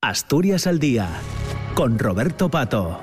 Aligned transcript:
Asturias 0.00 0.68
al 0.68 0.78
Día, 0.78 1.08
con 1.74 1.98
Roberto 1.98 2.48
Pato. 2.48 3.00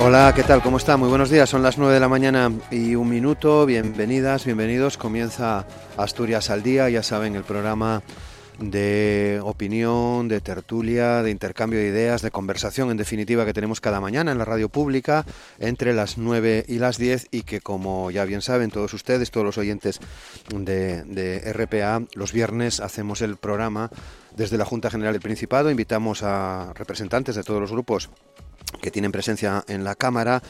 Hola, 0.00 0.34
¿qué 0.36 0.42
tal? 0.42 0.60
¿Cómo 0.62 0.76
está? 0.76 0.98
Muy 0.98 1.08
buenos 1.08 1.30
días. 1.30 1.48
Son 1.48 1.62
las 1.62 1.78
9 1.78 1.94
de 1.94 2.00
la 2.00 2.08
mañana 2.10 2.52
y 2.70 2.94
un 2.94 3.08
minuto. 3.08 3.64
Bienvenidas, 3.64 4.44
bienvenidos. 4.44 4.98
Comienza 4.98 5.64
Asturias 5.96 6.50
al 6.50 6.62
Día. 6.62 6.90
Ya 6.90 7.02
saben, 7.02 7.36
el 7.36 7.44
programa 7.44 8.02
de 8.70 9.40
opinión, 9.42 10.28
de 10.28 10.40
tertulia, 10.40 11.22
de 11.22 11.30
intercambio 11.30 11.78
de 11.80 11.88
ideas, 11.88 12.22
de 12.22 12.30
conversación, 12.30 12.90
en 12.90 12.96
definitiva, 12.96 13.44
que 13.44 13.52
tenemos 13.52 13.80
cada 13.80 14.00
mañana 14.00 14.32
en 14.32 14.38
la 14.38 14.44
radio 14.44 14.68
pública 14.68 15.24
entre 15.58 15.92
las 15.92 16.18
9 16.18 16.64
y 16.68 16.78
las 16.78 16.98
10 16.98 17.28
y 17.30 17.42
que, 17.42 17.60
como 17.60 18.10
ya 18.10 18.24
bien 18.24 18.42
saben 18.42 18.70
todos 18.70 18.94
ustedes, 18.94 19.30
todos 19.30 19.46
los 19.46 19.58
oyentes 19.58 20.00
de, 20.54 21.02
de 21.04 21.52
RPA, 21.52 22.02
los 22.14 22.32
viernes 22.32 22.80
hacemos 22.80 23.22
el 23.22 23.36
programa 23.36 23.90
desde 24.36 24.58
la 24.58 24.64
Junta 24.64 24.90
General 24.90 25.12
del 25.12 25.22
Principado. 25.22 25.70
Invitamos 25.70 26.22
a 26.22 26.72
representantes 26.74 27.34
de 27.34 27.42
todos 27.42 27.60
los 27.60 27.72
grupos 27.72 28.10
que 28.80 28.90
tienen 28.90 29.12
presencia 29.12 29.64
en 29.68 29.84
la 29.84 29.94
Cámara 29.94 30.42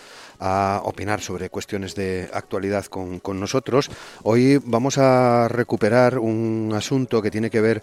a 0.44 0.80
opinar 0.84 1.20
sobre 1.20 1.50
cuestiones 1.50 1.94
de 1.94 2.28
actualidad 2.32 2.86
con, 2.86 3.20
con, 3.20 3.38
nosotros. 3.38 3.88
Hoy 4.24 4.60
vamos 4.64 4.98
a 4.98 5.46
recuperar 5.48 6.18
un 6.18 6.72
asunto 6.74 7.22
que 7.22 7.30
tiene 7.30 7.48
que 7.48 7.60
ver 7.60 7.80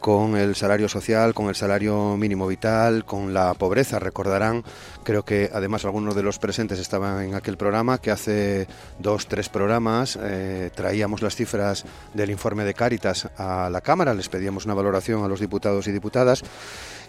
con 0.00 0.36
el 0.36 0.56
salario 0.56 0.88
social, 0.88 1.32
con 1.32 1.48
el 1.48 1.54
salario 1.54 2.16
mínimo 2.16 2.48
vital, 2.48 3.04
con 3.04 3.32
la 3.32 3.54
pobreza. 3.54 4.00
Recordarán, 4.00 4.64
creo 5.04 5.24
que 5.24 5.48
además 5.52 5.84
algunos 5.84 6.16
de 6.16 6.24
los 6.24 6.40
presentes 6.40 6.80
estaban 6.80 7.22
en 7.22 7.34
aquel 7.36 7.56
programa, 7.56 7.98
que 7.98 8.10
hace 8.10 8.66
dos, 8.98 9.28
tres 9.28 9.48
programas 9.48 10.18
eh, 10.20 10.70
traíamos 10.74 11.22
las 11.22 11.36
cifras 11.36 11.84
del 12.14 12.30
informe 12.30 12.64
de 12.64 12.74
Cáritas 12.74 13.28
a 13.38 13.70
la 13.70 13.80
Cámara, 13.80 14.12
les 14.12 14.28
pedíamos 14.28 14.64
una 14.64 14.74
valoración 14.74 15.22
a 15.24 15.28
los 15.28 15.38
diputados 15.38 15.86
y 15.86 15.92
diputadas 15.92 16.42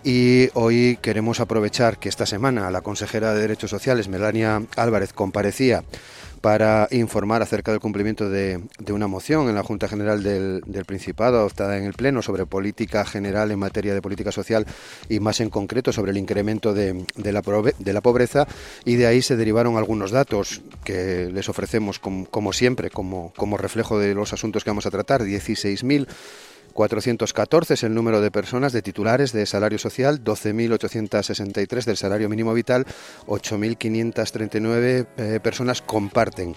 y 0.03 0.49
hoy 0.53 0.97
queremos 1.01 1.39
aprovechar 1.39 1.97
que 1.97 2.09
esta 2.09 2.25
semana 2.25 2.69
la 2.71 2.81
consejera 2.81 3.33
de 3.33 3.41
Derechos 3.41 3.69
Sociales, 3.69 4.07
Melania 4.07 4.61
Álvarez, 4.75 5.13
comparecía 5.13 5.83
para 6.41 6.89
informar 6.91 7.41
acerca 7.41 7.71
del 7.71 7.79
cumplimiento 7.79 8.29
de, 8.29 8.61
de, 8.77 8.91
una 8.91 9.07
moción 9.07 9.47
en 9.47 9.55
la 9.55 9.63
Junta 9.63 9.87
General 9.87 10.21
del, 10.21 10.61
del, 10.65 10.83
Principado 10.83 11.37
adoptada 11.37 11.77
en 11.77 11.85
el 11.85 11.93
Pleno 11.93 12.21
sobre 12.21 12.45
política 12.45 13.05
general 13.05 13.51
en 13.51 13.59
materia 13.59 13.93
de 13.93 14.01
política 14.01 14.33
social 14.33 14.65
y 15.07 15.21
más 15.21 15.39
en 15.39 15.49
concreto 15.49 15.93
sobre 15.93 16.11
el 16.11 16.17
incremento 16.17 16.73
de, 16.73 17.05
de, 17.15 17.31
la, 17.31 17.41
de 17.79 17.93
la, 17.93 18.01
pobreza 18.01 18.45
y 18.83 18.95
de 18.95 19.07
ahí 19.07 19.21
se 19.21 19.37
derivaron 19.37 19.77
algunos 19.77 20.11
datos 20.11 20.63
que 20.83 21.29
les 21.33 21.47
ofrecemos 21.47 21.99
como, 21.99 22.25
como 22.25 22.51
siempre 22.51 22.89
como, 22.89 23.31
como 23.37 23.55
reflejo 23.55 23.97
de 23.97 24.13
los 24.13 24.33
asuntos 24.33 24.65
que 24.65 24.69
vamos 24.69 24.85
a 24.85 24.91
tratar. 24.91 25.21
16.000 25.21 26.07
414 26.73 27.75
es 27.75 27.83
el 27.83 27.93
número 27.93 28.21
de 28.21 28.31
personas 28.31 28.73
de 28.73 28.81
titulares 28.81 29.31
de 29.31 29.45
salario 29.45 29.77
social, 29.77 30.23
12.863 30.23 31.85
del 31.85 31.97
salario 31.97 32.29
mínimo 32.29 32.53
vital, 32.53 32.85
8.539 33.27 35.07
eh, 35.17 35.39
personas 35.41 35.81
comparten 35.81 36.55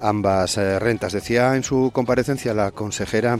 ambas 0.00 0.58
eh, 0.58 0.78
rentas. 0.78 1.12
Decía 1.12 1.56
en 1.56 1.62
su 1.62 1.90
comparecencia 1.92 2.54
la 2.54 2.72
consejera 2.72 3.38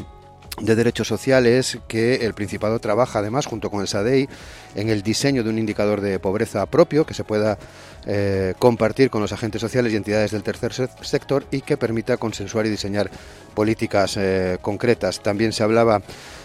de 0.61 0.77
Derechos 0.77 1.09
Sociales 1.09 1.79
que 1.89 2.27
el 2.27 2.35
Principado 2.35 2.79
trabaja 2.79 3.21
además 3.21 3.47
junto 3.47 3.71
con 3.71 3.81
el 3.81 3.89
SADEI 3.89 4.29
en 4.75 4.91
el 4.91 5.03
diseño 5.03 5.43
de 5.43 5.51
un 5.51 5.59
indicador 5.59 6.01
de 6.01 6.19
pobreza 6.19 6.67
propio 6.67 7.07
que 7.07 7.15
se 7.15 7.25
pueda 7.25 7.59
eh, 8.07 8.55
compartir 8.59 9.11
con 9.11 9.23
los 9.23 9.33
agentes 9.33 9.61
sociales 9.61 9.93
y 9.93 9.97
entidades 9.97 10.31
del 10.31 10.43
tercer 10.43 10.73
sector 11.01 11.47
y 11.51 11.63
que 11.63 11.77
permita 11.77 12.17
consensuar 12.17 12.67
y 12.67 12.71
diseñar 12.71 13.11
políticas 13.55 14.17
eh, 14.17 14.59
concretas. 14.61 15.23
También 15.23 15.53
se 15.53 15.63
hablaba 15.63 16.03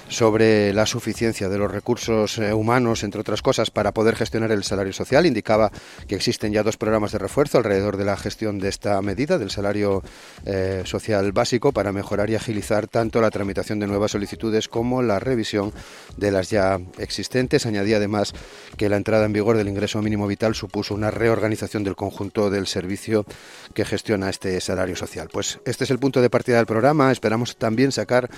sobre 0.10 0.74
la 0.74 0.86
suficiencia 0.86 1.50
de 1.50 1.58
los 1.58 1.72
recursos 1.72 2.38
eh, 2.38 2.54
humanos, 2.54 3.04
entre 3.04 3.22
otras 3.22 3.42
cosas, 3.42 3.72
para 3.72 3.94
poder 3.94 4.16
gestionar 4.16 4.52
el 4.52 4.64
salario 4.64 4.94
social. 4.94 5.26
Indicaba 5.26 5.72
que 6.08 6.16
existen 6.16 6.54
ya 6.54 6.64
dos 6.64 6.78
programas 6.78 7.12
de 7.12 7.18
refuerzo 7.18 7.58
alrededor 7.58 7.98
de 7.98 8.06
la 8.06 8.18
gestión 8.18 8.60
de 8.60 8.70
esta 8.70 9.02
medida, 9.02 9.38
del 9.38 9.52
salario 9.52 10.04
eh, 10.46 10.84
social 10.86 11.32
básico, 11.32 11.72
para 11.72 11.92
mejorar 11.92 12.30
y 12.30 12.36
agilizar 12.36 12.88
tanto 12.88 13.22
la 13.22 13.32
tramitación 13.32 13.80
de 13.80 13.88
nuevas 13.88 14.12
solicitudes 14.12 14.68
como 14.68 15.02
la 15.02 15.20
revisión 15.20 15.74
de 16.16 16.32
las 16.32 16.50
ya 16.50 16.80
existentes. 16.98 17.66
Añadía 17.66 17.98
además 17.98 18.34
que 18.78 18.90
la 18.90 18.98
entrada 18.98 19.26
en 19.26 19.34
vigor 19.34 19.58
del 19.58 19.68
ingreso 19.68 20.02
mínimo 20.02 20.28
vital 20.28 20.56
supuso 20.56 20.94
una 20.94 21.12
reorganización 21.12 21.84
del 21.84 21.96
conjunto 21.96 22.50
del 22.50 22.68
servicio 22.68 23.26
que 23.74 23.86
gestiona 23.86 24.30
este 24.30 24.60
salario 24.62 24.96
social. 24.96 25.30
Pues 25.32 25.60
este 25.66 25.84
es 25.84 25.92
el 25.92 26.00
punto 26.00 26.22
de 26.22 26.30
partida 26.30 26.58
del 26.58 26.66
programa. 26.66 27.12
Esperamos 27.12 27.58
también 27.58 27.92
sacar 27.92 28.30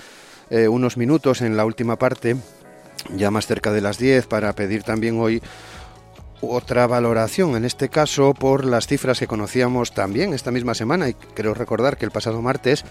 eh, 0.50 0.68
unos 0.68 0.96
minutos 0.96 1.42
en 1.42 1.56
la 1.56 1.64
última 1.64 1.96
parte, 1.96 2.36
ya 3.14 3.30
más 3.30 3.46
cerca 3.46 3.72
de 3.72 3.80
las 3.80 3.98
10, 3.98 4.26
para 4.26 4.52
pedir 4.52 4.82
también 4.82 5.18
hoy 5.20 5.40
otra 6.40 6.86
valoración, 6.86 7.56
en 7.56 7.64
este 7.64 7.88
caso 7.88 8.34
por 8.34 8.64
las 8.64 8.86
cifras 8.86 9.18
que 9.18 9.26
conocíamos 9.26 9.92
también 9.92 10.32
esta 10.32 10.50
misma 10.50 10.74
semana, 10.74 11.08
y 11.08 11.14
creo 11.14 11.54
recordar 11.54 11.96
que 11.96 12.04
el 12.04 12.10
pasado 12.10 12.40
martes, 12.42 12.84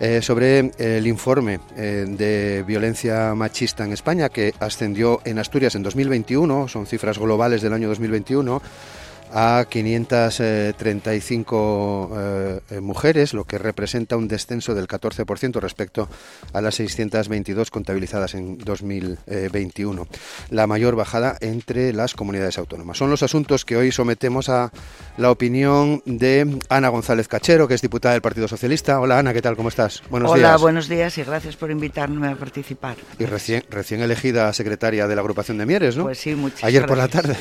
eh, 0.00 0.22
sobre 0.22 0.72
el 0.78 1.06
informe 1.06 1.60
eh, 1.76 2.06
de 2.08 2.64
violencia 2.66 3.34
machista 3.34 3.84
en 3.84 3.92
España, 3.92 4.30
que 4.30 4.54
ascendió 4.58 5.20
en 5.24 5.38
Asturias 5.38 5.74
en 5.74 5.82
2021, 5.82 6.68
son 6.68 6.86
cifras 6.86 7.18
globales 7.18 7.60
del 7.60 7.74
año 7.74 7.88
2021, 7.88 8.62
a 9.32 9.64
535 9.68 12.10
eh, 12.12 12.60
eh, 12.70 12.80
mujeres, 12.80 13.34
lo 13.34 13.44
que 13.44 13.58
representa 13.58 14.16
un 14.16 14.28
descenso 14.28 14.74
del 14.74 14.88
14% 14.88 15.60
respecto 15.60 16.08
a 16.52 16.60
las 16.60 16.74
622 16.76 17.70
contabilizadas 17.70 18.34
en 18.34 18.58
2021. 18.58 20.06
La 20.50 20.66
mayor 20.66 20.96
bajada 20.96 21.36
entre 21.40 21.92
las 21.92 22.14
comunidades 22.14 22.58
autónomas. 22.58 22.98
Son 22.98 23.10
los 23.10 23.22
asuntos 23.22 23.64
que 23.64 23.76
hoy 23.76 23.92
sometemos 23.92 24.48
a 24.48 24.72
la 25.16 25.30
opinión 25.30 26.02
de 26.06 26.58
Ana 26.68 26.88
González 26.88 27.28
Cachero, 27.28 27.68
que 27.68 27.74
es 27.74 27.82
diputada 27.82 28.14
del 28.14 28.22
Partido 28.22 28.48
Socialista. 28.48 29.00
Hola 29.00 29.18
Ana, 29.18 29.32
¿qué 29.32 29.42
tal? 29.42 29.56
¿Cómo 29.56 29.68
estás? 29.68 30.02
Buenos 30.10 30.30
Hola, 30.30 30.48
días. 30.48 30.60
buenos 30.60 30.88
días 30.88 31.16
y 31.18 31.22
gracias 31.22 31.56
por 31.56 31.70
invitarme 31.70 32.28
a 32.28 32.36
participar. 32.36 32.96
Y 33.18 33.26
recién, 33.26 33.64
recién 33.70 34.00
elegida 34.00 34.52
secretaria 34.52 35.06
de 35.06 35.14
la 35.14 35.20
agrupación 35.20 35.58
de 35.58 35.66
Mieres, 35.66 35.96
¿no? 35.96 36.04
Pues 36.04 36.18
sí, 36.18 36.34
muchas 36.34 36.64
Ayer 36.64 36.82
gracias. 36.82 36.88
por 36.88 36.98
la 36.98 37.08
tarde. 37.08 37.36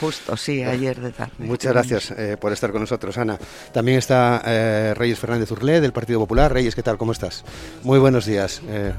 Justo, 0.00 0.36
sí, 0.36 0.62
ayer 0.62 1.00
de 1.00 1.12
tarde. 1.12 1.29
Muchas 1.38 1.72
gracias 1.72 2.10
eh, 2.12 2.36
por 2.38 2.52
estar 2.52 2.70
con 2.72 2.80
nosotros, 2.80 3.16
Ana. 3.18 3.38
También 3.72 3.98
está 3.98 4.42
eh, 4.44 4.94
Reyes 4.96 5.18
Fernández 5.18 5.50
Urlé, 5.50 5.80
del 5.80 5.92
Partido 5.92 6.18
Popular. 6.20 6.52
Reyes, 6.52 6.74
¿qué 6.74 6.82
tal? 6.82 6.98
¿Cómo 6.98 7.12
estás? 7.12 7.44
Muy 7.82 7.98
buenos 7.98 8.26
días. 8.26 8.60
Eh, 8.68 8.92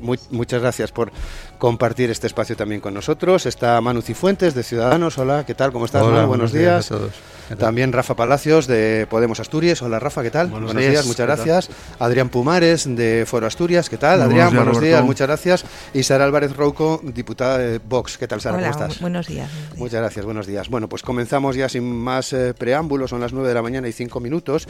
muy, 0.00 0.18
muchas 0.30 0.60
gracias 0.60 0.92
por 0.92 1.10
compartir 1.58 2.10
este 2.10 2.26
espacio 2.26 2.56
también 2.56 2.80
con 2.80 2.94
nosotros. 2.94 3.46
Está 3.46 3.80
Manu 3.80 4.02
Cifuentes, 4.02 4.54
de 4.54 4.62
Ciudadanos. 4.62 5.18
Hola, 5.18 5.44
¿qué 5.44 5.54
tal? 5.54 5.72
¿Cómo 5.72 5.86
estás, 5.86 6.02
Hola, 6.02 6.18
Manu? 6.18 6.28
Buenos, 6.28 6.52
días. 6.52 6.88
días 6.88 6.92
a 6.92 6.96
todos. 6.96 7.12
También 7.56 7.92
Rafa 7.92 8.14
Palacios, 8.14 8.66
de 8.66 9.06
Podemos 9.08 9.40
Asturias. 9.40 9.80
Hola, 9.80 9.98
Rafa, 9.98 10.22
¿qué 10.22 10.30
tal? 10.30 10.48
Buenos, 10.48 10.76
días, 10.76 10.90
días, 10.90 11.06
muchas 11.06 11.26
¿qué 11.26 11.32
gracias. 11.34 11.70
Adrián 11.98 12.28
Pumares, 12.28 12.84
de 12.94 13.24
Foro 13.26 13.46
Asturias. 13.46 13.88
¿Qué 13.88 13.96
tal? 13.96 14.18
Muy 14.18 14.26
Adrián, 14.26 14.48
buenos 14.48 14.54
días, 14.54 14.64
buenos 14.64 14.82
días, 14.82 15.04
muchas 15.04 15.26
gracias. 15.28 15.64
Y 15.94 16.02
Sara 16.02 16.24
Álvarez 16.24 16.54
Rouco, 16.56 17.00
diputada 17.02 17.58
de 17.58 17.78
Vox. 17.78 18.18
¿Qué 18.18 18.28
tal, 18.28 18.40
Sara? 18.40 18.58
Hola, 18.58 18.70
¿Cómo 18.70 18.84
estás? 18.84 19.00
buenos 19.00 19.26
días. 19.26 19.48
buenos 19.50 19.68
días. 19.68 19.78
Muchas 19.78 20.00
gracias, 20.00 20.24
buenos 20.24 20.46
días. 20.46 20.68
Bueno, 20.68 20.88
pues 20.88 21.02
comenzamos 21.02 21.56
ya 21.56 21.68
sin 21.68 21.84
más 21.84 22.32
eh, 22.32 22.54
preámbulos, 22.54 23.10
son 23.10 23.20
las 23.20 23.32
9 23.32 23.48
de 23.48 23.54
la 23.54 23.62
mañana 23.62 23.88
y 23.88 23.92
5 23.92 24.20
minutos. 24.20 24.66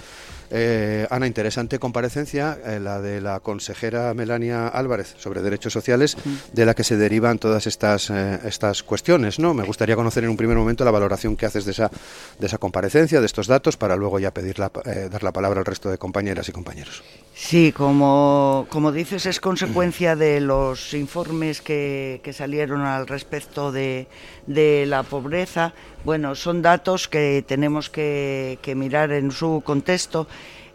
Eh, 0.51 1.07
Ana, 1.11 1.27
interesante 1.27 1.79
comparecencia, 1.79 2.59
eh, 2.65 2.81
la 2.81 3.01
de 3.01 3.21
la 3.21 3.41
consejera 3.41 4.15
Melania 4.15 4.69
Álvarez 4.69 5.15
sobre 5.19 5.43
derechos 5.43 5.73
sociales, 5.73 6.17
de 6.53 6.65
la 6.65 6.75
que 6.75 6.85
se 6.85 6.97
derivan 6.97 7.39
todas 7.39 7.67
estas, 7.67 8.11
eh, 8.11 8.39
estas 8.45 8.83
cuestiones. 8.83 9.39
¿no? 9.39 9.53
Me 9.53 9.65
gustaría 9.65 9.97
conocer 9.97 10.25
en 10.25 10.31
un 10.31 10.37
primer 10.37 10.57
momento 10.57 10.85
la 10.85 10.91
valoración 10.91 11.37
que 11.37 11.47
haces 11.47 11.65
de 11.65 11.73
esa, 11.73 11.91
de 12.39 12.47
esa 12.47 12.59
comparecencia, 12.69 13.21
de 13.21 13.27
estos 13.27 13.47
datos, 13.47 13.79
para 13.79 13.97
luego 13.97 14.19
ya 14.19 14.31
pedir 14.31 14.59
la, 14.59 14.71
eh, 14.85 15.09
dar 15.11 15.23
la 15.23 15.33
palabra 15.33 15.61
al 15.61 15.65
resto 15.65 15.89
de 15.89 15.97
compañeras 15.97 16.49
y 16.51 16.53
compañeros. 16.53 17.03
Sí, 17.35 17.73
como, 17.73 18.67
como 18.69 18.93
dices, 18.93 19.25
es 19.25 19.41
consecuencia 19.41 20.17
de 20.17 20.41
los 20.41 20.93
informes 20.93 21.63
que, 21.63 22.21
que 22.23 22.35
salieron 22.35 22.83
al 22.83 23.07
respecto 23.07 23.73
de, 23.73 24.07
de, 24.47 24.85
la 24.87 25.03
pobreza. 25.03 25.73
Bueno, 26.05 26.35
son 26.35 26.61
datos 26.61 27.09
que 27.09 27.43
tenemos 27.47 27.89
que, 27.89 28.59
que 28.61 28.75
mirar 28.75 29.13
en 29.13 29.31
su 29.31 29.63
contexto. 29.65 30.27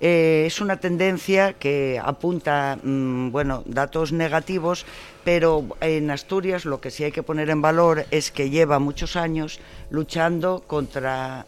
Eh, 0.01 0.43
es 0.47 0.59
una 0.59 0.77
tendencia 0.77 1.53
que 1.53 2.01
apunta, 2.03 2.77
mmm, 2.81 3.29
bueno, 3.29 3.63
datos 3.65 4.11
negativos, 4.11 4.85
pero 5.23 5.63
en 5.79 6.11
Asturias 6.11 6.65
lo 6.65 6.81
que 6.81 6.91
sí 6.91 7.05
hay 7.05 7.13
que 7.13 7.23
poner 7.23 7.49
en 7.49 7.61
valor 7.61 8.05
es 8.11 8.31
que 8.31 8.49
lleva 8.49 8.79
muchos 8.79 9.15
años 9.15 9.61
luchando 9.91 10.63
contra 10.67 11.45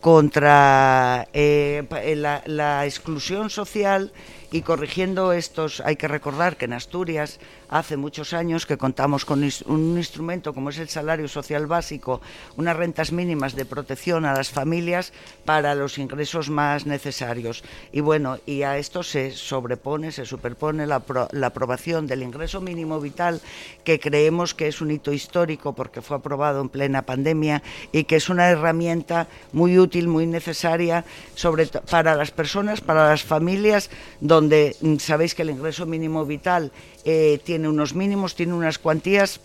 contra 0.00 1.28
eh, 1.32 1.84
la, 2.16 2.42
la, 2.46 2.86
exclusión 2.86 3.50
social 3.50 4.12
y 4.50 4.62
corrigiendo 4.62 5.32
estos, 5.32 5.80
hay 5.80 5.96
que 5.96 6.08
recordar 6.08 6.56
que 6.56 6.64
en 6.64 6.72
Asturias 6.72 7.38
hace 7.68 7.98
muchos 7.98 8.32
años 8.32 8.64
que 8.64 8.78
contamos 8.78 9.26
con 9.26 9.46
un 9.66 9.98
instrumento 9.98 10.54
como 10.54 10.70
es 10.70 10.78
el 10.78 10.88
salario 10.88 11.28
social 11.28 11.66
básico, 11.66 12.22
unas 12.56 12.76
rentas 12.76 13.12
mínimas 13.12 13.54
de 13.54 13.66
protección 13.66 14.24
a 14.24 14.32
las 14.32 14.48
familias 14.48 15.12
para 15.44 15.74
los 15.74 15.98
ingresos 15.98 16.48
más 16.48 16.86
necesarios. 16.86 17.62
Y 17.92 18.00
bueno, 18.00 18.38
y 18.46 18.62
a 18.62 18.78
esto 18.78 19.02
se 19.02 19.32
sobrepone, 19.32 20.12
se 20.12 20.24
superpone 20.24 20.86
la, 20.86 21.02
la 21.32 21.46
aprobación 21.48 22.06
del 22.06 22.22
ingreso 22.22 22.62
mínimo 22.62 23.00
vital, 23.00 23.42
que 23.84 24.00
creemos 24.00 24.54
que 24.54 24.68
es 24.68 24.80
un 24.80 24.90
hito 24.90 25.12
histórico 25.12 25.74
porque 25.74 26.00
fue 26.00 26.16
aprobado 26.16 26.62
en 26.62 26.70
plena 26.70 27.02
pandemia 27.02 27.62
y 27.92 28.04
que 28.04 28.16
es 28.16 28.30
una 28.30 28.48
herramienta 28.48 29.28
muy 29.52 29.78
útil, 29.78 30.08
muy 30.08 30.26
necesaria 30.26 31.04
sobre 31.34 31.66
para 31.66 32.14
las 32.14 32.30
personas, 32.30 32.80
para 32.80 33.08
las 33.08 33.22
familias, 33.22 33.90
donde 34.20 34.37
mm, 34.40 34.98
sabéis 34.98 35.34
que 35.34 35.42
el 35.42 35.50
ingreso 35.50 35.86
mínimo 35.86 36.24
vital 36.24 36.72
eh, 37.04 37.40
tiene 37.44 37.68
unos 37.68 37.94
mínimos, 37.94 38.34
tiene 38.34 38.54
unas 38.54 38.78
cuantías 38.78 39.40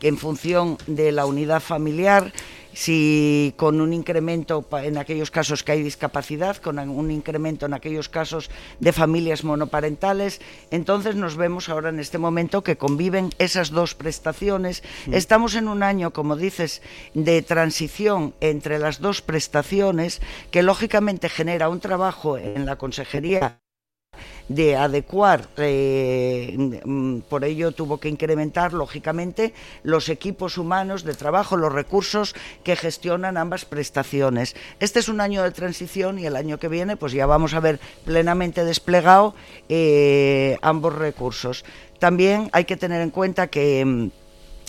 que 0.00 0.08
en 0.08 0.18
función 0.18 0.78
de 0.86 1.12
la 1.12 1.26
unidad 1.26 1.60
familiar 1.60 2.32
si 2.78 3.54
con 3.56 3.80
un 3.80 3.92
incremento 3.92 4.64
en 4.70 4.98
aquellos 4.98 5.32
casos 5.32 5.64
que 5.64 5.72
hay 5.72 5.82
discapacidad, 5.82 6.58
con 6.58 6.78
un 6.78 7.10
incremento 7.10 7.66
en 7.66 7.74
aquellos 7.74 8.08
casos 8.08 8.50
de 8.78 8.92
familias 8.92 9.42
monoparentales, 9.42 10.40
entonces 10.70 11.16
nos 11.16 11.36
vemos 11.36 11.68
ahora 11.68 11.88
en 11.88 11.98
este 11.98 12.18
momento 12.18 12.62
que 12.62 12.76
conviven 12.76 13.30
esas 13.38 13.70
dos 13.70 13.96
prestaciones. 13.96 14.84
Mm. 15.06 15.14
Estamos 15.14 15.56
en 15.56 15.66
un 15.66 15.82
año, 15.82 16.12
como 16.12 16.36
dices, 16.36 16.80
de 17.14 17.42
transición 17.42 18.32
entre 18.40 18.78
las 18.78 19.00
dos 19.00 19.22
prestaciones 19.22 20.20
que 20.52 20.62
lógicamente 20.62 21.28
genera 21.28 21.68
un 21.68 21.80
trabajo 21.80 22.38
en 22.38 22.64
la 22.64 22.76
consejería 22.76 23.58
de 24.48 24.76
adecuar, 24.76 25.48
eh, 25.58 26.80
mm, 26.84 27.20
por 27.28 27.44
ello 27.44 27.72
tuvo 27.72 27.98
que 28.00 28.08
incrementar, 28.08 28.72
lógicamente, 28.72 29.52
los 29.82 30.08
equipos 30.08 30.56
humanos 30.56 31.04
de 31.04 31.14
trabajo, 31.14 31.56
los 31.56 31.72
recursos 31.72 32.34
que 32.64 32.76
gestionan 32.76 33.36
ambas 33.36 33.64
prestaciones. 33.64 34.56
Este 34.80 35.00
es 35.00 35.08
un 35.08 35.20
año 35.20 35.42
de 35.42 35.50
transición 35.50 36.18
y 36.18 36.26
el 36.26 36.36
año 36.36 36.58
que 36.58 36.68
viene 36.68 36.96
pues 36.96 37.12
ya 37.12 37.26
vamos 37.26 37.54
a 37.54 37.60
ver 37.60 37.78
plenamente 38.04 38.64
desplegado 38.64 39.34
eh, 39.68 40.56
ambos 40.62 40.94
recursos. 40.94 41.64
También 41.98 42.48
hay 42.52 42.64
que 42.64 42.76
tener 42.76 43.02
en 43.02 43.10
cuenta 43.10 43.48
que 43.48 43.84
mm, 43.84 44.10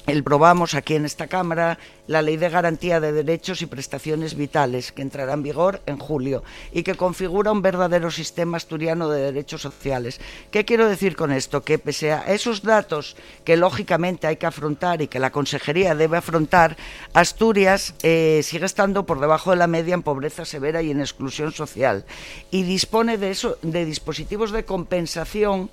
el 0.07 0.23
probamos 0.23 0.73
aquí 0.73 0.95
en 0.95 1.05
esta 1.05 1.27
Cámara 1.27 1.77
la 2.09 2.23
Ley 2.23 2.37
de 2.37 2.49
Garantía 2.49 2.99
de 2.99 3.11
Derechos 3.11 3.61
y 3.61 3.67
Prestaciones 3.67 4.33
Vitales, 4.33 4.91
que 4.91 5.03
entrará 5.03 5.33
en 5.33 5.43
vigor 5.43 5.83
en 5.85 5.99
julio 5.99 6.43
y 6.71 6.81
que 6.81 6.95
configura 6.95 7.51
un 7.51 7.61
verdadero 7.61 8.09
sistema 8.09 8.57
asturiano 8.57 9.09
de 9.09 9.21
derechos 9.21 9.61
sociales. 9.61 10.19
¿Qué 10.49 10.65
quiero 10.65 10.89
decir 10.89 11.15
con 11.15 11.31
esto? 11.31 11.61
Que 11.61 11.77
pese 11.77 12.11
a 12.11 12.21
esos 12.33 12.63
datos 12.63 13.15
que 13.43 13.57
lógicamente 13.57 14.25
hay 14.25 14.37
que 14.37 14.47
afrontar 14.47 15.03
y 15.03 15.07
que 15.07 15.19
la 15.19 15.31
Consejería 15.31 15.93
debe 15.93 16.17
afrontar, 16.17 16.77
Asturias 17.13 17.93
eh, 18.01 18.41
sigue 18.43 18.65
estando 18.65 19.05
por 19.05 19.19
debajo 19.19 19.51
de 19.51 19.57
la 19.57 19.67
media 19.67 19.93
en 19.93 20.01
pobreza 20.01 20.45
severa 20.45 20.81
y 20.81 20.89
en 20.89 21.01
exclusión 21.01 21.51
social 21.51 22.05
y 22.49 22.63
dispone 22.63 23.19
de, 23.19 23.37
de 23.61 23.85
dispositivos 23.85 24.49
de 24.49 24.65
compensación 24.65 25.69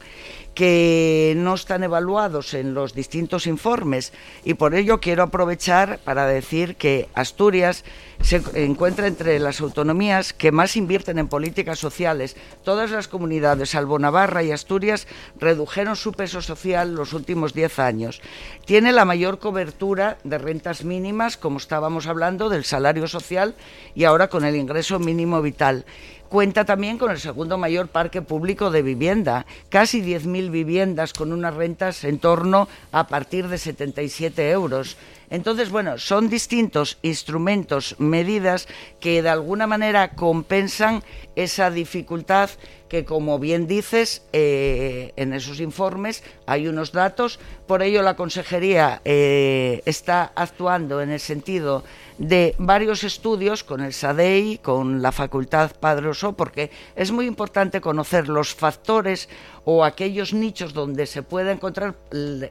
que 0.56 1.34
no 1.36 1.54
están 1.54 1.84
evaluados 1.84 2.54
en 2.54 2.72
los 2.72 2.94
distintos 2.94 3.46
informes 3.46 4.12
y 4.42 4.54
por 4.54 4.74
ello 4.74 5.00
quiero 5.00 5.22
aprovechar 5.22 5.98
para 5.98 6.25
decir 6.28 6.76
que 6.76 7.08
Asturias 7.14 7.84
se 8.20 8.42
encuentra 8.54 9.06
entre 9.06 9.38
las 9.38 9.60
autonomías 9.60 10.32
que 10.32 10.52
más 10.52 10.76
invierten 10.76 11.18
en 11.18 11.28
políticas 11.28 11.78
sociales. 11.78 12.36
Todas 12.64 12.90
las 12.90 13.08
comunidades, 13.08 13.70
salvo 13.70 13.98
Navarra 13.98 14.42
y 14.42 14.52
Asturias, 14.52 15.06
redujeron 15.38 15.96
su 15.96 16.12
peso 16.12 16.42
social 16.42 16.94
los 16.94 17.12
últimos 17.12 17.52
10 17.52 17.78
años. 17.78 18.22
Tiene 18.64 18.92
la 18.92 19.04
mayor 19.04 19.38
cobertura 19.38 20.18
de 20.24 20.38
rentas 20.38 20.84
mínimas, 20.84 21.36
como 21.36 21.58
estábamos 21.58 22.06
hablando, 22.06 22.48
del 22.48 22.64
salario 22.64 23.06
social 23.06 23.54
y 23.94 24.04
ahora 24.04 24.28
con 24.28 24.44
el 24.44 24.56
ingreso 24.56 24.98
mínimo 24.98 25.42
vital. 25.42 25.84
Cuenta 26.28 26.64
también 26.64 26.98
con 26.98 27.12
el 27.12 27.20
segundo 27.20 27.56
mayor 27.56 27.86
parque 27.86 28.20
público 28.20 28.72
de 28.72 28.82
vivienda, 28.82 29.46
casi 29.68 30.02
10.000 30.02 30.50
viviendas 30.50 31.12
con 31.12 31.32
unas 31.32 31.54
rentas 31.54 32.02
en 32.02 32.18
torno 32.18 32.68
a 32.90 33.06
partir 33.06 33.46
de 33.46 33.58
77 33.58 34.50
euros. 34.50 34.96
Entonces, 35.30 35.70
bueno, 35.70 35.98
son 35.98 36.28
distintos 36.28 36.98
instrumentos, 37.02 37.96
medidas 37.98 38.68
que 39.00 39.22
de 39.22 39.28
alguna 39.28 39.66
manera 39.66 40.10
compensan 40.10 41.02
esa 41.34 41.70
dificultad 41.70 42.50
que, 42.88 43.04
como 43.04 43.38
bien 43.38 43.66
dices, 43.66 44.22
eh, 44.32 45.12
en 45.16 45.32
esos 45.32 45.60
informes 45.60 46.22
hay 46.46 46.68
unos 46.68 46.92
datos. 46.92 47.38
Por 47.66 47.82
ello, 47.82 48.02
la 48.02 48.16
Consejería 48.16 49.00
eh, 49.04 49.82
está 49.86 50.32
actuando 50.34 51.00
en 51.00 51.10
el 51.10 51.20
sentido 51.20 51.84
de 52.18 52.54
varios 52.58 53.04
estudios 53.04 53.62
con 53.62 53.80
el 53.80 53.92
SADEI, 53.92 54.58
con 54.58 55.02
la 55.02 55.12
Facultad 55.12 55.72
Padroso, 55.78 56.32
porque 56.32 56.70
es 56.94 57.12
muy 57.12 57.26
importante 57.26 57.80
conocer 57.80 58.28
los 58.28 58.54
factores 58.54 59.28
o 59.64 59.84
aquellos 59.84 60.32
nichos 60.32 60.72
donde 60.72 61.06
se 61.06 61.22
pueda 61.22 61.52
encontrar 61.52 61.96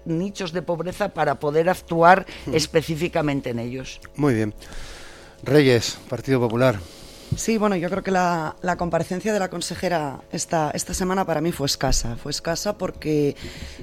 nichos 0.05 0.51
de 0.51 0.61
pobreza 0.61 1.09
para 1.09 1.35
poder 1.39 1.69
actuar 1.69 2.25
mm. 2.45 2.53
específicamente 2.53 3.49
en 3.51 3.59
ellos. 3.59 4.01
Muy 4.15 4.33
bien. 4.33 4.53
Reyes, 5.43 5.97
Partido 6.09 6.39
Popular. 6.39 6.79
Sí, 7.35 7.57
bueno, 7.57 7.75
yo 7.75 7.89
creo 7.89 8.03
que 8.03 8.11
la, 8.11 8.55
comparecencia 8.77 9.33
de 9.33 9.39
la 9.39 9.49
consejera 9.49 10.21
esta, 10.31 10.71
esta 10.71 10.93
semana 10.93 11.25
para 11.25 11.41
mí 11.41 11.51
fue 11.51 11.65
escasa. 11.65 12.15
Fue 12.15 12.31
escasa 12.31 12.77
porque 12.77 13.35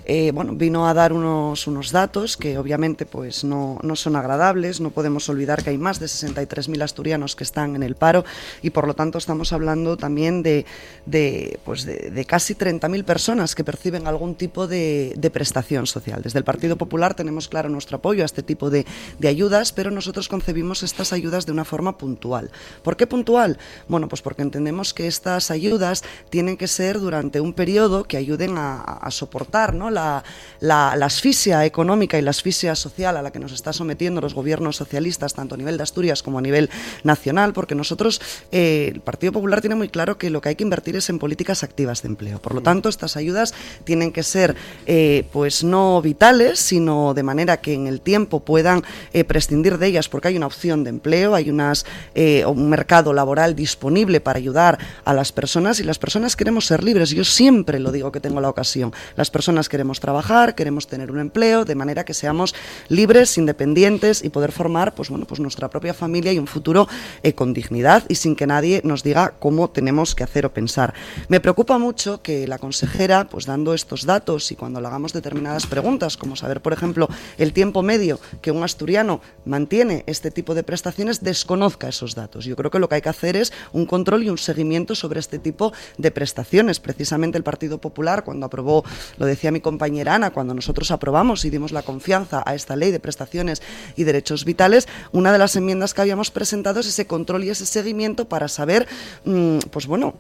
eh, 0.07 0.31
bueno, 0.33 0.55
vino 0.55 0.87
a 0.87 0.95
dar 0.95 1.13
unos, 1.13 1.67
unos 1.67 1.93
datos 1.93 2.37
que 2.37 2.57
obviamente 2.57 3.05
pues, 3.05 3.45
no, 3.45 3.79
no 3.83 3.97
son 3.97 4.17
agradables. 4.17 4.81
No 4.81 4.91
podemos 4.91 5.29
olvidar 5.29 5.63
que 5.63 5.71
hay 5.71 5.77
más 5.77 6.01
de 6.01 6.07
63.000 6.07 6.83
asturianos 6.83 7.37
que 7.37 7.45
están 7.45 7.77
en 7.77 7.83
el 7.83 7.95
paro 7.95 8.25
y 8.63 8.71
por 8.71 8.87
lo 8.87 8.95
tanto 8.95 9.19
estamos 9.19 9.53
hablando 9.53 9.97
también 9.97 10.43
de, 10.43 10.65
de, 11.05 11.59
pues 11.65 11.85
de, 11.85 12.11
de 12.11 12.25
casi 12.25 12.55
30.000 12.55 13.05
personas 13.05 13.55
que 13.55 13.65
perciben 13.65 14.07
algún 14.07 14.35
tipo 14.35 14.67
de, 14.67 15.19
prestación 15.33 15.87
social. 15.87 16.23
Desde 16.23 16.39
el 16.39 16.45
Partido 16.45 16.77
Popular 16.77 17.15
tenemos 17.15 17.49
claro 17.49 17.69
nuestro 17.69 17.97
apoyo 17.97 18.23
a 18.23 18.27
este 18.27 18.43
tipo 18.43 18.71
de, 18.71 18.87
de 19.19 19.29
ayudas, 19.29 19.73
pero 19.73 19.91
nosotros 19.91 20.29
concebimos 20.29 20.83
estas 20.83 21.13
ayudas 21.13 21.47
de 21.47 21.53
una 21.53 21.65
forma 21.65 21.97
puntual. 21.99 22.51
¿Por 22.83 22.97
qué 22.97 23.07
puntual? 23.07 23.42
Bueno, 23.89 24.09
pues 24.09 24.23
porque 24.23 24.43
entendemos 24.43 24.95
que 24.95 25.07
estas 25.07 25.51
ayudas 25.51 26.03
tienen 26.31 26.57
que 26.57 26.69
ser 26.69 27.01
durante 27.01 27.41
un 27.41 27.53
periodo 27.53 28.05
que 28.05 28.17
ayuden 28.17 28.55
a, 28.57 29.09
soportar 29.11 29.75
¿no? 29.75 29.91
la, 29.91 30.23
asfixia 30.61 31.65
económica 31.65 32.19
y 32.19 32.23
la 32.23 32.31
asfixia 32.31 32.75
social 32.75 33.17
a 33.17 33.23
la 33.23 33.31
que 33.31 33.39
nos 33.39 33.53
está 33.53 33.73
sometiendo 33.73 34.21
los 34.21 34.35
gobiernos 34.35 34.77
socialistas, 34.77 35.35
tanto 35.35 35.55
a 35.55 35.59
nivel 35.59 35.77
de 35.77 35.83
Asturias 35.83 36.23
como 36.23 36.39
a 36.39 36.43
nivel 36.43 36.71
nacional, 37.05 37.53
porque 37.53 37.75
nosotros, 37.75 38.21
eh, 38.51 38.91
el 38.93 39.01
Partido 39.01 39.33
Popular 39.33 39.61
tiene 39.61 39.75
muy 39.75 39.89
claro 39.89 40.19
que 40.19 40.31
lo 40.31 40.41
que 40.41 40.51
hay 40.51 40.57
que 40.57 40.65
invertir 40.65 40.97
es 40.97 41.09
en 41.11 41.19
políticas 41.19 41.63
activas 41.63 42.03
de 42.03 42.09
empleo. 42.09 42.41
Por 42.41 42.55
lo 42.55 42.63
tanto, 42.63 42.89
estas 42.89 43.17
ayudas 43.17 43.55
tienen 43.85 44.13
que 44.13 44.23
ser 44.23 44.57
eh, 44.87 45.27
pues 45.33 45.65
no 45.65 46.01
vitales, 46.01 46.61
sino 46.61 47.15
de 47.15 47.23
manera 47.23 47.61
que 47.61 47.75
en 47.75 47.87
el 47.87 48.01
tiempo 48.01 48.41
puedan 48.41 48.83
eh, 49.13 49.25
prescindir 49.25 49.79
de 49.79 49.89
ellas 49.89 50.09
porque 50.09 50.29
hay 50.29 50.37
una 50.37 50.47
opción 50.47 50.85
de 50.85 50.91
empleo, 50.91 51.35
hay 51.35 51.51
unas, 51.51 51.85
un 52.15 52.69
mercado 52.69 53.13
laboral 53.13 53.22
laboral 53.23 53.55
disponible 53.55 54.21
para 54.21 54.39
ayudar 54.39 54.81
a 55.05 55.15
las 55.15 55.31
personas 55.31 55.79
y 55.79 55.85
las 55.85 56.01
personas 56.01 56.35
queremos 56.35 56.67
ser 56.67 56.83
libres. 56.83 57.11
Yo 57.11 57.23
siempre 57.23 57.79
lo 57.79 57.93
digo 57.93 58.11
que 58.11 58.19
tengo 58.19 58.41
la 58.41 58.49
ocasión. 58.49 58.93
Las 59.15 59.31
personas 59.31 59.69
queremos 59.69 60.01
trabajar, 60.01 60.57
queremos 60.57 60.89
tener 60.89 61.13
un 61.13 61.21
empleo, 61.21 61.65
de 61.65 61.77
manera 61.77 62.05
que 62.05 62.15
seamos 62.15 62.53
libres, 62.89 63.39
independientes 63.39 64.25
y 64.25 64.31
poder 64.31 64.51
formar 64.51 64.93
pues, 64.95 65.09
bueno, 65.09 65.25
pues 65.25 65.39
nuestra 65.39 65.71
propia 65.71 65.95
familia 65.95 66.33
y 66.33 66.41
un 66.41 66.49
futuro 66.49 66.89
eh, 67.23 67.35
con 67.35 67.55
dignidad 67.55 68.03
y 68.09 68.17
sin 68.17 68.35
que 68.35 68.49
nadie 68.49 68.81
nos 68.83 69.05
diga 69.05 69.35
cómo 69.39 69.71
tenemos 69.71 70.17
que 70.17 70.25
hacer 70.25 70.45
o 70.45 70.53
pensar. 70.53 70.95
Me 71.29 71.39
preocupa 71.39 71.79
mucho 71.79 72.23
que 72.23 72.49
la 72.49 72.59
consejera, 72.59 73.29
pues 73.29 73.47
dando 73.47 73.73
estos 73.73 74.05
datos 74.05 74.51
y 74.51 74.57
cuando 74.57 74.81
le 74.81 74.89
hagamos 74.89 75.13
determinadas 75.13 75.67
preguntas, 75.67 76.17
como 76.17 76.35
saber, 76.35 76.61
por 76.61 76.73
ejemplo, 76.73 77.09
el 77.39 77.53
tiempo 77.53 77.83
medio 77.83 78.19
que 78.41 78.51
un 78.51 78.65
asturiano 78.65 79.21
mantiene 79.45 80.03
este 80.09 80.33
tipo 80.33 80.57
de 80.57 80.65
prestaciones, 80.65 81.23
desconozca 81.23 81.89
esos 81.89 82.17
datos. 82.17 82.45
Yo 82.47 82.57
creo 82.57 82.71
que 82.71 82.81
lo 82.81 82.89
que 82.89 82.97
hay 82.97 83.03
que 83.03 83.12
hacer 83.13 83.37
es 83.37 83.53
un 83.73 83.87
control 83.87 84.25
y 84.25 84.31
un 84.31 84.39
seguimiento 84.39 84.95
sobre 84.95 85.21
este 85.21 85.39
tipo 85.39 85.73
de 85.99 86.11
prestaciones. 86.11 86.81
Precisamente 86.81 87.39
el 87.39 87.45
Partido 87.45 87.79
Popular, 87.79 88.25
cuando 88.25 88.47
aprobó, 88.47 88.85
lo 89.19 89.27
decía 89.27 89.53
mi 89.53 89.61
compañera 89.61 90.15
Ana, 90.15 90.31
cuando 90.31 90.55
nosotros 90.55 90.91
aprobamos 90.91 91.45
y 91.45 91.51
dimos 91.51 91.73
la 91.73 91.83
confianza 91.83 92.43
a 92.45 92.55
esta 92.55 92.77
ley 92.77 92.91
de 92.91 93.01
prestaciones 93.01 93.63
y 93.97 94.05
derechos 94.05 94.45
vitales, 94.45 94.89
una 95.13 95.33
de 95.33 95.39
las 95.39 95.57
enmiendas 95.57 95.95
que 95.95 96.01
habíamos 96.01 96.31
presentado 96.31 96.81
es 96.81 96.87
ese 96.87 97.07
control 97.07 97.45
y 97.45 97.51
ese 97.51 97.67
seguimiento 97.67 98.29
para 98.29 98.49
saber, 98.49 98.87
mm, 99.25 99.59
pues 99.71 99.87
bueno, 99.87 100.15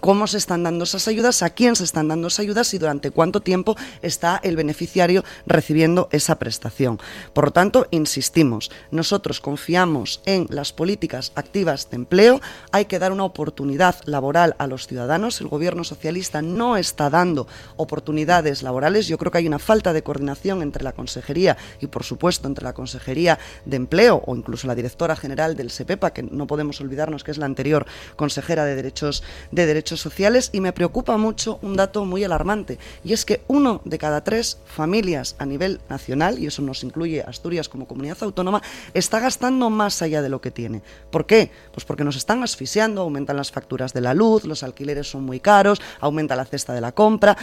cómo 0.00 0.26
se 0.26 0.38
están 0.38 0.62
dando 0.62 0.84
esas 0.84 1.08
ayudas, 1.08 1.42
a 1.42 1.50
quién 1.50 1.76
se 1.76 1.84
están 1.84 2.08
dando 2.08 2.28
esas 2.28 2.40
ayudas 2.40 2.74
y 2.74 2.78
durante 2.78 3.10
cuánto 3.10 3.40
tiempo 3.40 3.76
está 4.02 4.40
el 4.42 4.56
beneficiario 4.56 5.24
recibiendo 5.46 6.08
esa 6.12 6.38
prestación. 6.38 6.98
Por 7.32 7.46
lo 7.46 7.52
tanto, 7.52 7.86
insistimos, 7.90 8.70
nosotros 8.90 9.40
confiamos 9.40 10.20
en 10.26 10.46
las 10.50 10.72
políticas 10.72 11.32
activas 11.34 11.90
de 11.90 11.96
empleo, 11.96 12.40
hay 12.72 12.86
que 12.86 12.98
dar 12.98 13.12
una 13.12 13.24
oportunidad 13.24 13.96
laboral 14.04 14.56
a 14.58 14.66
los 14.66 14.86
ciudadanos, 14.86 15.40
el 15.40 15.48
gobierno 15.48 15.84
socialista 15.84 16.42
no 16.42 16.76
está 16.76 17.10
dando 17.10 17.46
oportunidades 17.76 18.62
laborales, 18.62 19.06
yo 19.06 19.18
creo 19.18 19.30
que 19.30 19.38
hay 19.38 19.46
una 19.46 19.58
falta 19.58 19.92
de 19.92 20.02
coordinación 20.02 20.62
entre 20.62 20.84
la 20.84 20.92
Consejería 20.92 21.56
y, 21.80 21.86
por 21.86 22.04
supuesto, 22.04 22.48
entre 22.48 22.64
la 22.64 22.72
Consejería 22.72 23.38
de 23.64 23.76
Empleo 23.76 24.22
o 24.26 24.36
incluso 24.36 24.66
la 24.66 24.74
directora 24.74 25.16
general 25.16 25.56
del 25.56 25.70
SEPEPA, 25.70 26.12
que 26.12 26.22
no 26.22 26.46
podemos 26.46 26.80
olvidarnos 26.80 27.24
que 27.24 27.30
es 27.30 27.38
la 27.38 27.46
anterior 27.46 27.86
consejera 28.16 28.64
de 28.64 28.74
Derechos, 28.74 29.22
de 29.50 29.66
derechos 29.66 29.83
sociales 29.84 30.50
y 30.52 30.60
me 30.60 30.72
preocupa 30.72 31.16
mucho 31.16 31.58
un 31.62 31.76
dato 31.76 32.04
muy 32.04 32.24
alarmante 32.24 32.78
y 33.04 33.12
es 33.12 33.24
que 33.24 33.42
uno 33.48 33.80
de 33.84 33.98
cada 33.98 34.24
tres 34.24 34.58
familias 34.66 35.36
a 35.38 35.46
nivel 35.46 35.80
nacional, 35.88 36.38
y 36.38 36.46
eso 36.46 36.62
nos 36.62 36.82
incluye 36.84 37.22
Asturias 37.22 37.68
como 37.68 37.86
comunidad 37.86 38.18
autónoma, 38.22 38.62
está 38.94 39.20
gastando 39.20 39.70
más 39.70 40.02
allá 40.02 40.22
de 40.22 40.28
lo 40.28 40.40
que 40.40 40.50
tiene. 40.50 40.82
¿Por 41.10 41.26
qué? 41.26 41.50
Pues 41.72 41.84
porque 41.84 42.04
nos 42.04 42.16
están 42.16 42.42
asfixiando, 42.42 43.02
aumentan 43.02 43.36
las 43.36 43.50
facturas 43.50 43.92
de 43.92 44.00
la 44.00 44.14
luz, 44.14 44.44
los 44.44 44.62
alquileres 44.62 45.10
son 45.10 45.24
muy 45.24 45.40
caros, 45.40 45.80
aumenta 46.00 46.36
la 46.36 46.44
cesta 46.44 46.72
de 46.72 46.80
la 46.80 46.92
compra. 46.92 47.36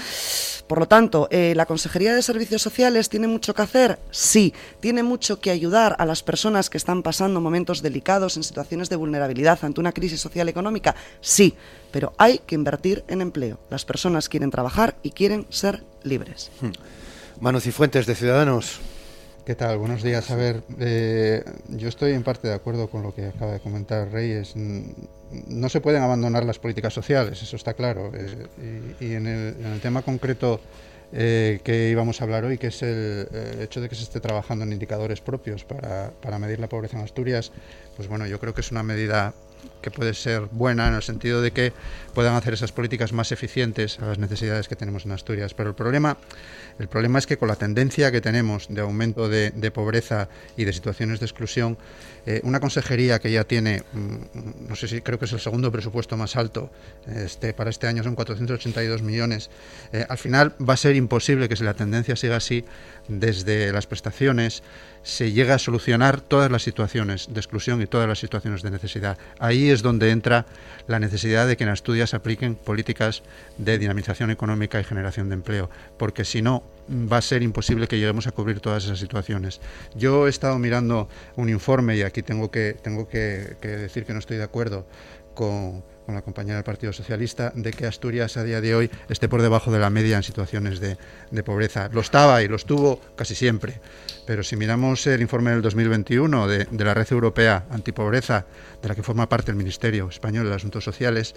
Por 0.67 0.79
lo 0.79 0.87
tanto, 0.87 1.27
eh, 1.31 1.53
¿la 1.55 1.65
Consejería 1.65 2.13
de 2.13 2.21
Servicios 2.21 2.61
Sociales 2.61 3.09
tiene 3.09 3.27
mucho 3.27 3.53
que 3.53 3.61
hacer? 3.61 3.99
Sí. 4.09 4.53
¿Tiene 4.79 5.03
mucho 5.03 5.39
que 5.39 5.51
ayudar 5.51 5.95
a 5.99 6.05
las 6.05 6.23
personas 6.23 6.69
que 6.69 6.77
están 6.77 7.03
pasando 7.03 7.41
momentos 7.41 7.81
delicados 7.81 8.37
en 8.37 8.43
situaciones 8.43 8.89
de 8.89 8.95
vulnerabilidad 8.95 9.59
ante 9.63 9.81
una 9.81 9.91
crisis 9.91 10.21
social 10.21 10.47
económica? 10.49 10.95
Sí 11.19 11.55
pero 11.91 12.13
hay 12.17 12.39
que 12.39 12.55
invertir 12.55 13.03
en 13.07 13.21
empleo. 13.21 13.59
Las 13.69 13.85
personas 13.85 14.29
quieren 14.29 14.51
trabajar 14.51 14.95
y 15.03 15.11
quieren 15.11 15.45
ser 15.49 15.83
libres. 16.03 16.51
Hmm. 16.61 16.71
Manu 17.39 17.59
Cifuentes, 17.59 18.05
de 18.05 18.15
Ciudadanos. 18.15 18.79
¿Qué 19.45 19.55
tal? 19.55 19.79
Buenos 19.79 20.03
días. 20.03 20.29
A 20.29 20.35
ver, 20.35 20.61
eh, 20.79 21.43
yo 21.69 21.89
estoy 21.89 22.11
en 22.11 22.21
parte 22.21 22.47
de 22.47 22.53
acuerdo 22.53 22.89
con 22.89 23.01
lo 23.01 23.13
que 23.13 23.25
acaba 23.25 23.53
de 23.53 23.59
comentar 23.59 24.11
Reyes. 24.11 24.53
No 24.55 25.67
se 25.69 25.81
pueden 25.81 26.03
abandonar 26.03 26.45
las 26.45 26.59
políticas 26.59 26.93
sociales, 26.93 27.41
eso 27.41 27.55
está 27.55 27.73
claro. 27.73 28.11
Eh, 28.13 28.95
y, 28.99 29.13
en, 29.13 29.25
el, 29.25 29.79
tema 29.81 30.03
concreto 30.03 30.61
eh, 31.11 31.59
que 31.63 31.89
íbamos 31.89 32.21
a 32.21 32.25
hablar 32.25 32.45
hoy, 32.45 32.59
que 32.59 32.67
es 32.67 32.83
el, 32.83 33.27
hecho 33.59 33.81
de 33.81 33.89
que 33.89 33.95
se 33.95 34.03
esté 34.03 34.19
trabajando 34.19 34.63
en 34.63 34.73
indicadores 34.73 35.21
propios 35.21 35.63
para, 35.65 36.11
para 36.21 36.37
medir 36.37 36.59
la 36.59 36.69
pobreza 36.69 36.97
en 36.97 37.03
Asturias, 37.03 37.51
pues 37.95 38.07
bueno, 38.07 38.27
yo 38.27 38.39
creo 38.39 38.53
que 38.53 38.61
es 38.61 38.71
una 38.71 38.83
medida 38.83 39.33
que 39.81 39.91
puede 39.91 40.13
ser 40.13 40.47
buena 40.51 40.87
en 40.87 40.95
el 40.95 41.03
sentido 41.03 41.41
de 41.41 41.51
que 41.51 41.73
puedan 42.13 42.35
hacer 42.35 42.53
esas 42.53 42.71
políticas 42.71 43.13
más 43.13 43.31
eficientes 43.31 43.99
a 43.99 44.05
las 44.07 44.19
necesidades 44.19 44.67
que 44.67 44.75
tenemos 44.75 45.05
en 45.05 45.11
Asturias. 45.11 45.53
Pero 45.53 45.69
el 45.69 45.75
problema, 45.75 46.17
el 46.79 46.87
problema 46.87 47.19
es 47.19 47.27
que 47.27 47.37
con 47.37 47.47
la 47.47 47.55
tendencia 47.55 48.11
que 48.11 48.21
tenemos 48.21 48.67
de 48.69 48.81
aumento 48.81 49.29
de, 49.29 49.71
pobreza 49.71 50.29
y 50.57 50.65
de 50.65 50.73
situaciones 50.73 51.19
de 51.19 51.25
exclusión, 51.25 51.77
eh, 52.25 52.41
una 52.43 52.59
consejería 52.59 53.19
que 53.19 53.31
ya 53.31 53.45
tiene, 53.45 53.83
mm, 53.93 54.67
no 54.67 54.75
sé 54.75 54.87
si 54.87 55.01
creo 55.01 55.17
que 55.17 55.25
es 55.25 55.33
el 55.33 55.39
segundo 55.39 55.71
presupuesto 55.71 56.17
más 56.17 56.35
alto, 56.35 56.69
este, 57.07 57.53
para 57.53 57.69
este 57.69 57.87
año 57.87 58.03
son 58.03 58.15
482 58.15 59.01
millones, 59.01 59.49
eh, 59.91 60.05
al 60.07 60.17
final 60.17 60.53
va 60.61 60.75
a 60.75 60.77
ser 60.77 60.95
imposible 60.95 61.49
que 61.49 61.55
si 61.55 61.63
la 61.63 61.73
tendencia 61.73 62.15
siga 62.15 62.35
así, 62.35 62.65
desde 63.07 63.71
las 63.71 63.87
prestaciones, 63.87 64.63
se 65.03 65.31
llega 65.31 65.55
a 65.55 65.59
solucionar 65.59 66.21
todas 66.21 66.51
las 66.51 66.63
situaciones 66.63 67.27
de 67.31 67.39
exclusión 67.39 67.81
y 67.81 67.87
todas 67.87 68.07
las 68.07 68.19
situaciones 68.19 68.61
de 68.61 68.71
necesidad. 68.71 69.17
Ahí 69.39 69.69
es 69.69 69.81
donde 69.81 70.11
entra 70.11 70.45
la 70.87 70.99
necesidad 70.99 71.47
de 71.47 71.57
que 71.57 71.63
en 71.63 71.69
Asturias 71.69 72.13
apliquen 72.13 72.55
políticas 72.55 73.23
de 73.57 73.77
dinamización 73.77 74.31
económica 74.31 74.79
y 74.79 74.83
generación 74.83 75.29
de 75.29 75.35
empleo, 75.35 75.69
porque 75.97 76.25
si 76.25 76.41
no 76.41 76.63
va 76.91 77.17
a 77.17 77.21
ser 77.21 77.41
imposible 77.43 77.87
que 77.87 77.97
lleguemos 77.97 78.27
a 78.27 78.31
cubrir 78.31 78.59
todas 78.59 78.83
esas 78.83 78.99
situaciones. 78.99 79.61
Yo 79.95 80.27
he 80.27 80.29
estado 80.29 80.59
mirando 80.59 81.07
un 81.35 81.49
informe 81.49 81.95
y 81.95 82.01
aquí 82.01 82.21
tengo 82.21 82.51
que, 82.51 82.75
tengo 82.81 83.07
que 83.07 83.55
decir 83.61 84.05
que 84.05 84.13
no 84.13 84.19
estoy 84.19 84.37
de 84.37 84.43
acuerdo 84.43 84.85
con, 85.33 85.83
con 86.05 86.15
la 86.15 86.21
compañera 86.21 86.55
del 86.55 86.63
Partido 86.63 86.93
Socialista, 86.93 87.51
de 87.55 87.71
que 87.71 87.85
Asturias 87.85 88.37
a 88.37 88.43
día 88.43 88.61
de 88.61 88.75
hoy 88.75 88.91
esté 89.09 89.29
por 89.29 89.41
debajo 89.41 89.71
de 89.71 89.79
la 89.79 89.89
media 89.89 90.17
en 90.17 90.23
situaciones 90.23 90.79
de, 90.79 90.97
pobreza. 91.43 91.89
Lo 91.91 92.01
estaba 92.01 92.41
y 92.43 92.47
lo 92.47 92.55
estuvo 92.55 92.99
casi 93.15 93.35
siempre, 93.35 93.79
pero 94.25 94.43
si 94.43 94.55
miramos 94.55 95.05
el 95.07 95.21
informe 95.21 95.51
del 95.51 95.61
2021 95.61 96.47
de, 96.47 96.65
de 96.69 96.85
la 96.85 96.93
Red 96.93 97.07
Europea 97.11 97.65
Antipobreza, 97.69 98.45
de 98.81 98.89
la 98.89 98.95
que 98.95 99.03
forma 99.03 99.29
parte 99.29 99.51
el 99.51 99.57
Ministerio 99.57 100.09
Español 100.09 100.47
de 100.49 100.55
Asuntos 100.55 100.83
Sociales, 100.83 101.35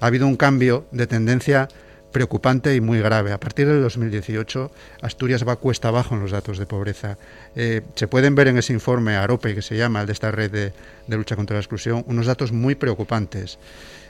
ha 0.00 0.06
habido 0.06 0.26
un 0.26 0.36
cambio 0.36 0.86
de 0.92 1.06
tendencia 1.06 1.68
preocupante 2.12 2.74
y 2.74 2.80
muy 2.80 3.00
grave. 3.00 3.32
A 3.32 3.40
partir 3.40 3.66
del 3.66 3.82
2018, 3.82 4.70
Asturias 5.02 5.46
va 5.46 5.56
cuesta 5.56 5.88
abajo 5.88 6.14
en 6.14 6.20
los 6.20 6.30
datos 6.30 6.58
de 6.58 6.66
pobreza. 6.66 7.18
Eh, 7.54 7.82
se 7.94 8.08
pueden 8.08 8.34
ver 8.34 8.48
en 8.48 8.58
ese 8.58 8.72
informe 8.72 9.16
AROPE, 9.16 9.54
que 9.54 9.62
se 9.62 9.76
llama, 9.76 10.00
el 10.00 10.06
de 10.06 10.12
esta 10.12 10.30
red 10.30 10.50
de, 10.50 11.16
lucha 11.16 11.36
contra 11.36 11.54
la 11.54 11.60
exclusión, 11.60 12.04
unos 12.06 12.26
datos 12.26 12.52
muy 12.52 12.74
preocupantes. 12.74 13.58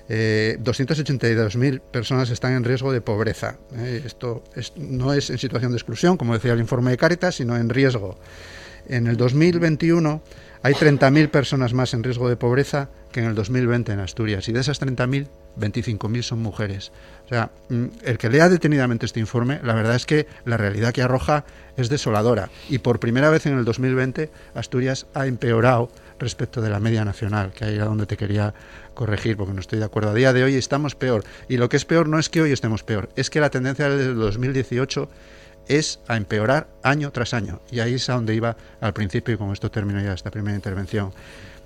Eh, 0.09 0.59
282.000 0.63 1.81
personas 1.81 2.31
están 2.31 2.53
en 2.53 2.65
riesgo 2.65 2.93
de 2.93 3.01
pobreza. 3.01 3.57
Eh, 3.77 4.03
esto 4.07 4.43
no 4.77 5.13
es 5.13 5.29
en 5.31 5.39
situación 5.39 5.73
de 5.73 5.77
exclusión, 5.77 6.17
como 6.17 6.35
decía 6.35 6.55
el 6.55 6.61
informe 6.61 6.93
de 6.93 6.97
Caritas, 6.97 7.35
sino 7.35 7.57
en 7.57 7.69
riesgo. 7.69 8.19
En 8.89 9.07
el 9.07 9.19
2021 9.19 10.23
hay 10.63 10.75
30.000 10.75 11.29
personas 11.29 11.73
más 11.73 11.95
en 11.95 12.03
riesgo 12.03 12.29
de 12.29 12.37
pobreza 12.37 12.89
que 13.13 13.21
en 13.21 13.27
el 13.27 13.35
2020 13.35 13.93
en 13.93 14.01
Asturias. 14.01 14.49
Y 14.49 14.53
de 14.53 14.61
esas 14.61 14.81
30.000, 14.81 15.27
25.000 15.59 16.23
son 16.23 16.41
mujeres. 16.41 16.91
O 17.29 17.31
sea, 17.31 17.51
mm, 17.69 17.85
el 18.05 18.17
que 18.17 18.31
lea 18.31 18.49
detenidamente 18.49 19.05
este 19.05 19.21
informe, 19.21 19.61
la 19.63 19.75
verdad 19.75 19.97
es 19.97 20.07
que 20.07 20.27
la 20.47 20.57
realidad 20.57 20.95
que 20.95 21.03
arroja 21.03 21.45
es 21.77 21.91
desoladora. 21.91 22.49
Y 22.71 22.79
por 22.79 23.01
primera 23.01 23.29
vez 23.29 23.45
en 23.45 23.59
el 23.59 23.67
2020, 23.67 24.31
Asturias 24.55 25.07
ha 25.13 25.27
empeorado 25.27 25.91
respecto 26.19 26.63
de 26.63 26.71
la 26.71 26.81
media 26.81 27.05
nacional, 27.05 27.53
que 27.53 27.67
ahí 27.67 27.75
era 27.75 27.85
donde 27.85 28.07
te 28.07 28.17
quería 28.17 28.55
corregir, 28.95 29.37
porque 29.37 29.53
no 29.53 29.61
estoy 29.61 29.79
de 29.79 29.85
acuerdo. 29.85 30.09
A 30.09 30.15
día 30.15 30.33
de 30.33 30.43
hoy 30.43 30.55
estamos 30.55 30.95
peor. 30.95 31.23
Y 31.51 31.59
lo 31.59 31.69
que 31.69 31.77
es 31.77 31.85
peor 31.85 32.09
no 32.09 32.19
es 32.19 32.31
que 32.31 32.41
hoy 32.41 32.51
estemos 32.51 32.83
peor, 32.83 33.11
es 33.15 33.29
que 33.29 33.41
la 33.41 33.51
tendencia 33.51 33.91
del 33.91 34.17
2018 34.17 35.11
es 35.69 36.01
a 36.09 36.17
empeorar 36.17 36.67
año 36.83 37.13
tras 37.13 37.35
año. 37.35 37.61
Y 37.71 37.81
ahí 37.81 37.95
es 37.95 38.09
a 38.09 38.15
donde 38.15 38.35
iba 38.35 38.57
al 38.81 38.95
principio, 38.95 39.35
y 39.35 39.37
con 39.37 39.53
esto 39.53 39.71
termino 39.71 40.01
ya 40.01 40.15
esta 40.15 40.31
primera 40.31 40.57
intervención. 40.57 41.13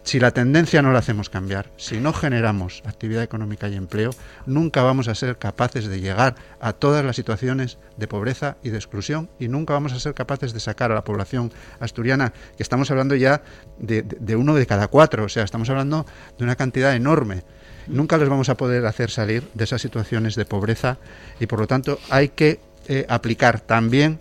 Si 0.05 0.19
la 0.19 0.33
tendencia 0.33 0.83
no 0.83 0.93
la 0.93 0.99
hacemos 0.99 1.31
cambiar, 1.31 1.71
si 1.77 2.01
no 2.01 2.13
generamos 2.13 2.83
actividad 2.85 3.23
económica 3.23 3.69
y 3.69 3.77
empleo, 3.77 4.11
nunca 4.47 4.83
vamos 4.83 5.07
a 5.07 5.15
ser 5.15 5.39
capaces 5.39 5.87
de 5.87 6.01
llegar 6.01 6.35
a 6.61 6.73
todas 6.73 7.05
las 7.05 7.15
situaciones 7.15 7.79
de 7.97 8.09
pobreza 8.09 8.57
y 8.65 8.71
de 8.71 8.79
exclusión 8.79 9.31
y 9.39 9.47
nunca 9.47 9.75
vamos 9.75 9.93
a 9.93 10.01
ser 10.01 10.13
capaces 10.15 10.53
de 10.53 10.61
sacar 10.61 10.91
a 10.91 10.97
la 10.97 11.05
población 11.05 11.53
asturiana, 11.79 12.33
que 12.57 12.65
estamos 12.65 12.91
hablando 12.91 13.15
ya 13.15 13.43
de, 13.79 14.37
uno 14.37 14.55
de 14.57 14.67
cada 14.67 14.89
cuatro, 14.89 15.25
o 15.25 15.29
sea, 15.29 15.45
estamos 15.45 15.71
hablando 15.71 16.05
de 16.37 16.45
una 16.45 16.57
cantidad 16.57 16.95
enorme. 16.97 17.45
Nunca 17.87 18.19
les 18.19 18.29
vamos 18.29 18.49
a 18.49 18.57
poder 18.57 18.85
hacer 18.87 19.09
salir 19.09 19.45
de 19.55 19.65
esas 19.65 19.83
situaciones 19.83 20.35
de 20.35 20.45
pobreza 20.45 20.99
y 21.39 21.47
por 21.47 21.61
lo 21.61 21.69
tanto 21.69 21.99
hay 22.11 22.29
que 22.29 22.61
eh, 22.89 23.07
aplicar 23.09 23.61
también 23.61 24.19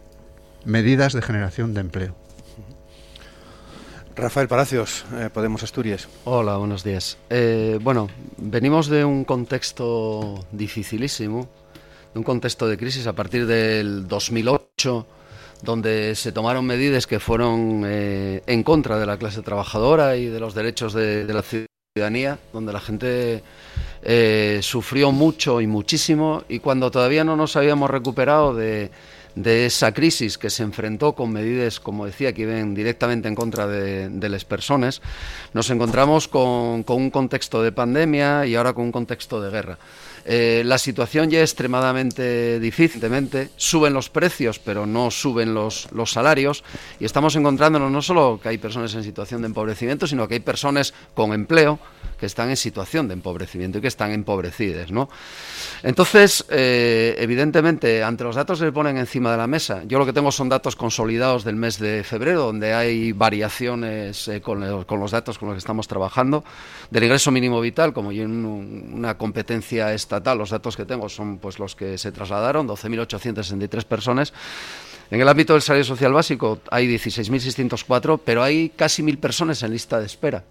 medidas 0.63 1.13
de 1.13 1.23
generación 1.23 1.73
de 1.73 1.81
empleo. 1.81 2.15
Rafael 4.15 4.47
Palacios, 4.47 5.05
eh, 5.15 5.29
Podemos 5.33 5.63
Asturias. 5.63 6.07
Hola, 6.25 6.57
buenos 6.57 6.83
días. 6.83 7.17
Eh, 7.29 7.79
bueno, 7.81 8.09
venimos 8.37 8.87
de 8.87 9.05
un 9.05 9.23
contexto 9.23 10.45
dificilísimo, 10.51 11.47
de 12.13 12.19
un 12.19 12.23
contexto 12.23 12.67
de 12.67 12.77
crisis 12.77 13.07
a 13.07 13.13
partir 13.13 13.45
del 13.45 14.07
2008, 14.07 15.07
donde 15.61 16.15
se 16.15 16.31
tomaron 16.31 16.65
medidas 16.65 17.07
que 17.07 17.19
fueron 17.19 17.83
eh, 17.85 18.43
en 18.47 18.63
contra 18.63 18.99
de 18.99 19.05
la 19.05 19.17
clase 19.17 19.41
trabajadora 19.41 20.17
y 20.17 20.25
de 20.25 20.39
los 20.39 20.55
derechos 20.55 20.93
de, 20.93 21.25
de 21.25 21.33
la 21.33 21.43
ciudadanía, 21.43 22.39
donde 22.51 22.73
la 22.73 22.79
gente 22.79 23.43
sufrió 24.61 25.11
mucho 25.11 25.61
y 25.61 25.67
muchísimo, 25.67 26.43
y 26.49 26.59
cuando 26.59 26.89
todavía 26.89 27.23
no 27.23 27.35
nos 27.35 27.55
habíamos 27.55 27.89
recuperado 27.89 28.55
de 28.55 28.89
de 29.35 29.65
esa 29.65 29.93
crisis 29.93 30.37
que 30.37 30.49
se 30.49 30.63
enfrentó 30.63 31.13
con 31.13 31.31
medidas, 31.31 31.79
como 31.79 32.05
decía, 32.05 32.33
que 32.33 32.43
iban 32.43 32.73
directamente 32.73 33.27
en 33.27 33.35
contra 33.35 33.67
de, 33.67 34.29
las 34.29 34.45
personas, 34.45 35.01
nos 35.53 35.69
encontramos 35.69 36.27
con, 36.27 36.83
un 36.87 37.09
contexto 37.09 37.61
de 37.63 37.71
pandemia 37.71 38.45
y 38.45 38.55
ahora 38.55 38.73
con 38.73 38.85
un 38.85 38.91
contexto 38.91 39.41
de 39.41 39.49
guerra. 39.49 39.77
Eh, 40.25 40.63
la 40.65 40.77
situación 40.77 41.29
ya 41.29 41.41
es 41.41 41.51
extremadamente 41.51 42.59
difícil, 42.59 43.01
suben 43.55 43.93
los 43.93 44.09
precios, 44.09 44.59
pero 44.59 44.85
no 44.85 45.11
suben 45.11 45.53
los, 45.53 45.91
los 45.91 46.11
salarios, 46.11 46.63
y 46.99 47.05
estamos 47.05 47.35
encontrándonos 47.35 47.91
no 47.91 48.01
solo 48.01 48.39
que 48.41 48.49
hay 48.49 48.57
personas 48.57 48.93
en 48.95 49.03
situación 49.03 49.41
de 49.41 49.47
empobrecimiento, 49.47 50.07
sino 50.07 50.27
que 50.27 50.35
hay 50.35 50.39
personas 50.39 50.93
con 51.13 51.33
empleo 51.33 51.79
que 52.21 52.27
están 52.27 52.51
en 52.51 52.55
situación 52.55 53.07
de 53.07 53.15
empobrecimiento 53.15 53.79
y 53.79 53.81
que 53.81 53.87
están 53.87 54.11
empobrecidas, 54.11 54.91
¿no? 54.91 55.09
Entonces, 55.81 56.45
eh, 56.49 57.15
evidentemente, 57.17 58.03
ante 58.03 58.23
los 58.23 58.35
datos 58.35 58.59
que 58.59 58.65
se 58.65 58.71
ponen 58.71 58.97
encima 58.97 59.31
de 59.31 59.37
la 59.37 59.47
mesa, 59.47 59.81
yo 59.87 59.97
lo 59.97 60.05
que 60.05 60.13
tengo 60.13 60.31
son 60.31 60.47
datos 60.47 60.75
consolidados 60.75 61.43
del 61.43 61.55
mes 61.55 61.79
de 61.79 62.03
febrero, 62.03 62.43
donde 62.43 62.75
hay 62.75 63.11
variaciones 63.11 64.27
eh, 64.27 64.39
con, 64.39 64.61
los 64.61 65.11
datos 65.11 65.39
con 65.39 65.47
los 65.47 65.55
que 65.55 65.59
estamos 65.59 65.87
trabajando, 65.87 66.43
del 66.91 67.05
ingreso 67.05 67.31
mínimo 67.31 67.59
vital, 67.59 67.91
como 67.91 68.09
una 68.09 69.17
competencia 69.17 69.91
los 70.19 70.49
datos 70.49 70.75
que 70.75 70.85
tengo 70.85 71.09
son 71.09 71.37
pues 71.37 71.59
los 71.59 71.75
que 71.75 71.97
se 71.97 72.11
trasladaron, 72.11 72.67
12.863 72.67 73.83
personas. 73.85 74.33
En 75.09 75.19
el 75.19 75.27
ámbito 75.27 75.53
del 75.53 75.61
salario 75.61 75.83
social 75.83 76.13
básico 76.13 76.59
hay 76.69 76.87
16.604, 76.87 78.19
pero 78.23 78.43
hay 78.43 78.69
casi 78.69 79.03
mil 79.03 79.17
personas 79.17 79.61
en 79.63 79.71
lista 79.71 79.99
de 79.99 80.05
espera. 80.05 80.43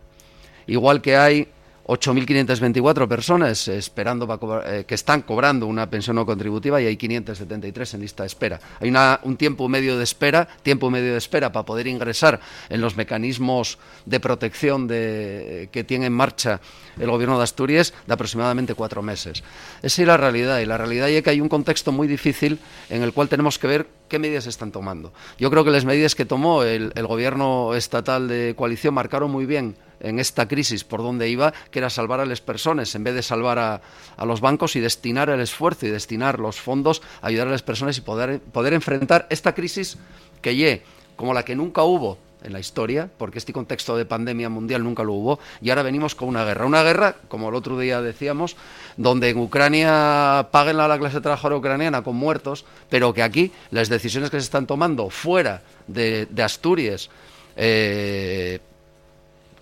Igual 0.67 1.01
que 1.01 1.17
hay 1.17 1.49
8.524 1.91 3.09
personas 3.09 3.67
esperando 3.67 4.63
eh, 4.65 4.85
que 4.87 4.95
están 4.95 5.23
cobrando 5.23 5.67
una 5.67 5.91
pensión 5.91 6.15
no 6.15 6.25
contributiva 6.25 6.81
y 6.81 6.87
hay 6.87 6.97
573 6.97 7.95
en 7.95 8.01
lista 8.01 8.23
de 8.23 8.29
espera. 8.29 8.61
Hay 8.79 8.93
un 9.25 9.37
tiempo 9.37 9.69
medio 9.69 9.99
de 9.99 10.05
espera, 10.05 10.47
tiempo 10.63 10.89
medio 10.89 11.11
de 11.11 11.19
espera 11.19 11.51
para 11.51 11.67
poder 11.67 11.89
ingresar 11.89 12.39
en 12.69 12.81
los 12.81 12.97
mecanismos 12.97 13.79
de 14.07 14.21
protección 14.21 14.87
que 14.87 15.85
tiene 15.87 16.07
en 16.07 16.13
marcha 16.13 16.61
el 16.97 17.11
gobierno 17.11 17.39
de 17.39 17.45
Asturias 17.45 17.93
de 18.07 18.15
aproximadamente 18.15 18.75
cuatro 18.75 19.03
meses. 19.03 19.43
Esa 19.83 20.03
es 20.03 20.07
la 20.07 20.17
realidad 20.17 20.61
y 20.61 20.67
la 20.67 20.79
realidad 20.79 21.09
es 21.09 21.23
que 21.25 21.31
hay 21.31 21.41
un 21.41 21.49
contexto 21.49 21.91
muy 21.91 22.07
difícil 22.07 22.61
en 22.89 23.03
el 23.03 23.13
cual 23.13 23.29
tenemos 23.29 23.59
que 23.59 23.67
ver 23.67 24.00
qué 24.11 24.19
medidas 24.19 24.47
están 24.47 24.73
tomando. 24.73 25.15
Yo 25.39 25.51
creo 25.51 25.65
que 25.65 25.71
las 25.71 25.87
medidas 25.87 26.15
que 26.15 26.27
tomó 26.27 26.63
el 26.65 27.07
gobierno 27.07 27.75
estatal 27.75 28.29
de 28.29 28.55
coalición 28.55 28.93
marcaron 28.93 29.31
muy 29.31 29.47
bien 29.47 29.77
en 30.01 30.19
esta 30.19 30.49
crisis 30.49 30.85
por 30.85 31.01
donde 31.03 31.29
iba, 31.29 31.53
que 31.71 31.79
era 31.79 31.91
salvar 31.91 32.21
a 32.21 32.27
las 32.27 32.41
personas 32.41 32.95
en 32.95 33.05
vez 33.05 33.15
de 33.15 33.23
salvar 33.23 33.59
a, 33.59 33.81
los 34.25 34.41
bancos 34.41 34.77
y 34.77 34.81
destinar 34.81 35.31
el 35.31 35.41
esfuerzo 35.41 35.87
y 35.87 35.91
destinar 35.91 36.41
los 36.41 36.61
fondos 36.61 37.03
a 37.23 37.29
ayudar 37.29 37.49
a 37.49 37.51
las 37.51 37.63
personas 37.63 37.97
y 37.99 38.01
poder, 38.01 38.41
poder 38.41 38.73
enfrentar 38.73 39.27
esta 39.31 39.55
crisis 39.55 39.99
que 40.43 40.57
ye 40.57 40.83
como 41.17 41.35
la 41.35 41.45
que 41.45 41.55
nunca 41.55 41.83
hubo 41.83 42.19
en 42.43 42.53
la 42.53 42.61
historia, 42.61 43.09
porque 43.19 43.39
este 43.39 43.53
contexto 43.53 43.97
de 43.97 44.05
pandemia 44.05 44.49
mundial 44.49 44.85
nunca 44.85 45.03
lo 45.03 45.13
hubo, 45.13 45.41
y 45.61 45.71
ahora 45.71 45.83
venimos 45.83 46.15
con 46.15 46.29
una 46.29 46.45
guerra. 46.45 46.67
Una 46.67 46.83
guerra, 46.83 47.17
como 47.29 47.49
el 47.49 47.55
otro 47.55 47.79
día 47.79 48.01
decíamos, 48.01 48.57
donde 48.97 49.31
en 49.31 49.39
Ucrania 49.39 50.49
paguen 50.51 50.81
a 50.81 50.89
la 50.89 50.99
clase 50.99 51.21
trabajadora 51.21 51.57
ucraniana 51.57 52.03
con 52.03 52.17
muertos, 52.17 52.65
pero 52.89 53.13
que 53.13 53.23
aquí 53.23 53.53
las 53.71 53.89
decisiones 53.89 54.31
que 54.31 54.39
se 54.39 54.45
están 54.45 54.67
tomando 54.67 55.11
fuera 55.11 55.63
de, 55.87 56.29
Asturias, 56.43 57.11
eh, 57.57 58.61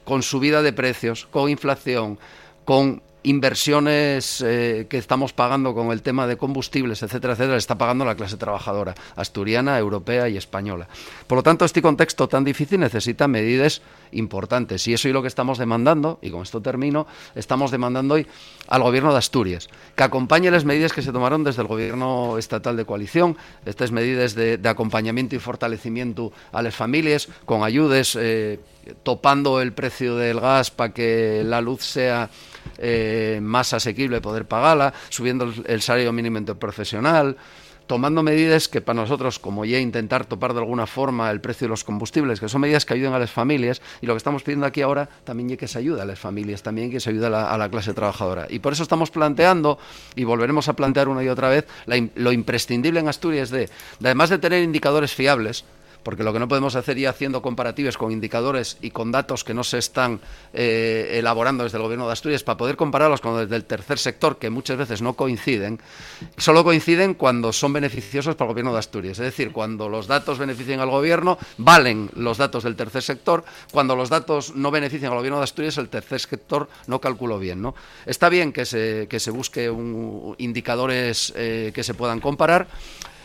con 0.04 0.22
subida 0.22 0.62
de 0.62 0.72
precios, 0.72 1.26
con 1.30 1.50
inflación, 1.50 2.18
con 2.64 3.02
inversiones 3.22 4.42
eh, 4.46 4.86
que 4.88 4.98
estamos 4.98 5.32
pagando 5.32 5.74
con 5.74 5.90
el 5.90 6.02
tema 6.02 6.26
de 6.26 6.36
combustibles, 6.36 7.02
etcétera, 7.02 7.32
etcétera, 7.34 7.56
está 7.56 7.76
pagando 7.76 8.04
la 8.04 8.14
clase 8.14 8.36
trabajadora 8.36 8.94
asturiana, 9.16 9.78
europea 9.78 10.28
y 10.28 10.36
española. 10.36 10.88
Por 11.26 11.36
lo 11.36 11.42
tanto, 11.42 11.64
este 11.64 11.82
contexto 11.82 12.28
tan 12.28 12.44
difícil 12.44 12.80
necesita 12.80 13.26
medidas 13.26 13.82
importantes 14.12 14.86
y 14.86 14.94
eso 14.94 15.08
es 15.08 15.14
lo 15.14 15.22
que 15.22 15.28
estamos 15.28 15.58
demandando, 15.58 16.18
y 16.22 16.30
con 16.30 16.42
esto 16.42 16.60
termino, 16.62 17.06
estamos 17.34 17.70
demandando 17.70 18.14
hoy 18.14 18.26
al 18.68 18.82
gobierno 18.82 19.12
de 19.12 19.18
Asturias, 19.18 19.68
que 19.96 20.04
acompañe 20.04 20.50
las 20.50 20.64
medidas 20.64 20.92
que 20.92 21.02
se 21.02 21.12
tomaron 21.12 21.44
desde 21.44 21.62
el 21.62 21.68
gobierno 21.68 22.38
estatal 22.38 22.76
de 22.76 22.84
coalición, 22.84 23.36
estas 23.66 23.90
medidas 23.90 24.34
de, 24.34 24.60
acompañamiento 24.64 25.34
y 25.34 25.38
fortalecimiento 25.38 26.32
a 26.52 26.62
las 26.62 26.76
familias, 26.76 27.28
con 27.46 27.64
ayudas, 27.64 28.16
eh, 28.20 28.60
topando 29.02 29.60
el 29.60 29.72
precio 29.72 30.16
del 30.16 30.40
gas 30.40 30.70
para 30.70 30.92
que 30.92 31.42
la 31.44 31.60
luz 31.60 31.82
sea 31.82 32.30
eh, 32.78 33.40
más 33.42 33.72
asequible 33.72 34.20
poder 34.20 34.46
pagarla, 34.46 34.92
subiendo 35.08 35.52
el 35.66 35.82
salario 35.82 36.12
mínimo 36.12 36.38
interprofesional, 36.38 37.36
tomando 37.88 38.22
medidas 38.22 38.68
que 38.68 38.80
para 38.80 39.00
nosotros, 39.00 39.40
como 39.40 39.64
ya 39.64 39.80
intentar 39.80 40.26
topar 40.26 40.52
de 40.52 40.60
alguna 40.60 40.86
forma 40.86 41.30
el 41.30 41.40
precio 41.40 41.64
de 41.64 41.70
los 41.70 41.82
combustibles, 41.82 42.38
que 42.38 42.48
son 42.48 42.60
medidas 42.60 42.84
que 42.84 42.94
ayuden 42.94 43.14
a 43.14 43.18
las 43.18 43.30
familias, 43.30 43.82
y 44.00 44.06
lo 44.06 44.12
que 44.12 44.18
estamos 44.18 44.44
pidiendo 44.44 44.66
aquí 44.66 44.82
ahora 44.82 45.08
también 45.24 45.56
que 45.56 45.66
se 45.66 45.78
ayude 45.78 46.02
a 46.02 46.04
las 46.04 46.18
familias, 46.18 46.62
también 46.62 46.90
que 46.90 47.00
se 47.00 47.10
ayude 47.10 47.26
a 47.26 47.58
la, 47.58 47.68
clase 47.70 47.94
trabajadora. 47.94 48.46
Y 48.50 48.60
por 48.60 48.74
eso 48.74 48.82
estamos 48.82 49.10
planteando, 49.10 49.78
y 50.14 50.24
volveremos 50.24 50.68
a 50.68 50.74
plantear 50.74 51.08
una 51.08 51.24
y 51.24 51.28
otra 51.28 51.48
vez, 51.48 51.66
lo 52.14 52.30
imprescindible 52.30 53.00
en 53.00 53.08
Asturias 53.08 53.50
de, 53.50 53.70
además 54.00 54.28
de 54.28 54.38
tener 54.38 54.62
indicadores 54.62 55.14
fiables, 55.14 55.64
porque 56.02 56.22
lo 56.22 56.32
que 56.32 56.38
no 56.38 56.48
podemos 56.48 56.76
hacer 56.76 56.96
ya 56.96 57.10
haciendo 57.10 57.42
comparativas 57.42 57.96
con 57.96 58.12
indicadores 58.12 58.78
y 58.80 58.90
con 58.90 59.12
datos 59.12 59.44
que 59.44 59.54
no 59.54 59.64
se 59.64 59.78
están 59.78 60.20
eh, 60.52 61.16
elaborando 61.18 61.64
desde 61.64 61.78
el 61.78 61.82
Gobierno 61.82 62.06
de 62.06 62.12
Asturias 62.12 62.42
para 62.42 62.56
poder 62.56 62.76
compararlos 62.76 63.20
con 63.20 63.38
desde 63.38 63.56
el 63.56 63.64
tercer 63.64 63.98
sector, 63.98 64.38
que 64.38 64.50
muchas 64.50 64.76
veces 64.76 65.02
no 65.02 65.14
coinciden, 65.14 65.80
solo 66.36 66.64
coinciden 66.64 67.14
cuando 67.14 67.52
son 67.52 67.72
beneficiosos 67.72 68.34
para 68.36 68.48
el 68.48 68.54
Gobierno 68.54 68.72
de 68.72 68.78
Asturias. 68.78 69.18
Es 69.18 69.24
decir, 69.24 69.52
cuando 69.52 69.88
los 69.88 70.06
datos 70.06 70.38
benefician 70.38 70.80
al 70.80 70.90
Gobierno, 70.90 71.38
valen 71.58 72.10
los 72.14 72.38
datos 72.38 72.64
del 72.64 72.76
tercer 72.76 73.02
sector, 73.02 73.44
cuando 73.72 73.96
los 73.96 74.08
datos 74.08 74.54
no 74.54 74.70
benefician 74.70 75.12
al 75.12 75.18
Gobierno 75.18 75.38
de 75.38 75.44
Asturias, 75.44 75.78
el 75.78 75.88
tercer 75.88 76.20
sector 76.20 76.68
no 76.86 77.00
calculó 77.00 77.38
bien. 77.38 77.62
¿no? 77.62 77.74
Está 78.06 78.28
bien 78.28 78.52
que 78.52 78.64
se, 78.64 79.06
que 79.08 79.20
se 79.20 79.30
busque 79.30 79.72
indicadores 80.38 81.32
eh, 81.36 81.72
que 81.74 81.82
se 81.82 81.94
puedan 81.94 82.20
comparar, 82.20 82.68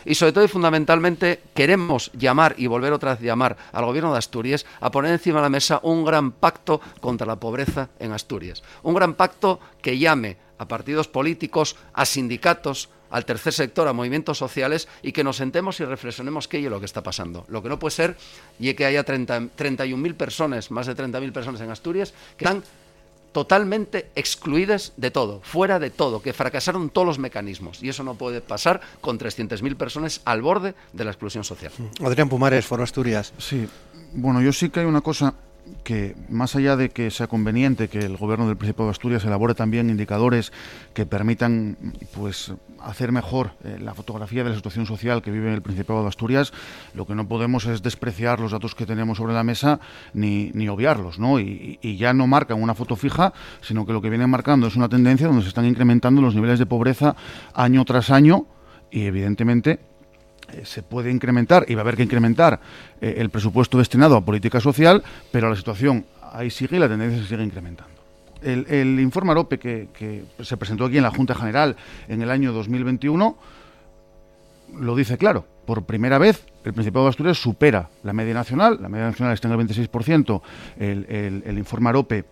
y 0.04 0.14
sobre 0.14 0.32
todo 0.32 0.44
y 0.44 0.48
fundamentalmente 0.48 1.40
queremos 1.54 2.10
llamar 2.12 2.54
y 2.58 2.66
volver 2.66 2.92
otra 2.92 3.12
vez 3.12 3.20
a 3.20 3.24
llamar 3.24 3.56
al 3.72 3.84
gobierno 3.84 4.12
de 4.12 4.18
Asturias 4.18 4.66
a 4.80 4.90
poner 4.90 5.12
encima 5.12 5.38
de 5.38 5.42
la 5.42 5.48
mesa 5.48 5.80
un 5.82 6.04
gran 6.04 6.32
pacto 6.32 6.80
contra 7.00 7.26
la 7.26 7.36
pobreza 7.36 7.88
en 7.98 8.12
Asturias. 8.12 8.62
Un 8.82 8.94
gran 8.94 9.14
pacto 9.14 9.60
que 9.82 9.98
llame 9.98 10.36
a 10.58 10.68
partidos 10.68 11.08
políticos, 11.08 11.76
a 11.92 12.04
sindicatos, 12.04 12.88
al 13.10 13.24
tercer 13.24 13.52
sector, 13.52 13.86
a 13.86 13.92
movimientos 13.92 14.38
sociales 14.38 14.88
y 15.02 15.12
que 15.12 15.22
nos 15.22 15.36
sentemos 15.36 15.78
y 15.78 15.84
reflexionemos 15.84 16.48
qué 16.48 16.58
es 16.58 16.64
lo 16.64 16.80
que 16.80 16.86
está 16.86 17.02
pasando. 17.02 17.44
Lo 17.48 17.62
que 17.62 17.68
no 17.68 17.78
puede 17.78 17.94
ser 17.94 18.16
y 18.58 18.74
que 18.74 18.86
haya 18.86 19.04
30, 19.04 19.40
31.000 19.56 20.14
personas, 20.14 20.70
más 20.70 20.86
de 20.86 20.96
30.000 20.96 21.32
personas 21.32 21.60
en 21.60 21.70
Asturias, 21.70 22.12
que 22.36 22.44
están 22.44 22.64
totalmente 23.34 24.10
excluidas 24.14 24.92
de 24.96 25.10
todo, 25.10 25.40
fuera 25.42 25.80
de 25.80 25.90
todo, 25.90 26.22
que 26.22 26.32
fracasaron 26.32 26.88
todos 26.88 27.04
los 27.04 27.18
mecanismos. 27.18 27.82
Y 27.82 27.88
eso 27.88 28.04
no 28.04 28.14
puede 28.14 28.40
pasar 28.40 28.80
con 29.00 29.18
300.000 29.18 29.76
personas 29.76 30.20
al 30.24 30.40
borde 30.40 30.76
de 30.92 31.04
la 31.04 31.10
exclusión 31.10 31.42
social. 31.42 31.72
Adrián 32.02 32.28
Pumares, 32.28 32.64
Foro 32.64 32.84
Asturias. 32.84 33.34
Sí, 33.36 33.68
bueno, 34.12 34.40
yo 34.40 34.52
sí 34.52 34.70
que 34.70 34.80
hay 34.80 34.86
una 34.86 35.00
cosa 35.00 35.34
que 35.82 36.16
más 36.28 36.56
allá 36.56 36.76
de 36.76 36.90
que 36.90 37.10
sea 37.10 37.26
conveniente 37.26 37.88
que 37.88 38.00
el 38.00 38.16
gobierno 38.16 38.46
del 38.46 38.56
Principado 38.56 38.88
de 38.88 38.92
Asturias 38.92 39.24
elabore 39.24 39.54
también 39.54 39.90
indicadores 39.90 40.52
que 40.94 41.06
permitan 41.06 41.76
pues 42.14 42.52
hacer 42.80 43.12
mejor 43.12 43.52
eh, 43.64 43.78
la 43.80 43.94
fotografía 43.94 44.44
de 44.44 44.50
la 44.50 44.56
situación 44.56 44.86
social 44.86 45.22
que 45.22 45.30
vive 45.30 45.52
el 45.52 45.62
Principado 45.62 46.02
de 46.02 46.08
Asturias, 46.08 46.52
lo 46.94 47.06
que 47.06 47.14
no 47.14 47.28
podemos 47.28 47.66
es 47.66 47.82
despreciar 47.82 48.40
los 48.40 48.52
datos 48.52 48.74
que 48.74 48.86
tenemos 48.86 49.18
sobre 49.18 49.34
la 49.34 49.44
mesa 49.44 49.80
ni, 50.12 50.50
ni 50.54 50.68
obviarlos, 50.68 51.18
¿no? 51.18 51.40
Y, 51.40 51.78
y, 51.82 51.96
ya 51.96 52.12
no 52.12 52.26
marcan 52.26 52.60
una 52.62 52.74
foto 52.74 52.96
fija, 52.96 53.32
sino 53.60 53.86
que 53.86 53.92
lo 53.92 54.02
que 54.02 54.10
vienen 54.10 54.28
marcando 54.28 54.66
es 54.66 54.76
una 54.76 54.88
tendencia 54.88 55.26
donde 55.26 55.42
se 55.42 55.48
están 55.48 55.64
incrementando 55.64 56.20
los 56.20 56.34
niveles 56.34 56.58
de 56.58 56.66
pobreza 56.66 57.16
año 57.54 57.84
tras 57.84 58.10
año 58.10 58.46
y 58.90 59.06
evidentemente 59.06 59.80
se 60.64 60.82
puede 60.82 61.10
incrementar 61.10 61.64
y 61.68 61.74
va 61.74 61.80
a 61.80 61.82
haber 61.82 61.96
que 61.96 62.02
incrementar 62.02 62.60
eh, 63.00 63.14
el 63.18 63.30
presupuesto 63.30 63.78
destinado 63.78 64.16
a 64.16 64.24
política 64.24 64.60
social, 64.60 65.02
pero 65.32 65.50
la 65.50 65.56
situación 65.56 66.06
ahí 66.32 66.50
sigue 66.50 66.76
y 66.76 66.80
la 66.80 66.88
tendencia 66.88 67.22
se 67.22 67.28
sigue 67.28 67.42
incrementando. 67.42 67.92
El, 68.42 69.00
informe 69.00 69.32
AROPE 69.32 69.58
que, 69.58 70.24
se 70.42 70.56
presentó 70.58 70.84
aquí 70.84 70.98
en 70.98 71.02
la 71.02 71.10
Junta 71.10 71.34
General 71.34 71.76
en 72.08 72.20
el 72.20 72.30
año 72.30 72.52
2021 72.52 73.38
lo 74.78 74.96
dice 74.96 75.16
claro. 75.16 75.46
Por 75.64 75.84
primera 75.84 76.18
vez, 76.18 76.44
el 76.64 76.74
Principado 76.74 77.06
de 77.06 77.10
Asturias 77.10 77.38
supera 77.38 77.88
la 78.02 78.12
media 78.12 78.34
nacional. 78.34 78.78
La 78.82 78.90
media 78.90 79.06
nacional 79.06 79.32
está 79.32 79.48
en 79.48 79.58
el 79.58 79.66
26%. 79.66 80.42
El, 80.78 81.42
el, 81.46 81.56
informe 81.56 81.88
AROPE 81.88 82.24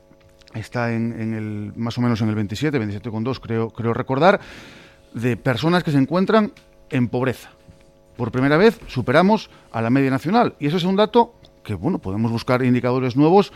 está 0.53 0.93
en, 0.93 1.33
el, 1.33 1.73
más 1.77 1.97
o 1.97 2.03
menos 2.03 2.21
en 2.21 2.29
el 2.29 2.35
27, 2.35 2.79
27,2 2.79 3.41
creo, 3.41 3.71
creo 3.71 3.95
recordar, 3.95 4.39
de 5.15 5.39
personas 5.39 5.83
que 5.83 5.93
se 5.93 5.99
encuentran 5.99 6.53
en 6.91 7.09
pobreza 7.09 7.51
por 8.16 8.31
primera 8.31 8.57
vez 8.57 8.79
superamos 8.87 9.51
a 9.72 9.83
la 9.83 9.90
media 9.90 10.11
nacional. 10.11 10.55
Y 10.59 10.66
eso 10.66 10.77
es 10.77 10.85
un 10.85 10.96
dato 10.96 11.35
que, 11.62 11.75
bueno, 11.75 11.98
podemos 11.98 12.31
buscar 12.31 12.64
indicadores 12.64 13.16
nuevos, 13.16 13.53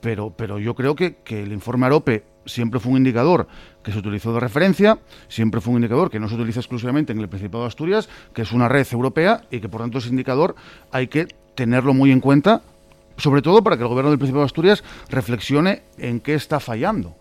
pero, 0.00 0.30
pero 0.30 0.58
yo 0.58 0.74
creo 0.74 0.94
que, 0.94 1.16
el 1.26 1.52
informe 1.52 1.86
AROPE 1.86 2.24
siempre 2.46 2.78
fue 2.78 2.92
un 2.92 2.98
indicador 2.98 3.48
que 3.82 3.90
se 3.90 3.98
utilizó 3.98 4.34
de 4.34 4.40
referencia, 4.40 4.98
siempre 5.28 5.60
fue 5.60 5.72
un 5.72 5.78
indicador 5.78 6.10
que 6.10 6.20
no 6.20 6.28
se 6.28 6.34
utiliza 6.34 6.60
exclusivamente 6.60 7.12
en 7.12 7.20
el 7.20 7.28
Principado 7.28 7.64
de 7.64 7.68
Asturias, 7.68 8.08
que 8.34 8.42
es 8.42 8.52
una 8.52 8.68
red 8.68 8.86
europea 8.92 9.42
y 9.50 9.60
que 9.60 9.68
por 9.68 9.80
tanto 9.80 9.98
ese 9.98 10.10
indicador 10.10 10.54
hay 10.90 11.08
que 11.08 11.26
tenerlo 11.54 11.94
muy 11.94 12.12
en 12.12 12.20
cuenta, 12.20 12.62
sobre 13.16 13.40
todo 13.40 13.62
para 13.62 13.76
que 13.76 13.82
el 13.82 13.88
gobierno 13.88 14.10
del 14.10 14.18
Principado 14.18 14.42
de 14.42 14.46
Asturias 14.46 14.84
reflexione 15.08 15.82
en 15.96 16.20
qué 16.20 16.34
está 16.34 16.60
fallando. 16.60 17.16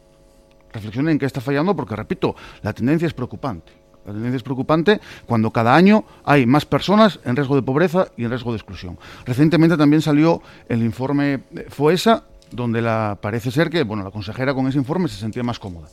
Reflexione 0.74 1.12
en 1.12 1.20
qué 1.20 1.26
está 1.26 1.40
fallando 1.40 1.76
porque, 1.76 1.96
repito, 1.96 2.36
la 2.64 2.74
tendencia 2.74 3.08
es 3.08 3.14
preocupante. 3.14 3.83
La 4.06 4.14
tendencia 4.14 4.38
es 4.38 4.44
preocupante 4.44 5.00
cuando 5.26 5.52
cada 5.52 5.76
año 5.76 6.04
hay 6.26 6.46
más 6.46 6.66
personas 6.66 7.20
en 7.24 7.36
riesgo 7.36 7.56
de 7.56 7.62
pobreza 7.62 8.08
y 8.18 8.26
en 8.26 8.30
riesgo 8.30 8.52
de 8.52 8.58
exclusión. 8.58 8.98
Recientemente 9.26 9.78
también 9.78 10.02
salió 10.02 10.42
el 10.68 10.84
informe 10.84 11.44
FOESA, 11.70 12.24
donde 12.52 12.82
la, 12.82 13.18
parece 13.22 13.50
ser 13.52 13.70
que 13.70 13.84
bueno, 13.84 14.04
la 14.04 14.12
consejera 14.12 14.54
con 14.54 14.68
ese 14.68 14.78
informe 14.78 15.08
se 15.08 15.16
sentía 15.16 15.44
más 15.44 15.60
cómoda. 15.60 15.88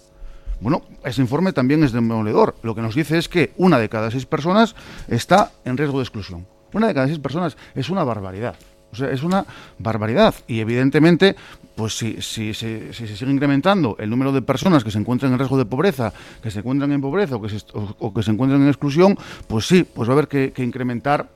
Bueno, 0.61 0.83
ese 1.05 1.23
informe 1.23 1.53
también 1.53 1.83
es 1.85 1.93
demoledor. 1.93 2.55
Lo 2.63 2.75
que 2.75 2.83
nos 2.83 2.95
dice 2.95 3.17
es 3.17 3.29
que 3.29 3.53
una 3.57 3.79
de 3.79 3.89
cada 3.89 4.11
seis 4.11 4.27
personas 4.27 4.75
está 5.09 5.53
en 5.65 5.77
riesgo 5.77 5.99
de 5.99 6.05
exclusión. 6.05 6.47
Una 6.73 6.89
de 6.89 6.95
cada 6.95 7.07
seis 7.07 7.19
personas 7.19 7.57
es 7.75 7.89
una 7.89 8.05
barbaridad. 8.05 8.57
O 8.93 8.97
sea, 8.97 9.11
es 9.11 9.23
una 9.23 9.45
barbaridad. 9.79 10.35
Y 10.47 10.61
evidentemente, 10.61 11.37
pues 11.77 11.97
si, 11.97 12.21
si, 12.21 12.53
si, 12.55 12.93
se 12.93 13.17
sigue 13.17 13.31
incrementando 13.31 13.97
el 13.99 14.11
número 14.11 14.33
de 14.33 14.43
personas 14.43 14.85
que 14.85 14.91
se 14.91 14.99
encuentran 14.99 15.33
en 15.33 15.39
riesgo 15.39 15.59
de 15.59 15.65
pobreza, 15.65 16.13
que 16.43 16.51
se 16.51 16.59
encuentran 16.59 16.93
en 16.93 17.01
pobreza 17.01 17.37
o 17.37 17.43
que 17.43 17.49
se, 17.49 17.65
o, 17.73 18.13
que 18.13 18.23
se 18.23 18.31
encuentran 18.31 18.63
en 18.63 18.69
exclusión, 18.69 19.17
pues 19.47 19.67
sí, 19.67 19.85
pues 19.85 20.09
va 20.09 20.13
a 20.13 20.17
haber 20.17 20.29
que, 20.29 20.53
que 20.53 20.63
incrementar 20.63 21.29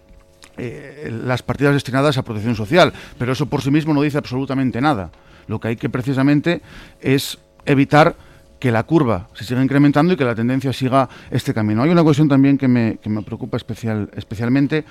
eh, 0.57 1.11
las 1.25 1.43
partidas 1.43 1.75
destinadas 1.75 2.19
a 2.19 2.23
protección 2.23 2.57
social. 2.57 2.93
Pero 3.19 3.33
eso 3.33 3.47
por 3.47 3.63
sí 3.63 3.71
mismo 3.71 3.95
no 3.95 4.03
dice 4.03 4.19
absolutamente 4.19 4.81
nada. 4.81 5.11
Lo 5.47 5.61
que 5.61 5.69
hay 5.69 5.77
que 5.77 5.89
precisamente 5.89 6.63
es 7.01 7.39
evitar 7.67 8.17
que 8.59 8.73
la 8.73 8.85
curva 8.85 9.29
se 9.35 9.45
siga 9.45 9.63
incrementando 9.63 10.15
y 10.15 10.17
que 10.17 10.25
la 10.25 10.35
tendencia 10.35 10.73
siga 10.73 11.09
este 11.31 11.53
camino. 11.53 11.83
Hay 11.83 11.91
una 11.91 12.03
cuestión 12.03 12.29
también 12.29 12.57
que 12.57 12.69
me, 12.69 12.99
que 13.03 13.11
me 13.11 13.23
preocupa 13.23 13.57
especial, 13.57 14.11
especialmente, 14.17 14.85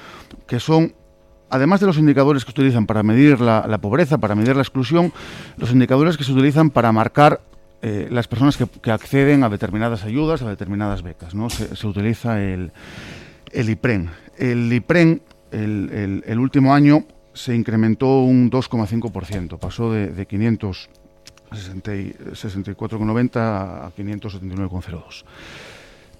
que 0.45 0.60
son 0.60 0.93
además 1.54 1.80
de 1.80 1.86
los 1.86 1.98
indicadores 2.00 2.44
que 2.44 2.52
se 2.52 2.60
utilizan 2.60 2.88
para 2.88 3.04
medir 3.04 3.39
la, 3.39 3.78
pobreza, 3.78 4.18
para 4.18 4.34
medir 4.34 4.56
la 4.56 4.63
exclusión, 4.63 5.13
los 5.58 5.72
indicadores 5.72 6.18
que 6.18 6.24
se 6.24 6.32
utilizan 6.32 6.72
para 6.72 6.92
marcar 6.92 7.42
eh, 7.84 8.08
las 8.10 8.28
personas 8.28 8.58
que, 8.58 8.92
acceden 8.92 9.44
a 9.44 9.50
determinadas 9.50 10.04
ayudas, 10.04 10.42
a 10.42 10.50
determinadas 10.50 11.04
becas. 11.04 11.36
¿no? 11.36 11.52
Se, 11.52 11.88
utiliza 11.88 12.42
el, 12.42 12.72
el, 13.52 13.70
IPREN. 13.70 14.10
El 14.36 14.74
IPREN, 14.74 15.22
el, 15.52 16.39
último 16.39 16.74
año, 16.74 17.06
se 17.34 17.56
incrementó 17.56 18.24
un 18.24 18.50
2,5%, 18.50 19.60
pasó 19.60 19.92
de, 19.92 20.08
de 20.08 20.26
500 20.26 20.89
64,90 21.54 23.38
a 23.38 23.92
579,02. 23.96 25.24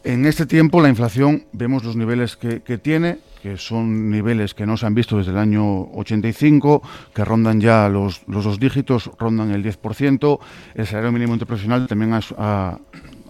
En 0.03 0.25
este 0.25 0.45
tiempo 0.45 0.81
la 0.81 0.89
inflación 0.89 1.45
vemos 1.53 1.85
los 1.85 1.95
niveles 1.95 2.35
que, 2.35 2.59
tiene, 2.77 3.19
que 3.41 3.55
son 3.55 4.09
niveles 4.09 4.53
que 4.53 4.65
no 4.65 4.75
se 4.75 4.85
han 4.85 4.93
visto 4.93 5.17
desde 5.17 5.31
el 5.31 5.37
año 5.37 5.83
85, 5.93 6.81
que 7.13 7.23
rondan 7.23 7.61
ya 7.61 7.87
los, 7.87 8.21
dos 8.27 8.59
dígitos, 8.59 9.09
rondan 9.17 9.51
el 9.51 9.63
10%. 9.63 10.39
El 10.75 10.85
salario 10.87 11.13
mínimo 11.13 11.31
interprofesional 11.31 11.87
también 11.87 12.13
ha, 12.13 12.19
ha, 12.37 12.79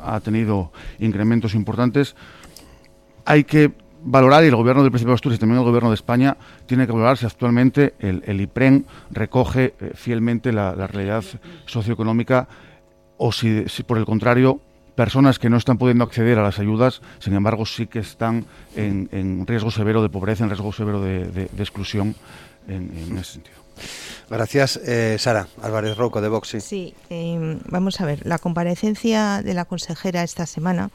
ha 0.02 0.20
tenido 0.22 0.72
incrementos 0.98 1.54
importantes. 1.54 2.16
Hay 3.26 3.44
que 3.44 3.72
valorar, 4.04 4.44
y 4.44 4.48
el 4.48 4.56
gobierno 4.56 4.82
del 4.82 4.92
Principado 4.92 5.14
de 5.14 5.16
Asturias 5.18 5.38
y 5.38 5.42
también 5.42 5.60
el 5.60 5.66
gobierno 5.66 5.90
de 5.90 5.96
España, 5.96 6.38
tiene 6.66 6.88
que 6.88 6.92
valorar 6.92 7.18
si 7.18 7.28
actualmente 7.28 7.94
el, 8.00 8.24
el 8.26 8.42
IPREN 8.42 8.88
recoge 9.12 9.76
eh, 9.80 9.92
fielmente 9.94 10.52
la, 10.52 10.76
la, 10.76 10.88
realidad 10.88 11.24
socioeconómica 11.68 12.48
o 13.18 13.32
si, 13.32 13.70
si, 13.70 13.84
por 13.84 14.00
el 14.00 14.06
contrario, 14.06 14.60
personas 14.96 15.40
que 15.40 15.50
no 15.50 15.58
están 15.58 15.78
pudiendo 15.78 16.04
acceder 16.04 16.38
a 16.38 16.44
las 16.44 16.60
ayudas, 16.60 17.02
sin 17.20 17.34
embargo, 17.34 17.66
sí 17.66 17.88
que 17.88 18.00
están 18.00 18.46
en, 18.76 19.10
en 19.12 19.48
riesgo 19.48 19.72
severo 19.72 20.02
de 20.02 20.10
pobreza, 20.10 20.44
en 20.44 20.50
riesgo 20.50 20.72
severo 20.72 21.02
de, 21.02 21.26
de, 21.26 21.50
de 21.52 21.64
exclusión 21.64 22.16
en, 22.68 22.92
en, 22.98 23.18
ese 23.18 23.34
sentido. 23.34 23.58
Gracias, 24.30 24.78
eh, 24.78 25.18
Sara 25.20 25.48
Álvarez 25.62 25.98
Roco 25.98 26.22
de 26.22 26.30
Vox. 26.30 26.50
Sí, 26.50 26.62
sí 26.62 26.94
eh, 27.10 27.60
vamos 27.70 28.00
a 28.02 28.06
ver, 28.06 28.26
la 28.26 28.38
comparecencia 28.38 29.42
de 29.44 29.54
la 29.54 29.66
consejera 29.66 30.24
esta 30.24 30.46
semana 30.46 30.92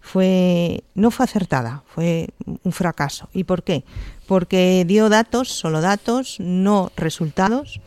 fue 0.00 0.82
no 0.94 1.10
fue 1.10 1.24
acertada, 1.24 1.82
fue 1.86 2.28
un 2.44 2.72
fracaso. 2.72 3.28
¿Y 3.32 3.44
por 3.44 3.62
qué? 3.62 3.84
Porque 4.26 4.84
dio 4.86 5.08
datos, 5.08 5.48
solo 5.48 5.80
datos, 5.80 6.36
no 6.40 6.90
resultados. 6.96 7.80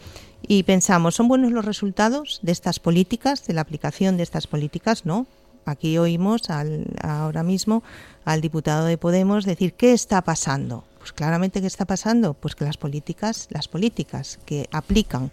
Y 0.47 0.63
pensamos, 0.63 1.15
¿son 1.15 1.27
buenos 1.27 1.51
los 1.51 1.65
resultados 1.65 2.39
de 2.43 2.51
estas 2.51 2.79
políticas, 2.79 3.47
de 3.47 3.53
la 3.53 3.61
aplicación 3.61 4.15
de 4.15 4.23
estas 4.23 4.47
políticas? 4.47 5.05
No. 5.05 5.25
Aquí 5.65 5.97
oímos 5.97 6.49
al, 6.49 6.85
ahora 7.01 7.43
mismo 7.43 7.83
al 8.23 8.41
diputado 8.41 8.85
de 8.85 8.97
Podemos 8.97 9.45
decir, 9.45 9.73
¿qué 9.73 9.93
está 9.93 10.21
pasando? 10.21 10.83
Pues 10.99 11.13
claramente, 11.13 11.61
¿qué 11.61 11.67
está 11.67 11.85
pasando? 11.85 12.33
Pues 12.33 12.55
que 12.55 12.65
las 12.65 12.77
políticas, 12.77 13.47
las 13.51 13.67
políticas 13.67 14.39
que 14.45 14.67
aplican 14.71 15.31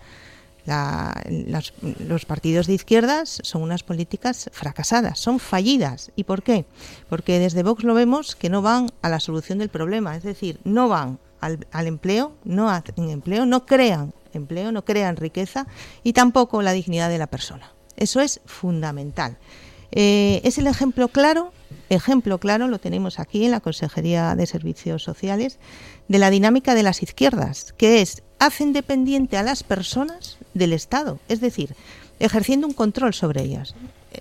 la, 0.65 1.21
los 2.07 2.25
partidos 2.25 2.67
de 2.67 2.75
izquierdas 2.75 3.41
son 3.43 3.63
unas 3.63 3.83
políticas 3.83 4.51
fracasadas, 4.53 5.19
son 5.19 5.39
fallidas. 5.39 6.13
¿Y 6.17 6.25
por 6.25 6.43
qué? 6.43 6.65
Porque 7.09 7.39
desde 7.39 7.63
Vox 7.63 7.85
lo 7.85 7.95
vemos 7.95 8.37
que 8.37 8.51
no 8.51 8.63
van 8.63 8.91
a 9.03 9.09
la 9.09 9.21
solución 9.21 9.59
del 9.59 9.71
problema, 9.71 10.17
es 10.17 10.23
decir, 10.23 10.61
no 10.65 10.89
van 10.89 11.19
al, 11.41 11.67
al 11.73 11.87
empleo, 11.87 12.33
no 12.45 12.71
hacen 12.71 13.11
empleo, 13.11 13.47
no 13.47 13.67
crean 13.67 14.13
empleo, 14.33 14.73
no 14.73 14.85
crean 14.85 15.17
riqueza 15.17 15.67
y 16.03 16.13
tampoco 16.13 16.63
la 16.63 16.73
dignidad 16.73 17.09
de 17.09 17.19
la 17.19 17.27
persona. 17.27 17.73
Eso 17.97 18.21
es 18.21 18.41
fundamental. 18.47 19.37
Eh, 19.93 20.41
es 20.45 20.59
el 20.59 20.67
ejemplo 20.67 21.09
claro, 21.09 21.53
ejemplo 21.91 22.39
claro, 22.39 22.69
lo 22.69 22.79
tenemos 22.79 23.19
aquí 23.19 23.45
en 23.45 23.51
la 23.51 23.61
Consejería 23.61 24.35
de 24.35 24.47
Servicios 24.47 25.03
Sociales, 25.03 25.59
de 26.09 26.19
la 26.19 26.31
dinámica 26.31 26.75
de 26.75 26.83
las 26.83 27.03
izquierdas, 27.03 27.75
que 27.77 28.01
es 28.01 28.23
hacen 28.39 28.73
dependiente 28.73 29.37
a 29.37 29.43
las 29.43 29.63
personas 29.63 30.39
del 30.55 30.73
Estado, 30.73 31.21
es 31.29 31.41
decir, 31.41 31.75
ejerciendo 32.19 32.67
un 32.67 32.73
control 32.73 33.15
sobre 33.15 33.43
ellas. 33.43 33.75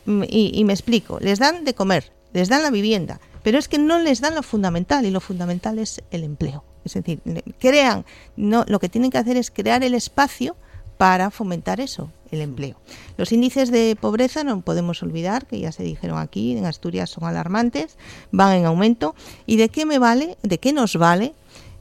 Y, 0.06 0.52
y, 0.54 0.64
me 0.64 0.74
explico, 0.74 1.20
les 1.20 1.40
dan 1.40 1.66
de 1.66 1.74
comer, 1.74 2.12
les 2.34 2.50
dan 2.50 2.64
la 2.64 2.70
vivienda, 2.70 3.20
pero 3.44 3.58
es 3.58 3.68
que 3.68 3.80
no 3.80 4.00
les 4.00 4.22
dan 4.22 4.36
lo 4.36 4.44
fundamental 4.44 5.06
y 5.06 5.12
lo 5.12 5.22
fundamental 5.22 5.80
es 5.80 6.02
el 6.12 6.24
empleo. 6.24 6.64
Es 6.84 6.94
decir, 6.94 7.22
crean, 7.60 8.06
no, 8.36 8.66
lo 8.68 8.80
que 8.80 8.90
tienen 8.90 9.12
que 9.12 9.18
hacer 9.18 9.38
es 9.38 9.52
crear 9.52 9.84
el 9.84 9.94
espacio 9.94 10.56
para 10.98 11.32
fomentar 11.32 11.80
eso, 11.80 12.12
el 12.32 12.42
empleo. 12.42 12.78
Los 13.18 13.32
índices 13.32 13.72
de 13.72 13.98
pobreza 14.00 14.44
no 14.44 14.62
podemos 14.62 15.04
olvidar, 15.04 15.46
que 15.46 15.60
ya 15.60 15.72
se 15.72 15.84
dijeron 15.84 16.18
aquí, 16.18 16.58
en 16.58 16.66
Asturias 16.66 17.10
son 17.10 17.26
alarmantes, 17.26 17.98
van 18.32 18.56
en 18.58 18.66
aumento. 18.66 19.16
¿Y 19.46 19.58
de 19.58 19.70
qué 19.70 19.86
me 19.86 20.00
vale, 20.00 20.38
de 20.42 20.58
qué 20.58 20.74
nos 20.74 20.96
vale 20.96 21.34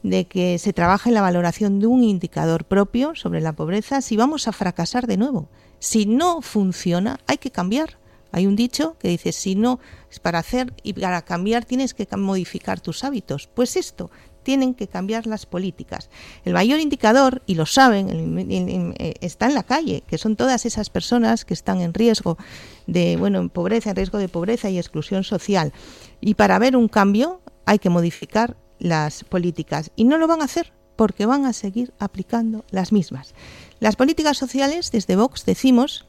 de 0.03 0.25
que 0.25 0.57
se 0.57 0.73
trabaje 0.73 1.11
la 1.11 1.21
valoración 1.21 1.79
de 1.79 1.87
un 1.87 2.03
indicador 2.03 2.65
propio 2.65 3.15
sobre 3.15 3.41
la 3.41 3.53
pobreza 3.53 4.01
si 4.01 4.17
vamos 4.17 4.47
a 4.47 4.51
fracasar 4.51 5.07
de 5.07 5.17
nuevo. 5.17 5.47
Si 5.79 6.05
no 6.05 6.41
funciona, 6.41 7.19
hay 7.27 7.37
que 7.37 7.51
cambiar. 7.51 7.97
Hay 8.31 8.47
un 8.47 8.55
dicho 8.55 8.95
que 8.97 9.09
dice, 9.09 9.31
si 9.31 9.55
no, 9.55 9.79
es 10.09 10.19
para 10.19 10.39
hacer 10.39 10.73
y 10.83 10.93
para 10.93 11.21
cambiar 11.23 11.65
tienes 11.65 11.93
que 11.93 12.07
modificar 12.15 12.79
tus 12.79 13.03
hábitos. 13.03 13.47
Pues 13.53 13.75
esto, 13.75 14.09
tienen 14.43 14.73
que 14.73 14.87
cambiar 14.87 15.27
las 15.27 15.45
políticas. 15.45 16.09
El 16.45 16.53
mayor 16.53 16.79
indicador, 16.79 17.41
y 17.45 17.55
lo 17.55 17.65
saben, 17.65 18.45
está 19.21 19.47
en 19.47 19.53
la 19.53 19.63
calle, 19.63 20.03
que 20.07 20.17
son 20.17 20.35
todas 20.35 20.65
esas 20.65 20.89
personas 20.89 21.45
que 21.45 21.53
están 21.53 21.81
en 21.81 21.93
riesgo 21.93 22.37
de, 22.87 23.17
bueno, 23.17 23.39
en 23.39 23.49
pobreza, 23.49 23.91
en 23.91 23.95
riesgo 23.95 24.17
de 24.17 24.29
pobreza 24.29 24.69
y 24.69 24.77
exclusión 24.77 25.23
social. 25.23 25.73
Y 26.19 26.33
para 26.35 26.59
ver 26.59 26.75
un 26.75 26.87
cambio 26.87 27.41
hay 27.65 27.79
que 27.79 27.89
modificar 27.89 28.57
las 28.79 29.23
políticas 29.23 29.91
y 29.95 30.05
no 30.05 30.17
lo 30.17 30.27
van 30.27 30.41
a 30.41 30.45
hacer 30.45 30.73
porque 30.95 31.25
van 31.25 31.45
a 31.45 31.53
seguir 31.53 31.93
aplicando 31.99 32.65
las 32.69 32.91
mismas. 32.91 33.33
Las 33.79 33.95
políticas 33.95 34.37
sociales, 34.37 34.91
desde 34.91 35.15
Vox 35.15 35.45
decimos 35.45 36.05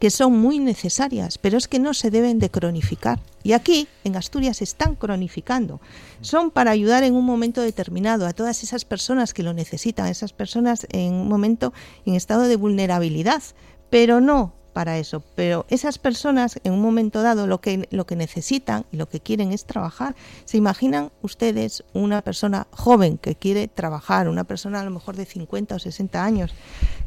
que 0.00 0.10
son 0.10 0.32
muy 0.32 0.58
necesarias, 0.58 1.36
pero 1.36 1.58
es 1.58 1.68
que 1.68 1.78
no 1.78 1.92
se 1.92 2.10
deben 2.10 2.38
de 2.38 2.50
cronificar. 2.50 3.20
Y 3.42 3.52
aquí, 3.52 3.86
en 4.02 4.16
Asturias, 4.16 4.56
se 4.56 4.64
están 4.64 4.94
cronificando. 4.94 5.80
Son 6.22 6.50
para 6.50 6.70
ayudar 6.70 7.04
en 7.04 7.14
un 7.14 7.26
momento 7.26 7.60
determinado 7.60 8.26
a 8.26 8.32
todas 8.32 8.62
esas 8.62 8.86
personas 8.86 9.34
que 9.34 9.42
lo 9.42 9.52
necesitan, 9.52 10.06
esas 10.06 10.32
personas 10.32 10.86
en 10.90 11.12
un 11.12 11.28
momento 11.28 11.74
en 12.06 12.14
estado 12.14 12.42
de 12.44 12.56
vulnerabilidad, 12.56 13.42
pero 13.90 14.22
no 14.22 14.54
para 14.72 14.96
eso. 14.96 15.22
Pero 15.34 15.66
esas 15.68 15.98
personas, 15.98 16.58
en 16.64 16.72
un 16.72 16.80
momento 16.80 17.20
dado, 17.20 17.46
lo 17.46 17.60
que, 17.60 17.86
lo 17.90 18.06
que 18.06 18.16
necesitan 18.16 18.86
y 18.90 18.96
lo 18.96 19.06
que 19.06 19.20
quieren 19.20 19.52
es 19.52 19.66
trabajar. 19.66 20.14
¿Se 20.46 20.56
imaginan 20.56 21.10
ustedes 21.20 21.84
una 21.92 22.22
persona 22.22 22.66
joven 22.70 23.18
que 23.18 23.34
quiere 23.34 23.68
trabajar, 23.68 24.30
una 24.30 24.44
persona 24.44 24.80
a 24.80 24.84
lo 24.84 24.90
mejor 24.92 25.16
de 25.16 25.26
50 25.26 25.74
o 25.74 25.78
60 25.78 26.24
años, 26.24 26.54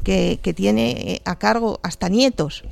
que, 0.04 0.38
que 0.40 0.54
tiene 0.54 0.90
eh, 0.90 1.22
a 1.24 1.40
cargo 1.40 1.80
hasta 1.82 2.08
nietos? 2.08 2.62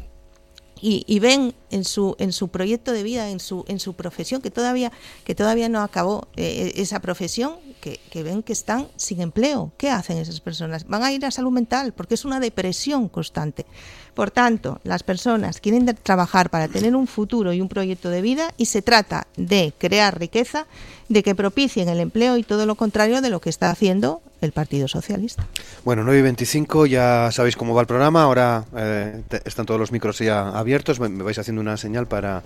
Y, 0.85 1.05
y, 1.07 1.21
ven 1.21 1.55
en 1.71 1.85
su 1.85 2.17
en 2.19 2.33
su 2.33 2.49
proyecto 2.49 2.93
de 2.93 3.05
vida 3.05 3.31
en 3.31 3.39
su 3.39 3.65
en 3.69 3.79
su 3.79 3.95
profesión 3.95 4.43
que 4.43 4.51
todavía 4.51 4.91
que 5.23 5.37
todavía 5.37 5.69
no 5.69 5.81
acabó 5.81 6.27
eh, 6.37 6.73
esa 6.75 6.99
profesión 6.99 7.55
que, 7.81 8.23
ven 8.23 8.43
que 8.43 8.53
están 8.53 8.89
sin 8.97 9.21
empleo. 9.21 9.73
Qué 9.77 9.91
hacen 9.91 10.19
esas 10.19 10.41
personas 10.41 10.87
van 10.87 11.03
a 11.03 11.13
ir 11.13 11.25
a 11.25 11.31
salud 11.31 11.51
mental 11.51 11.93
porque 11.93 12.15
es 12.15 12.25
una 12.25 12.41
depresión 12.41 13.09
constante. 13.09 13.67
Por 14.15 14.31
tanto 14.31 14.81
las 14.85 15.03
personas 15.03 15.61
quieren 15.61 15.87
trabajar 16.03 16.51
para 16.51 16.69
tener 16.69 16.95
un 16.95 17.07
futuro 17.07 17.53
y 17.53 17.61
un 17.61 17.69
proyecto 17.69 18.11
de 18.11 18.23
vida 18.23 18.53
y 18.57 18.67
se 18.67 18.83
trata 18.83 19.27
de 19.37 19.73
crear 19.79 20.19
riqueza 20.19 20.67
de 21.09 21.23
que 21.23 21.35
propicien 21.35 21.89
el 21.89 22.01
empleo 22.01 22.37
y 22.37 22.43
todo 22.43 22.67
lo 22.67 22.75
contrario 22.75 23.21
de 23.21 23.31
lo 23.31 23.41
que 23.41 23.51
está 23.51 23.71
haciendo 23.71 24.21
el 24.43 24.53
Partido 24.53 24.89
Socialista. 24.89 25.47
Bueno, 25.85 26.03
9 26.05 26.19
y 26.19 26.23
25, 26.23 26.87
ya 26.87 27.31
sabéis 27.33 27.57
cómo 27.57 27.75
va 27.75 27.81
el 27.81 27.87
programa. 27.87 28.23
Ahora 28.23 28.65
eh, 28.77 29.23
te, 29.29 29.41
están 29.47 29.65
todos 29.65 29.81
los 29.81 29.93
micros 29.93 30.19
ya 30.19 30.51
abiertos. 30.51 31.01
Me, 31.01 31.09
me 31.09 31.23
vais 31.23 31.39
haciendo 31.39 31.63
una 31.63 31.77
señal 31.79 32.07
para 32.07 32.43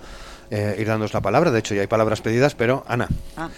eh, 0.49 0.77
ir 0.79 0.87
dándos 0.87 1.13
la 1.13 1.21
palabra. 1.21 1.51
De 1.51 1.59
hecho, 1.59 1.75
ya 1.75 1.81
hay 1.81 1.87
palabras 1.87 2.21
pedidas, 2.21 2.55
pero 2.55 2.83
Ana. 2.87 3.07
Ah, 3.35 3.49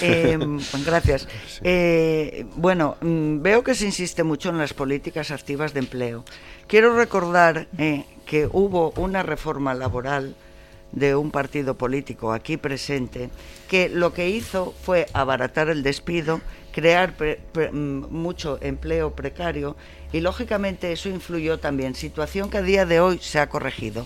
eh, 0.00 0.38
gracias. 0.84 1.28
Sí. 1.48 1.60
Eh, 1.62 2.46
bueno, 2.56 2.96
mm, 3.00 3.40
veo 3.40 3.62
que 3.62 3.74
se 3.74 3.86
insiste 3.86 4.22
mucho 4.22 4.50
en 4.50 4.58
las 4.58 4.74
políticas 4.74 5.30
activas 5.30 5.72
de 5.72 5.80
empleo. 5.80 6.24
Quiero 6.66 6.94
recordar 6.96 7.68
eh, 7.78 8.04
que 8.26 8.48
hubo 8.52 8.92
una 8.96 9.22
reforma 9.22 9.74
laboral 9.74 10.34
de 10.92 11.14
un 11.14 11.30
partido 11.30 11.74
político 11.74 12.32
aquí 12.32 12.56
presente 12.56 13.30
que 13.68 13.88
lo 13.88 14.12
que 14.12 14.30
hizo 14.30 14.72
fue 14.82 15.06
abaratar 15.12 15.68
el 15.68 15.82
despido 15.82 16.40
crear 16.76 17.14
mm, 17.72 18.04
mucho 18.10 18.58
empleo 18.60 19.14
precario 19.16 19.76
y 20.12 20.20
lógicamente 20.20 20.92
eso 20.92 21.08
influyó 21.08 21.58
también, 21.58 21.94
situación 21.94 22.50
que 22.50 22.58
a 22.58 22.62
día 22.62 22.84
de 22.84 23.00
hoy 23.00 23.18
se 23.18 23.38
ha 23.40 23.48
corregido. 23.48 24.04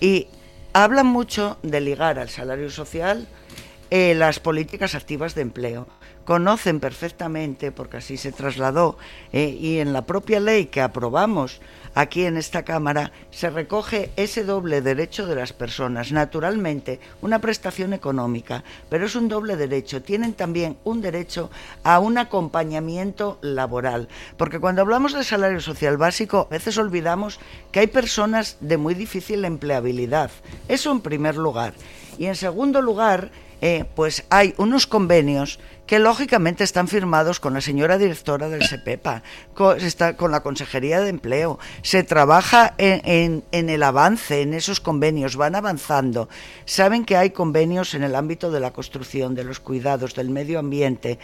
Y 0.00 0.26
hablan 0.74 1.06
mucho 1.06 1.56
de 1.62 1.80
ligar 1.80 2.18
al 2.18 2.28
salario 2.28 2.68
social 2.68 3.26
eh, 3.88 4.14
las 4.14 4.38
políticas 4.38 4.94
activas 4.94 5.34
de 5.34 5.40
empleo 5.40 5.88
conocen 6.30 6.78
perfectamente, 6.78 7.72
porque 7.72 7.96
así 7.96 8.16
se 8.16 8.30
trasladó, 8.30 8.96
eh, 9.32 9.48
y 9.48 9.80
en 9.80 9.92
la 9.92 10.02
propia 10.06 10.38
ley 10.38 10.66
que 10.66 10.80
aprobamos 10.80 11.60
aquí 11.96 12.24
en 12.24 12.36
esta 12.36 12.62
Cámara, 12.62 13.10
se 13.32 13.50
recoge 13.50 14.12
ese 14.14 14.44
doble 14.44 14.80
derecho 14.80 15.26
de 15.26 15.34
las 15.34 15.52
personas. 15.52 16.12
Naturalmente, 16.12 17.00
una 17.20 17.40
prestación 17.40 17.94
económica, 17.94 18.62
pero 18.88 19.06
es 19.06 19.16
un 19.16 19.26
doble 19.26 19.56
derecho. 19.56 20.02
Tienen 20.02 20.34
también 20.34 20.76
un 20.84 21.00
derecho 21.00 21.50
a 21.82 21.98
un 21.98 22.16
acompañamiento 22.16 23.40
laboral, 23.42 24.06
porque 24.36 24.60
cuando 24.60 24.82
hablamos 24.82 25.14
de 25.14 25.24
salario 25.24 25.60
social 25.60 25.96
básico, 25.96 26.46
a 26.48 26.54
veces 26.54 26.78
olvidamos 26.78 27.40
que 27.72 27.80
hay 27.80 27.88
personas 27.88 28.56
de 28.60 28.76
muy 28.76 28.94
difícil 28.94 29.44
empleabilidad. 29.44 30.30
Eso 30.68 30.92
en 30.92 31.00
primer 31.00 31.36
lugar. 31.36 31.74
Y 32.18 32.26
en 32.26 32.36
segundo 32.36 32.82
lugar, 32.82 33.32
eh, 33.60 33.84
pues 33.94 34.24
hay 34.30 34.54
unos 34.56 34.86
convenios 34.86 35.58
que 35.86 35.98
lógicamente 35.98 36.62
están 36.62 36.86
firmados 36.86 37.40
con 37.40 37.52
la 37.52 37.60
señora 37.60 37.98
directora 37.98 38.48
del 38.48 38.62
SEPEPA, 38.62 39.24
con, 39.54 39.76
está, 39.80 40.16
con 40.16 40.30
la 40.30 40.40
Consejería 40.40 41.00
de 41.00 41.08
Empleo. 41.08 41.58
Se 41.82 42.04
trabaja 42.04 42.74
en, 42.78 43.42
en, 43.50 43.68
el 43.68 43.82
avance, 43.82 44.42
en 44.42 44.54
esos 44.54 44.80
convenios, 44.80 45.34
van 45.34 45.56
avanzando. 45.56 46.28
Saben 46.64 47.04
que 47.04 47.16
hay 47.16 47.30
convenios 47.30 47.94
en 47.94 48.04
el 48.04 48.14
ámbito 48.14 48.52
de 48.52 48.60
la 48.60 48.72
construcción, 48.72 49.34
de 49.34 49.42
los 49.42 49.58
cuidados, 49.58 50.14
del 50.14 50.30
medio 50.30 50.60
ambiente, 50.60 51.18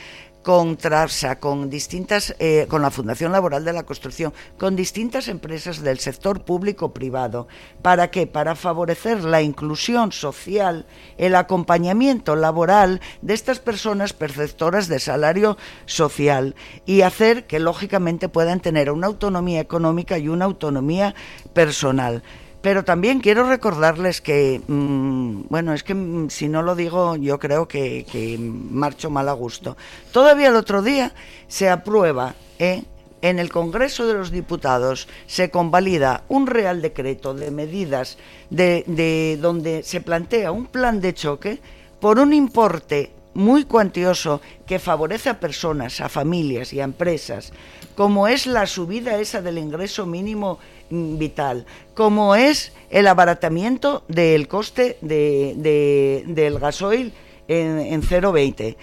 con 0.47 0.77
TRAPSA, 0.77 1.41
con 1.41 1.69
distintas, 1.71 2.33
eh, 2.39 2.67
con 2.69 2.81
la 2.81 2.93
Fundación 2.93 3.33
Laboral 3.33 3.65
de 3.65 3.73
la 3.73 3.83
Construcción, 3.83 4.33
con 4.57 4.77
distintas 4.77 5.27
empresas 5.27 5.83
del 5.83 5.99
sector 5.99 6.45
público-privado. 6.45 7.49
¿Para 7.83 8.13
qué? 8.13 8.29
Para 8.29 8.55
favorecer 8.55 9.25
la 9.25 9.43
inclusión 9.43 10.13
social, 10.13 10.87
el 11.19 11.35
acompañamiento 11.35 12.37
laboral 12.37 13.01
de 13.23 13.35
estas 13.35 13.59
personas 13.59 14.13
perceptoras 14.13 14.87
de 14.87 15.01
salario 15.01 15.57
social 15.85 16.55
y 16.87 17.01
hacer 17.01 17.49
que 17.49 17.59
lógicamente 17.59 18.29
puedan 18.29 18.61
tener 18.61 18.93
una 18.93 19.09
autonomía 19.09 19.59
económica 19.59 20.17
y 20.17 20.29
una 20.29 20.45
autonomía 20.45 21.17
personal. 21.55 22.23
Pero 22.67 22.85
también 22.85 23.21
quiero 23.21 23.49
recordarles 23.49 24.21
que, 24.21 24.61
mm, 24.67 25.43
bueno, 25.49 25.73
es 25.73 25.85
que 25.85 25.95
mm, 25.95 26.31
si 26.31 26.49
no 26.49 26.63
lo 26.63 26.75
digo 26.75 27.15
yo 27.15 27.39
creo 27.39 27.69
que, 27.69 28.05
marcho 28.41 29.09
mal 29.09 29.29
a 29.29 29.35
gusto. 29.35 29.77
Todavía 30.11 30.49
el 30.49 30.57
otro 30.57 30.83
día 30.83 31.13
se 31.47 31.71
aprueba 31.71 32.35
¿eh? 32.59 32.83
en 33.23 33.39
el 33.39 33.53
Congreso 33.53 34.09
de 34.09 34.15
los 34.15 34.33
Diputados, 34.33 35.07
se 35.29 35.49
convalida 35.49 36.25
un 36.27 36.49
real 36.49 36.83
decreto 36.83 37.35
de 37.35 37.53
medidas 37.53 38.19
de, 38.51 38.83
de 38.89 39.39
donde 39.41 39.85
se 39.85 40.01
plantea 40.01 40.51
un 40.51 40.67
plan 40.67 41.01
de 41.01 41.15
choque 41.15 41.61
por 42.01 42.19
un 42.19 42.33
importe 42.33 43.13
muy 43.35 43.65
cuantioso 43.65 44.41
que 44.67 44.81
favorece 44.81 45.29
a 45.29 45.39
personas, 45.39 46.01
a 46.01 46.09
familias 46.09 46.73
y 46.73 46.81
a 46.81 46.85
empresas, 46.85 47.53
como 47.95 48.27
es 48.27 48.47
la 48.47 48.67
subida 48.67 49.21
esa 49.21 49.41
del 49.41 49.59
ingreso 49.59 50.05
mínimo 50.05 50.59
vital, 50.91 51.67
como 51.95 52.35
es 52.35 52.73
el 52.91 53.07
abaratamiento 53.07 54.05
del 54.09 54.49
coste 54.49 54.99
de, 55.01 56.25
del 56.27 56.59
gasoil 56.59 57.13
en, 57.49 57.79
en 57.79 58.03
0,20. 58.03 58.77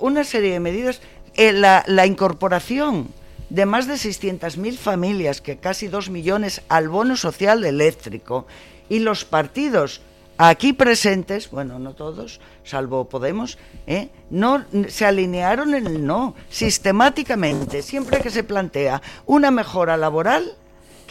Una 0.00 0.24
serie 0.24 0.52
de 0.52 0.60
medidas, 0.60 1.00
eh, 1.34 1.52
la, 1.52 1.84
la 1.86 2.06
incorporación 2.06 3.08
de 3.50 3.66
más 3.66 3.86
de 3.86 3.94
600.000 3.94 4.76
familias, 4.76 5.40
que 5.40 5.58
casi 5.58 5.88
2 5.88 6.10
millones, 6.10 6.62
al 6.68 6.88
bono 6.88 7.16
social 7.16 7.64
eléctrico, 7.64 8.46
y 8.88 9.00
los 9.00 9.24
partidos 9.24 10.00
aquí 10.38 10.72
presentes, 10.72 11.50
bueno, 11.50 11.78
no 11.78 11.94
todos, 11.94 12.40
salvo 12.64 13.08
Podemos, 13.08 13.58
¿eh? 13.86 14.08
no 14.30 14.64
se 14.88 15.04
alinearon 15.04 15.74
en 15.74 15.86
el 15.86 16.06
no, 16.06 16.34
sistemáticamente, 16.48 17.82
siempre 17.82 18.20
que 18.20 18.30
se 18.30 18.44
plantea 18.44 19.02
una 19.26 19.50
mejora 19.50 19.96
laboral, 19.96 20.56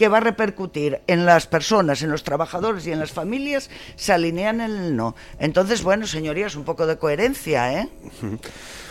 que 0.00 0.08
va 0.08 0.16
a 0.16 0.20
repercutir 0.20 1.02
en 1.06 1.26
las 1.26 1.46
personas, 1.46 2.00
en 2.00 2.10
los 2.10 2.24
trabajadores 2.24 2.86
y 2.86 2.90
en 2.90 2.98
las 2.98 3.12
familias, 3.12 3.68
se 3.96 4.14
alinean 4.14 4.62
en 4.62 4.70
el 4.70 4.96
no. 4.96 5.14
Entonces, 5.38 5.82
bueno, 5.82 6.06
señorías, 6.06 6.56
un 6.56 6.64
poco 6.64 6.86
de 6.86 6.96
coherencia, 6.96 7.78
¿eh? 7.78 7.88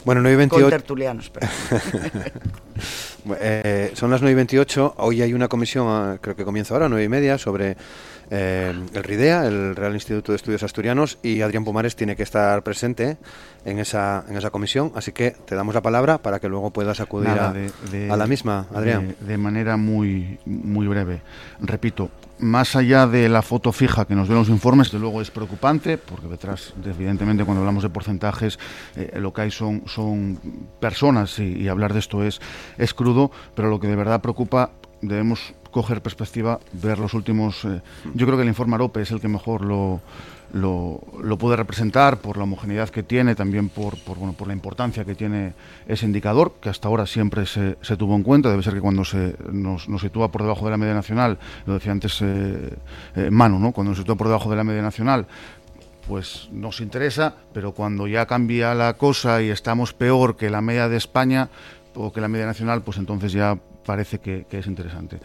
Bueno, 0.05 0.21
9 0.21 0.33
y 0.33 0.37
28. 0.37 0.63
Con 0.63 0.69
tertulianos, 0.69 1.29
eh, 3.41 3.91
son 3.95 4.11
las 4.11 4.21
9 4.21 4.31
y 4.31 4.35
28. 4.35 4.93
Hoy 4.97 5.23
hay 5.23 5.33
una 5.33 5.47
comisión, 5.47 5.87
ah, 5.89 6.19
creo 6.21 6.35
que 6.35 6.45
comienza 6.45 6.75
ahora, 6.75 6.87
9 6.87 7.03
y 7.03 7.09
media, 7.09 7.39
sobre 7.39 7.75
eh, 8.29 8.73
el 8.93 9.03
RIDEA, 9.03 9.47
el 9.47 9.75
Real 9.75 9.95
Instituto 9.95 10.31
de 10.31 10.37
Estudios 10.37 10.61
Asturianos, 10.61 11.17
y 11.23 11.41
Adrián 11.41 11.65
Pumares 11.65 11.95
tiene 11.95 12.15
que 12.15 12.23
estar 12.23 12.63
presente 12.63 13.17
en 13.69 13.79
esa, 13.79 14.25
en 14.27 14.38
esa 14.38 14.49
comisión, 14.49 14.91
así 14.95 15.12
que 15.12 15.32
te 15.32 15.55
damos 15.55 15.75
la 15.75 15.82
palabra 15.82 16.17
para 16.17 16.39
que 16.39 16.49
luego 16.49 16.71
puedas 16.71 16.99
acudir 16.99 17.29
a, 17.29 17.53
la 18.17 18.27
misma, 18.27 18.67
Adrián. 18.73 19.15
De, 19.19 19.38
manera 19.38 19.77
muy, 19.77 20.39
muy 20.45 20.88
breve. 20.88 21.21
Repito, 21.60 22.10
más 22.39 22.75
allá 22.75 23.08
de 23.08 23.29
la 23.29 23.41
foto 23.41 23.71
fija 23.71 24.05
que 24.05 24.15
nos 24.15 24.27
den 24.27 24.38
los 24.38 24.49
informes, 24.49 24.89
que 24.89 24.97
luego 24.97 25.21
es 25.21 25.32
preocupante, 25.32 25.97
porque 25.97 26.27
detrás, 26.27 26.73
evidentemente, 26.84 27.45
cuando 27.45 27.62
hablamos 27.62 27.84
de 27.84 27.89
porcentajes, 27.89 28.60
eh, 28.95 29.17
lo 29.19 29.34
que 29.34 29.41
hay 29.41 29.51
son, 29.51 29.84
son 29.86 30.39
personas 30.79 31.39
y, 31.39 31.62
y, 31.62 31.67
hablar 31.67 31.93
de 31.93 31.99
esto 31.99 32.23
es, 32.23 32.41
es 32.77 32.93
crudo, 32.93 33.32
pero 33.55 33.69
lo 33.69 33.79
que 33.79 33.88
de 33.88 33.95
verdad 33.95 34.21
preocupa 34.21 34.71
debemos 35.01 35.53
coger 35.71 36.01
perspectiva, 36.01 36.60
ver 36.73 36.99
los 36.99 37.13
últimos... 37.13 37.65
Eh, 37.65 37.82
yo 38.13 38.25
creo 38.25 38.38
que 38.38 38.43
el 38.43 38.49
informe 38.49 38.75
Arope 38.75 39.01
es 39.01 39.12
el 39.12 39.19
que 39.19 39.27
mejor 39.27 39.63
lo, 39.63 40.01
lo, 40.53 41.38
puede 41.38 41.55
representar 41.55 42.17
por 42.17 42.38
la 42.38 42.43
homogeneidad 42.43 42.89
que 42.89 43.03
tiene, 43.03 43.36
también 43.36 43.69
por, 43.69 43.97
por, 44.03 44.17
bueno, 44.17 44.34
por 44.34 44.47
la 44.47 44.53
importancia 44.53 45.05
que 45.05 45.15
tiene 45.15 45.53
ese 45.88 46.05
indicador, 46.05 46.53
que 46.62 46.69
hasta 46.69 46.88
ahora 46.88 47.05
siempre 47.05 47.45
se, 47.45 47.77
se 47.82 47.97
tuvo 47.97 48.15
en 48.15 48.23
cuenta. 48.23 48.49
Debe 48.49 48.63
ser 48.63 48.73
que 48.73 48.82
cuando 48.82 49.05
se 49.05 49.36
nos, 49.51 49.88
nos, 49.88 50.01
sitúa 50.01 50.32
por 50.32 50.41
debajo 50.41 50.65
de 50.65 50.71
la 50.71 50.77
media 50.77 50.93
nacional, 50.93 51.38
lo 51.65 51.73
decía 51.73 51.91
antes 51.91 52.21
eh, 52.21 52.77
eh, 53.15 53.29
Manu, 53.32 53.60
¿no? 53.60 53.71
cuando 53.71 53.91
nos 53.91 53.99
sitúa 53.99 54.15
por 54.15 54.27
debajo 54.27 54.49
de 54.49 54.55
la 54.55 54.63
media 54.63 54.82
nacional, 54.82 55.27
pues 56.08 56.49
nos 56.51 56.82
interesa, 56.82 57.36
pero 57.53 57.73
cuando 57.73 58.08
ya 58.08 58.25
cambia 58.25 58.73
la 58.73 58.95
cosa 58.95 59.43
y 59.43 59.49
estamos 59.49 59.93
peor 59.93 60.36
que 60.36 60.49
la 60.49 60.62
media 60.62 60.89
de 60.89 60.97
España 60.97 61.49
o 61.93 62.12
que 62.12 62.21
la 62.21 62.27
media 62.27 62.47
nacional, 62.47 62.82
pues 62.82 62.97
entonces 62.97 63.32
ya 63.32 63.60
parece 63.89 64.19
que, 64.19 64.45
es 64.52 64.67
interesante. 64.67 65.17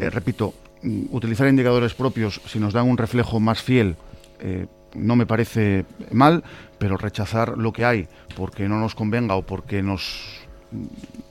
Eh, 0.00 0.10
repito, 0.10 0.52
mm, 0.82 1.14
utilizar 1.14 1.46
indicadores 1.46 1.94
propios, 1.94 2.40
si 2.46 2.58
nos 2.58 2.72
dan 2.72 2.88
un 2.88 2.98
reflejo 2.98 3.38
más 3.38 3.62
fiel, 3.62 3.94
eh, 4.40 4.66
no 4.96 5.14
me 5.14 5.24
parece 5.24 5.84
mal, 6.10 6.42
pero 6.80 6.96
rechazar 6.96 7.56
lo 7.56 7.72
que 7.72 7.84
hay 7.84 8.08
porque 8.34 8.68
no 8.68 8.80
nos 8.80 8.96
convenga 8.96 9.36
o 9.36 9.42
porque 9.42 9.84
nos 9.84 10.37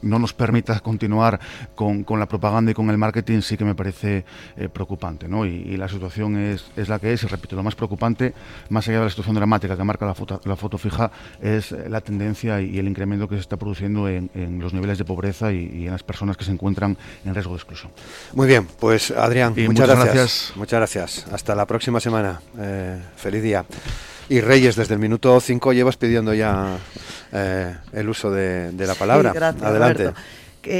no 0.01 0.19
nos 0.19 0.33
permita 0.33 0.79
continuar 0.79 1.39
con, 1.75 2.03
con, 2.03 2.19
la 2.19 2.25
propaganda 2.27 2.71
y 2.71 2.73
con 2.73 2.89
el 2.89 2.97
marketing 2.97 3.41
sí 3.41 3.57
que 3.57 3.65
me 3.65 3.75
parece 3.75 4.25
eh, 4.55 4.69
preocupante. 4.69 5.27
¿no? 5.27 5.45
Y, 5.45 5.49
y, 5.49 5.77
la 5.77 5.87
situación 5.87 6.37
es, 6.37 6.65
es, 6.75 6.89
la 6.89 6.99
que 6.99 7.13
es, 7.13 7.23
y 7.23 7.27
repito, 7.27 7.55
lo 7.55 7.63
más 7.63 7.75
preocupante, 7.75 8.33
más 8.69 8.87
allá 8.87 8.99
de 8.99 9.03
la 9.05 9.09
situación 9.09 9.35
dramática 9.35 9.75
que 9.75 9.83
marca 9.83 10.05
la 10.05 10.13
foto, 10.13 10.41
la 10.45 10.55
foto 10.55 10.77
fija, 10.77 11.11
es 11.41 11.71
la 11.71 12.01
tendencia 12.01 12.61
y 12.61 12.79
el 12.79 12.87
incremento 12.87 13.27
que 13.27 13.35
se 13.35 13.41
está 13.41 13.57
produciendo 13.57 14.07
en, 14.07 14.29
en 14.33 14.59
los 14.59 14.73
niveles 14.73 14.97
de 14.97 15.05
pobreza 15.05 15.51
y, 15.51 15.69
y, 15.73 15.85
en 15.85 15.91
las 15.91 16.03
personas 16.03 16.37
que 16.37 16.45
se 16.45 16.51
encuentran 16.51 16.97
en 17.25 17.33
riesgo 17.33 17.53
de 17.53 17.57
exclusión. 17.57 17.91
Muy 18.33 18.47
bien, 18.47 18.67
pues 18.79 19.11
Adrián, 19.11 19.51
muchas, 19.51 19.67
muchas 19.67 19.87
gracias. 19.87 20.15
gracias. 20.15 20.53
Muchas 20.55 20.79
gracias. 20.79 21.27
Hasta 21.31 21.55
la 21.55 21.65
próxima 21.65 21.99
semana. 21.99 22.41
Eh, 22.59 22.99
feliz 23.15 23.43
día. 23.43 23.65
Y 24.29 24.41
Reyes, 24.41 24.75
desde 24.75 24.93
el 24.93 24.99
minuto 24.99 25.39
5 25.39 25.73
llevas 25.73 25.95
pidiendo 25.97 26.33
ya 26.33 26.77
eh, 27.31 27.75
el 27.93 28.09
uso 28.09 28.29
de, 28.29 28.71
de, 28.71 28.87
la 28.87 28.95
palabra. 28.95 29.31
Sí, 29.31 29.37
gracias, 29.37 29.63
Adelante. 29.63 30.03
Roberto. 30.03 30.21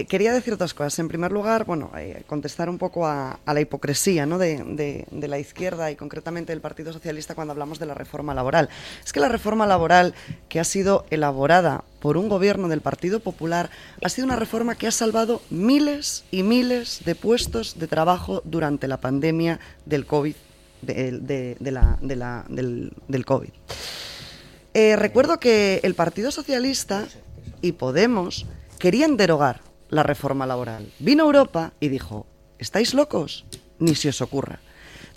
Quería 0.10 0.34
decir 0.34 0.58
dos 0.58 0.74
cosas. 0.74 1.00
En 1.00 1.08
primer 1.08 1.32
lugar, 1.32 1.64
bueno, 1.64 1.92
eh, 1.98 2.24
contestar 2.28 2.70
un 2.70 2.78
poco 2.78 3.08
a, 3.08 3.40
a 3.46 3.54
la 3.54 3.62
hipocresía 3.62 4.26
¿no? 4.26 4.38
de, 4.38 4.62
de, 4.62 5.06
de, 5.10 5.28
la 5.30 5.40
izquierda 5.40 5.90
y 5.90 5.96
concretamente 5.96 6.52
del 6.52 6.60
Partido 6.60 6.92
Socialista 6.92 7.36
cuando 7.36 7.54
hablamos 7.54 7.80
de 7.80 7.86
la 7.86 7.94
reforma 7.94 8.34
laboral. 8.34 8.68
Es 9.06 9.14
que 9.14 9.22
la 9.22 9.30
reforma 9.30 9.66
laboral 9.66 10.14
que 10.50 10.60
ha 10.60 10.66
sido 10.66 11.06
elaborada 11.10 11.86
por 12.02 12.18
un 12.18 12.28
gobierno 12.28 12.68
del 12.68 12.82
Partido 12.82 13.22
Popular 13.22 13.70
ha 14.04 14.10
sido 14.10 14.26
una 14.26 14.36
reforma 14.36 14.76
que 14.76 14.88
ha 14.88 14.92
salvado 14.92 15.42
miles 15.50 16.26
y 16.32 16.44
miles 16.44 17.04
de 17.06 17.16
puestos 17.16 17.80
de 17.80 17.88
trabajo 17.88 18.42
durante 18.44 18.90
la 18.90 18.98
pandemia 18.98 19.62
del 19.86 20.06
COVID 20.06 20.36
de, 20.82 21.58
la, 21.60 22.46
del, 22.50 22.94
del, 23.08 23.26
COVID. 23.26 23.50
Eh, 24.74 24.96
recuerdo 24.96 25.40
que 25.40 25.80
el 25.84 25.96
Partido 25.96 26.32
Socialista 26.32 27.08
y 27.62 27.74
Podemos 27.74 28.46
querían 28.80 29.18
derogar 29.18 29.62
la 29.90 30.04
reforma 30.04 30.46
laboral. 30.46 30.92
Vino 31.00 31.24
Europa 31.24 31.74
y 31.80 31.90
dijo, 31.90 32.28
¿estáis 32.60 32.94
locos? 32.94 33.46
Ni 33.80 33.96
se 33.96 34.10
os 34.10 34.22
ocurra. 34.22 34.60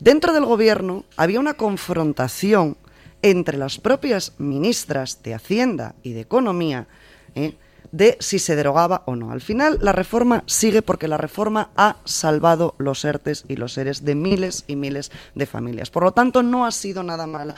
Dentro 0.01 0.33
del 0.33 0.47
gobierno 0.47 1.05
había 1.17 1.41
una 1.41 1.55
confrontación 1.55 2.77
entre 3.23 3.59
las 3.59 3.79
propias 3.79 4.33
ministras 4.39 5.23
de 5.23 5.35
Hacienda 5.35 5.95
y 6.03 6.13
de 6.13 6.21
Economía, 6.21 6.87
¿eh? 7.35 7.55
De 7.93 8.17
si 8.21 8.39
se 8.39 8.57
derogaba 8.57 9.03
o 9.07 9.17
no. 9.17 9.33
Al 9.33 9.41
final, 9.41 9.79
la 9.81 9.93
reforma 9.93 10.45
sigue 10.47 10.83
porque 10.83 11.09
la 11.09 11.17
reforma 11.17 11.71
ha 11.77 11.97
salvado 12.05 12.75
los 12.79 13.05
ERTES 13.05 13.45
y 13.49 13.57
los 13.57 13.73
seres 13.73 14.05
de 14.05 14.15
miles 14.15 14.65
y 14.67 14.77
miles 14.77 15.11
de 15.35 15.47
familias. 15.47 15.91
Por 15.91 16.05
lo 16.05 16.13
tanto, 16.13 16.43
no 16.43 16.67
ha 16.67 16.71
sido 16.71 17.03
nada 17.03 17.27
mala 17.27 17.55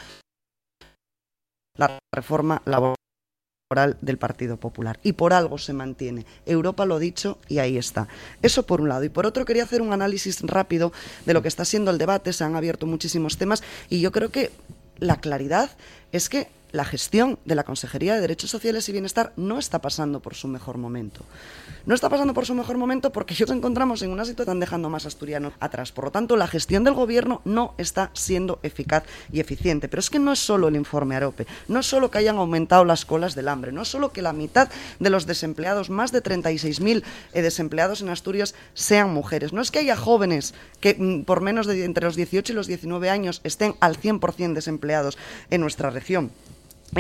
la 1.77 1.99
reforma 2.13 2.63
laboral 2.67 2.97
del 4.01 4.19
Partido 4.19 4.57
Popular. 4.59 5.01
Y 5.03 5.13
por 5.13 5.33
algo 5.33 5.59
se 5.59 5.73
mantiene. 5.73 6.27
Europa 6.45 6.85
lo 6.85 6.97
ha 6.97 6.99
dicho 6.99 7.39
y 7.49 7.59
ahí 7.59 7.79
está. 7.79 8.09
Eso 8.43 8.65
por 8.65 8.81
un 8.81 8.89
lado. 8.89 9.05
Y 9.05 9.09
por 9.09 9.27
otro 9.27 9.45
quería 9.45 9.65
hacer 9.65 9.81
un 9.81 9.93
análisis 9.93 10.43
rápido 10.43 10.93
de 11.25 11.33
lo 11.33 11.43
que 11.43 11.49
está 11.49 11.65
siendo 11.65 11.91
el 11.91 11.99
debate. 11.99 12.33
Se 12.33 12.45
han 12.45 12.57
abierto 12.57 12.87
muchísimos 12.87 13.39
temas 13.39 13.63
y 13.89 14.01
yo 14.01 14.13
creo 14.13 14.31
que 14.31 14.51
la 14.99 15.21
claridad 15.21 15.71
es 16.13 16.29
que 16.29 16.49
la 16.73 16.85
gestión 16.85 17.39
de 17.45 17.55
la 17.55 17.65
Consejería 17.65 18.15
de 18.15 18.21
Derechos 18.23 18.51
Sociales 18.51 18.89
y 18.89 18.93
Bienestar 18.93 19.33
no 19.37 19.59
está 19.59 19.81
pasando 19.81 20.21
por 20.21 20.35
su 20.35 20.49
mejor 20.49 20.79
momento. 20.79 21.25
No 21.85 21.95
está 21.95 22.09
pasando 22.09 22.33
por 22.33 22.47
su 22.47 22.55
mejor 22.55 22.79
momento 22.79 23.13
porque 23.13 23.37
nos 23.39 23.51
encontramos 23.51 24.03
en 24.03 24.11
una 24.11 24.25
situación 24.25 24.61
dejando 24.61 24.89
más 24.89 25.05
asturianos 25.05 25.53
atrás. 25.61 25.93
Por 25.93 26.05
lo 26.05 26.11
tanto, 26.13 26.37
la 26.37 26.47
gestión 26.47 26.85
del 26.85 26.95
Gobierno 26.95 27.43
no 27.45 27.75
está 27.77 28.11
siendo 28.15 28.59
eficaz 28.63 29.05
y 29.33 29.41
eficiente. 29.41 29.89
Pero 29.89 30.01
es 30.01 30.09
que 30.09 30.19
no 30.19 30.33
es 30.33 30.39
solo 30.39 30.69
el 30.69 30.77
informe 30.77 31.17
AROPE, 31.17 31.47
no 31.69 31.81
es 31.81 31.87
solo 31.87 32.11
que 32.11 32.19
hayan 32.19 32.37
aumentado 32.37 32.85
las 32.85 33.05
colas 33.05 33.35
del 33.35 33.49
hambre, 33.49 33.73
no 33.73 33.83
es 33.83 33.89
solo 33.89 34.13
que 34.13 34.23
la 34.23 34.33
mitad 34.33 34.69
de 34.99 35.11
los 35.11 35.27
desempleados, 35.27 35.91
más 35.91 36.13
de 36.13 36.23
36.000 36.23 37.03
eh, 37.33 37.43
desempleados 37.43 38.01
en 38.01 38.09
Asturias, 38.09 38.55
sean 38.75 39.13
mujeres. 39.13 39.53
No 39.53 39.61
es 39.61 39.71
que 39.71 39.81
haya 39.81 39.97
jóvenes 39.97 40.55
que 40.81 40.95
mm, 40.95 41.25
por 41.25 41.41
menos 41.41 41.67
de 41.67 41.85
entre 41.85 42.07
los 42.07 42.17
18 42.17 42.53
y 42.53 42.57
los 42.57 42.67
19 42.67 43.11
años 43.11 43.41
estén 43.45 43.75
al 43.81 44.01
100% 44.01 44.55
desempleados 44.55 45.19
en 45.51 45.61
nuestra 45.61 45.91
región 45.91 46.31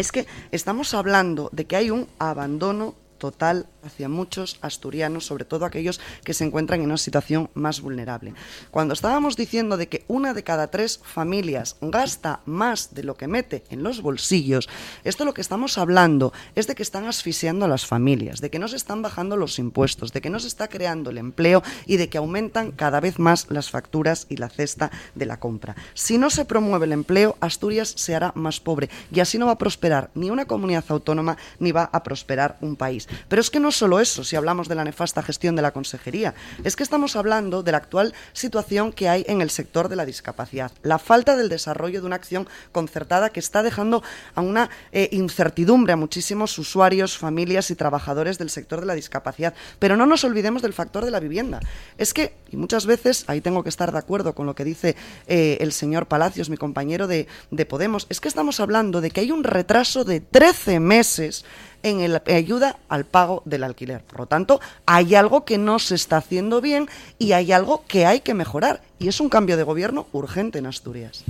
es 0.01 0.13
que 0.13 0.27
estamos 0.51 0.95
hablando 0.95 1.51
de 1.53 1.67
que 1.67 1.77
hay 1.77 1.91
un 1.91 2.09
abandono 2.19 2.95
total 3.19 3.67
hacia 3.85 4.09
muchos 4.09 4.59
asturianos, 4.61 5.27
sobre 5.27 5.45
todo 5.45 5.65
aquellos 5.65 6.01
que 6.25 6.35
se 6.35 6.45
encuentran 6.45 6.81
en 6.81 6.87
una 6.87 6.97
situación 6.97 7.51
más 7.55 7.81
vulnerable. 7.81 8.35
Cuando 8.71 8.95
estábamos 8.95 9.37
diciendo 9.37 9.77
de 9.77 9.89
que 9.89 10.05
una 10.09 10.35
de 10.35 10.45
cada 10.45 10.69
tres 10.69 11.01
familias 11.03 11.77
gasta 11.81 12.41
más 12.47 12.95
de 12.95 13.03
lo 13.03 13.17
que 13.17 13.29
mete 13.29 13.65
en 13.71 13.83
los 13.83 14.03
bolsillos, 14.03 14.69
esto 15.05 15.25
lo 15.25 15.35
que 15.35 15.41
estamos 15.41 15.79
hablando 15.79 16.33
es 16.55 16.67
de 16.67 16.75
que 16.75 16.83
están 16.83 17.07
asfixiando 17.07 17.65
a 17.65 17.69
las 17.69 17.87
familias, 17.87 18.41
de 18.41 18.51
que 18.51 18.59
no 18.59 18.69
se 18.69 18.77
están 18.77 19.03
bajando 19.03 19.37
los 19.37 19.59
impuestos, 19.59 20.13
de 20.13 20.21
que 20.21 20.31
no 20.31 20.39
se 20.39 20.49
está 20.49 20.69
creando 20.69 21.11
el 21.11 21.19
empleo 21.19 21.63
y 21.87 21.97
de 21.97 22.09
que 22.09 22.19
aumentan 22.19 22.73
cada 22.73 23.01
vez 23.01 23.19
más 23.19 23.47
las 23.51 23.71
facturas 23.71 24.27
y 24.29 24.37
la 24.37 24.49
cesta 24.49 24.91
de 25.15 25.27
la 25.27 25.39
compra. 25.39 25.75
Si 25.95 26.19
no 26.19 26.31
se 26.31 26.45
promueve 26.45 26.87
el 26.87 26.93
empleo, 26.93 27.37
Asturias 27.41 27.93
se 27.97 28.15
hará 28.15 28.33
más 28.35 28.61
pobre 28.61 28.89
y 29.11 29.21
así 29.21 29.39
no 29.39 29.47
va 29.47 29.53
a 29.53 29.59
prosperar 29.59 30.11
ni 30.15 30.31
una 30.31 30.47
comunidad 30.47 30.85
autónoma 30.89 31.37
ni 31.59 31.73
va 31.73 31.91
a 31.93 32.03
prosperar 32.03 32.59
un 32.61 32.77
país. 32.77 33.09
Pero 33.29 33.41
es 33.41 33.51
que 33.51 33.61
no 33.61 33.72
solo 33.73 34.01
eso, 34.01 34.25
si 34.25 34.37
hablamos 34.37 34.69
de 34.69 34.75
la 34.75 34.85
nefasta 34.85 35.23
gestión 35.23 35.57
de 35.57 35.63
la 35.63 35.73
consejería, 35.73 36.35
es 36.65 36.77
que 36.77 36.83
estamos 36.83 37.17
hablando 37.17 37.63
de 37.63 37.73
la 37.73 37.79
actual 37.79 38.15
situación 38.33 38.93
que 38.93 39.09
hay 39.09 39.25
en 39.29 39.41
el 39.41 39.51
sector 39.51 39.89
de 39.89 39.97
la 39.97 40.07
discapacidad, 40.07 40.73
la 40.83 40.99
falta 40.99 41.37
del 41.37 41.49
desarrollo 41.49 42.01
de 42.01 42.07
una 42.07 42.17
acción 42.17 42.49
concertada 42.71 43.31
que 43.31 43.41
está 43.41 43.63
dejando 43.63 44.03
a 44.35 44.41
una 44.41 44.71
eh, 44.93 45.09
incertidumbre 45.13 45.93
a 45.93 45.97
muchísimos 45.97 46.59
usuarios, 46.59 47.19
familias 47.19 47.71
y 47.71 47.75
trabajadores 47.75 48.39
del 48.39 48.51
sector 48.51 48.81
de 48.81 48.87
la 48.87 48.95
discapacidad. 48.95 49.55
Pero 49.79 49.97
no 49.97 50.07
nos 50.07 50.25
olvidemos 50.25 50.63
del 50.63 50.73
factor 50.73 51.05
de 51.05 51.11
la 51.11 51.21
vivienda. 51.21 51.61
Es 51.99 52.15
que, 52.15 52.35
y 52.51 52.57
muchas 52.57 52.87
veces, 52.87 53.25
ahí 53.27 53.41
tengo 53.41 53.63
que 53.63 53.69
estar 53.69 53.93
de 53.93 53.99
acuerdo 53.99 54.35
con 54.35 54.47
lo 54.47 54.55
que 54.55 54.65
dice 54.65 54.97
eh, 55.27 55.59
el 55.61 55.73
señor 55.73 56.07
Palacios, 56.07 56.51
mi 56.51 56.57
compañero 56.57 57.07
de, 57.07 57.27
de 57.51 57.67
Podemos, 57.67 58.07
es 58.09 58.21
que 58.21 58.29
estamos 58.29 58.61
hablando 58.61 59.01
de 59.01 59.11
que 59.11 59.21
hay 59.21 59.31
un 59.31 59.45
retraso 59.45 60.05
de 60.05 60.21
13 60.21 60.81
meses 60.81 61.45
en 61.83 62.01
el, 62.01 62.23
ayuda 62.27 62.79
al 62.89 63.05
pago 63.05 63.43
del 63.45 63.65
alquiler. 63.65 64.03
Por 64.03 64.21
lo 64.21 64.27
tanto, 64.27 64.61
hay 64.87 65.15
algo 65.15 65.45
que 65.45 65.59
no 65.59 65.79
se 65.79 65.95
está 65.95 66.19
haciendo 66.19 66.61
bien 66.61 66.89
y 67.19 67.33
hay 67.33 67.53
algo 67.53 67.85
que 67.87 68.07
hay 68.07 68.21
que 68.21 68.35
mejorar. 68.35 68.83
Y 68.99 69.09
es 69.09 69.21
un 69.21 69.29
cambio 69.29 69.57
de 69.57 69.63
gobierno 69.63 70.07
urgente 70.13 70.59
en 70.59 70.67
Asturias. 70.67 71.25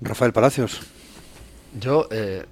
Rafael 0.00 0.32
Palacios. 0.32 0.80
Yo, 1.78 2.08
eh, 2.10 2.44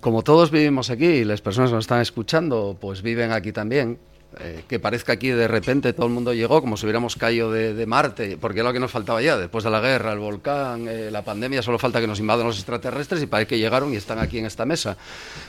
como 0.00 0.22
todos 0.22 0.50
vivimos 0.50 0.90
aquí 0.90 1.06
y 1.06 1.24
las 1.24 1.40
personas 1.40 1.70
que 1.70 1.76
nos 1.76 1.84
están 1.84 2.00
escuchando, 2.00 2.76
pues 2.80 3.02
viven 3.02 3.32
aquí 3.32 3.52
también, 3.52 3.98
eh, 4.40 4.64
que 4.68 4.78
parezca 4.78 5.14
aquí 5.14 5.30
de 5.30 5.48
repente 5.48 5.94
todo 5.94 6.06
el 6.06 6.12
mundo 6.12 6.34
llegó 6.34 6.60
como 6.60 6.76
si 6.76 6.84
hubiéramos 6.84 7.16
caído 7.16 7.50
de, 7.50 7.86
Marte, 7.86 8.36
porque 8.38 8.60
es 8.60 8.64
lo 8.64 8.72
que 8.72 8.80
nos 8.80 8.90
faltaba 8.90 9.22
ya, 9.22 9.38
después 9.38 9.64
de 9.64 9.70
la 9.70 9.80
guerra, 9.80 10.12
el 10.12 10.18
volcán, 10.18 10.86
eh, 10.86 11.10
la 11.10 11.22
pandemia, 11.22 11.62
solo 11.62 11.78
falta 11.78 12.00
que 12.00 12.06
nos 12.06 12.20
invadan 12.20 12.46
los 12.46 12.56
extraterrestres 12.56 13.22
y 13.22 13.26
parece 13.26 13.48
que 13.48 13.58
llegaron 13.58 13.92
y 13.92 13.96
están 13.96 14.18
aquí 14.18 14.38
en 14.38 14.46
esta 14.46 14.66
mesa, 14.66 14.96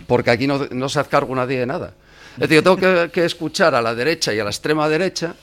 porque 0.08 0.32
aquí 0.32 0.48
no, 0.48 0.90
se 0.90 1.00
hace 1.00 1.10
cargo 1.10 1.36
nadie 1.36 1.60
de 1.60 1.66
nada. 1.66 1.94
Es 2.36 2.48
decir, 2.48 2.64
yo 2.64 2.76
tengo 2.76 3.12
que 3.12 3.26
escuchar 3.26 3.76
a 3.76 3.82
la 3.82 3.94
derecha 3.94 4.34
y 4.34 4.40
a 4.40 4.44
la 4.46 4.50
extrema 4.50 4.88
derecha 4.88 5.36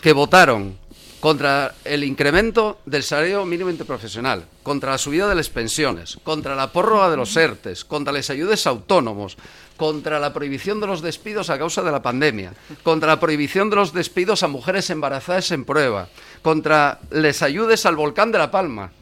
que 0.00 0.12
votaron 0.12 0.78
contra 1.20 1.74
el 1.84 2.04
incremento 2.04 2.78
del 2.86 3.02
salario 3.02 3.44
mínimo 3.44 3.70
interprofesional, 3.70 4.44
contra 4.62 4.92
la 4.92 4.98
subida 4.98 5.28
de 5.28 5.34
las 5.34 5.48
pensiones, 5.48 6.18
contra 6.22 6.54
la 6.54 6.72
prórroga 6.72 7.10
de 7.10 7.16
los 7.16 7.36
ERTES, 7.36 7.84
contra 7.84 8.12
las 8.12 8.30
ayudas 8.30 8.66
autónomos, 8.66 9.36
contra 9.76 10.18
la 10.18 10.32
prohibición 10.32 10.80
de 10.80 10.86
los 10.86 11.02
despidos 11.02 11.50
a 11.50 11.58
causa 11.58 11.82
de 11.82 11.92
la 11.92 12.02
pandemia, 12.02 12.54
contra 12.82 13.08
la 13.08 13.20
prohibición 13.20 13.70
de 13.70 13.76
los 13.76 13.92
despidos 13.92 14.42
a 14.42 14.48
mujeres 14.48 14.90
embarazadas 14.90 15.50
en 15.50 15.64
prueba, 15.64 16.08
contra 16.42 17.00
les 17.10 17.42
ayudes 17.42 17.86
al 17.86 17.96
volcán 17.96 18.32
de 18.32 18.38
La 18.38 18.50
Palma, 18.50 18.92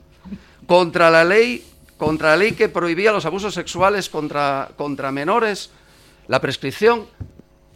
contra 0.67 1.11
la 1.11 1.25
ley, 1.25 1.65
contra 1.99 2.31
la 2.31 2.37
ley 2.37 2.53
que 2.53 2.69
prohibía 2.69 3.13
los 3.13 3.27
abusos 3.27 3.55
sexuales 3.55 4.09
contra, 4.09 4.71
contra 4.77 5.13
menores, 5.13 5.71
la 6.29 6.41
prescripción, 6.41 7.07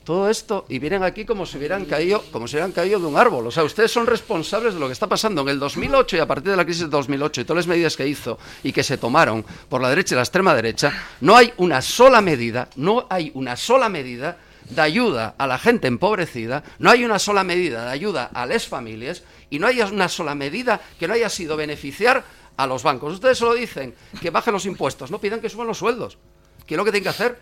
todo 0.09 0.31
esto 0.31 0.64
y 0.71 0.79
vienen 0.79 1.03
aquí 1.03 1.27
como 1.27 1.44
si 1.44 1.59
hubieran 1.59 1.85
caído, 1.85 2.25
como 2.33 2.49
si 2.49 2.57
caído 2.75 2.99
de 2.99 3.05
un 3.05 3.18
árbol. 3.18 3.47
O 3.47 3.51
sea, 3.51 3.62
ustedes 3.62 3.92
son 3.92 4.07
responsables 4.07 4.73
de 4.73 4.81
lo 4.81 4.87
que 4.87 4.94
está 4.94 5.07
pasando 5.07 5.42
en 5.42 5.51
el 5.51 5.59
2008 5.59 6.16
y 6.16 6.21
a 6.21 6.27
partir 6.27 6.51
de 6.51 6.57
la 6.57 6.64
crisis 6.64 6.85
de 6.85 6.88
2008 6.88 7.42
y 7.42 7.44
todas 7.44 7.59
las 7.59 7.66
medidas 7.66 7.94
que 7.94 8.09
hizo 8.09 8.38
y 8.62 8.73
que 8.73 8.83
se 8.83 8.97
tomaron 8.97 9.44
por 9.68 9.83
la 9.83 9.90
derecha 9.90 10.14
y 10.14 10.16
la 10.16 10.23
extrema 10.23 10.55
derecha, 10.55 10.94
no 11.21 11.37
hay 11.37 11.53
una 11.59 11.83
sola 11.83 12.23
medida, 12.23 12.71
no 12.77 13.07
hay 13.11 13.31
una 13.35 13.55
sola 13.55 13.90
medida 13.90 14.38
de 14.71 14.81
ayuda 14.81 15.35
a 15.37 15.47
la 15.47 15.59
gente 15.59 15.88
empobrecida, 15.88 16.64
no 16.79 16.88
hay 16.88 17.05
una 17.05 17.18
sola 17.18 17.44
medida 17.44 17.85
de 17.85 17.90
ayuda 17.90 18.31
a 18.33 18.47
las 18.47 18.66
familias 18.66 19.25
y 19.51 19.59
no 19.59 19.66
hay 19.66 19.83
una 19.83 20.09
sola 20.09 20.35
medida 20.35 20.81
que 20.99 21.07
no 21.07 21.12
haya 21.12 21.29
sido 21.29 21.55
beneficiar 21.55 22.25
a 22.57 22.66
los 22.66 22.83
bancos. 22.83 23.12
Ustedes 23.12 23.37
solo 23.37 23.53
dicen 23.53 23.94
que 24.23 24.31
bajen 24.31 24.55
los 24.55 24.64
impuestos, 24.64 25.11
no 25.11 25.21
pidan 25.21 25.42
que 25.42 25.51
suban 25.51 25.66
los 25.66 25.77
sueldos. 25.77 26.16
¿Qué 26.68 26.74
es 26.74 26.76
lo 26.78 26.85
que 26.85 26.90
tienen 26.90 27.04
que 27.04 27.09
hacer? 27.09 27.38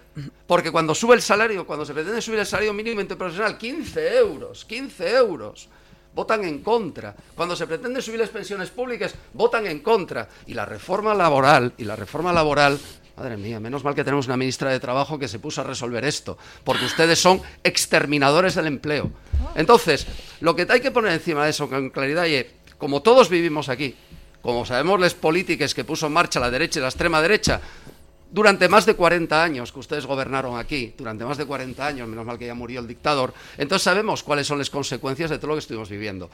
Porque 0.46 0.70
cuando 0.70 0.94
sube 0.94 1.16
el 1.16 1.20
salario, 1.20 1.66
cuando 1.66 1.84
se 1.84 1.92
pretende 1.92 2.22
subir 2.22 2.38
el 2.38 2.46
salario 2.46 2.72
mínimo 2.72 3.00
interprofesional, 3.00 3.58
15 3.58 4.18
euros, 4.18 4.64
15 4.64 5.16
euros, 5.16 5.68
votan 6.14 6.44
en 6.44 6.62
contra. 6.62 7.12
Cuando 7.34 7.56
se 7.56 7.66
pretende 7.66 8.00
subir 8.00 8.20
las 8.20 8.30
pensiones 8.30 8.70
públicas, 8.70 9.16
votan 9.32 9.66
en 9.66 9.80
contra. 9.80 10.28
Y 10.46 10.54
la 10.54 10.64
reforma 10.64 11.12
laboral, 11.12 11.72
y 11.76 11.84
la 11.84 11.96
reforma 11.96 12.32
laboral 12.32 12.78
Madre 13.16 13.38
mía, 13.38 13.58
menos 13.58 13.82
mal 13.82 13.94
que 13.94 14.04
tenemos 14.04 14.26
una 14.26 14.36
ministra 14.36 14.70
de 14.70 14.78
Trabajo 14.78 15.18
que 15.18 15.26
se 15.26 15.38
puso 15.38 15.62
a 15.62 15.64
resolver 15.64 16.04
esto, 16.04 16.36
porque 16.64 16.84
ustedes 16.84 17.18
son 17.18 17.40
exterminadores 17.64 18.54
del 18.54 18.66
empleo. 18.66 19.10
Entonces, 19.54 20.06
lo 20.40 20.54
que 20.54 20.66
hay 20.68 20.80
que 20.82 20.90
poner 20.90 21.12
encima 21.12 21.44
de 21.44 21.50
eso 21.50 21.66
con 21.66 21.88
claridad 21.88 22.26
y 22.26 22.44
como 22.76 23.00
todos 23.00 23.30
vivimos 23.30 23.70
aquí, 23.70 23.96
como 24.42 24.66
sabemos 24.66 25.00
las 25.00 25.14
políticas 25.14 25.74
que 25.74 25.82
puso 25.82 26.08
en 26.08 26.12
marcha 26.12 26.38
la 26.38 26.50
derecha 26.50 26.78
y 26.78 26.82
la 26.82 26.88
extrema 26.88 27.22
derecha, 27.22 27.60
durante 28.30 28.68
más 28.68 28.86
de 28.86 28.94
40 28.94 29.42
años 29.42 29.72
que 29.72 29.78
ustedes 29.78 30.06
gobernaron 30.06 30.58
aquí, 30.58 30.94
durante 30.96 31.24
más 31.24 31.38
de 31.38 31.46
40 31.46 31.86
años, 31.86 32.08
menos 32.08 32.26
mal 32.26 32.38
que 32.38 32.46
ya 32.46 32.54
murió 32.54 32.80
el 32.80 32.88
dictador, 32.88 33.32
entonces 33.56 33.84
sabemos 33.84 34.22
cuáles 34.22 34.46
son 34.46 34.58
las 34.58 34.70
consecuencias 34.70 35.30
de 35.30 35.38
todo 35.38 35.48
lo 35.48 35.54
que 35.54 35.60
estuvimos 35.60 35.88
viviendo. 35.88 36.30